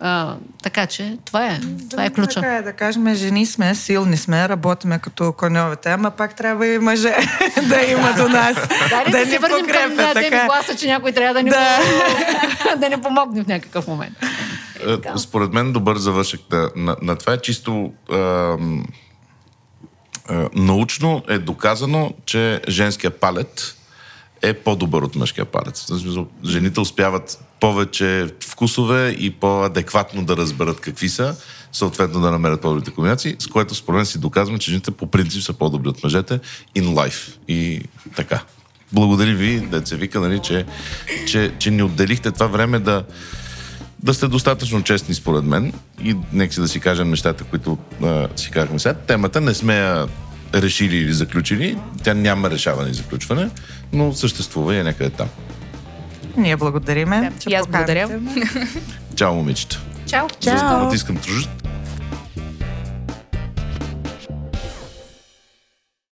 А, 0.00 0.34
така 0.62 0.86
че 0.86 1.16
това 1.24 1.46
е, 1.46 1.60
това 1.90 2.04
е 2.04 2.10
ключа. 2.10 2.34
Така 2.40 2.56
е, 2.56 2.62
да 2.62 2.72
кажем, 2.72 3.14
жени 3.14 3.46
сме, 3.46 3.74
силни 3.74 4.16
сме, 4.16 4.48
работиме 4.48 4.98
като 4.98 5.32
коньовете, 5.32 5.90
ама 5.90 6.10
пак 6.10 6.34
трябва 6.34 6.66
и 6.66 6.78
мъже 6.78 7.16
да 7.62 7.82
има 7.82 8.12
до 8.16 8.28
нас. 8.28 8.56
Дали 8.90 9.10
да, 9.10 9.30
се 9.30 9.38
върнем 9.38 9.66
към 9.66 9.96
да, 9.96 10.14
така. 10.14 10.46
гласа, 10.46 10.76
че 10.76 10.86
някой 10.86 11.12
трябва 11.12 11.34
да 11.34 11.42
ни, 11.42 11.50
Да. 11.50 11.78
да. 12.64 12.76
да 12.88 12.88
ни 12.88 13.02
помогне 13.02 13.42
в 13.42 13.46
някакъв 13.46 13.86
момент. 13.86 14.18
Е, 14.86 15.18
Според 15.18 15.52
мен 15.52 15.72
добър 15.72 15.96
завършък 15.96 16.40
на, 16.50 16.70
на, 16.76 16.96
на 17.02 17.16
това 17.16 17.32
е 17.32 17.40
чисто 17.40 17.92
ам, 18.12 18.86
а, 20.28 20.48
научно 20.54 21.22
е 21.28 21.38
доказано, 21.38 22.12
че 22.26 22.60
женския 22.68 23.10
палец 23.10 23.74
е 24.42 24.54
по-добър 24.54 25.02
от 25.02 25.16
мъжкия 25.16 25.44
палец. 25.44 25.86
Жените 26.44 26.80
успяват 26.80 27.44
повече 27.60 28.28
вкусове 28.40 29.08
и 29.08 29.30
по-адекватно 29.30 30.24
да 30.24 30.36
разберат 30.36 30.80
какви 30.80 31.08
са, 31.08 31.36
съответно 31.72 32.20
да 32.20 32.30
намерят 32.30 32.60
по-добрите 32.60 32.90
комбинации, 32.90 33.36
с 33.38 33.46
което 33.46 33.74
според 33.74 33.96
мен 33.96 34.06
си 34.06 34.18
доказваме, 34.18 34.58
че 34.58 34.70
жените 34.70 34.90
по 34.90 35.06
принцип 35.06 35.42
са 35.42 35.52
по-добри 35.52 35.88
от 35.88 36.04
мъжете 36.04 36.40
in 36.76 36.84
life. 36.84 37.36
И 37.48 37.82
така. 38.16 38.42
Благодаря 38.92 39.34
ви, 39.34 39.60
деца 39.60 39.96
вика, 39.96 40.20
нали, 40.20 40.40
че, 40.42 40.66
че, 41.26 41.52
че 41.58 41.70
ни 41.70 41.82
отделихте 41.82 42.30
това 42.30 42.46
време 42.46 42.78
да, 42.78 43.04
да 44.02 44.14
сте 44.14 44.28
достатъчно 44.28 44.82
честни 44.82 45.14
според 45.14 45.44
мен 45.44 45.72
и 46.04 46.16
нека 46.32 46.54
си 46.54 46.60
да 46.60 46.68
си 46.68 46.80
кажем 46.80 47.10
нещата, 47.10 47.44
които 47.44 47.78
а, 48.02 48.28
си 48.36 48.50
казахме 48.50 48.78
сега. 48.78 48.94
Темата 48.94 49.40
не 49.40 49.54
сме 49.54 49.76
я 49.76 50.06
решили 50.54 50.96
или 50.96 51.12
заключили. 51.12 51.78
Тя 52.02 52.14
няма 52.14 52.50
решаване 52.50 52.90
и 52.90 52.94
заключване, 52.94 53.50
но 53.92 54.12
съществува 54.12 54.74
и 54.74 54.78
е 54.78 54.84
някъде 54.84 55.10
там. 55.10 55.28
Ние 56.36 56.56
благодариме. 56.56 57.32
И 57.48 57.54
аз 57.54 57.66
благодаря. 57.66 58.20
Чао, 59.14 59.34
момичета. 59.34 59.80
Чао! 60.06 60.28
Чао! 60.40 60.84
Натискам 60.84 61.16
тружът. 61.16 61.68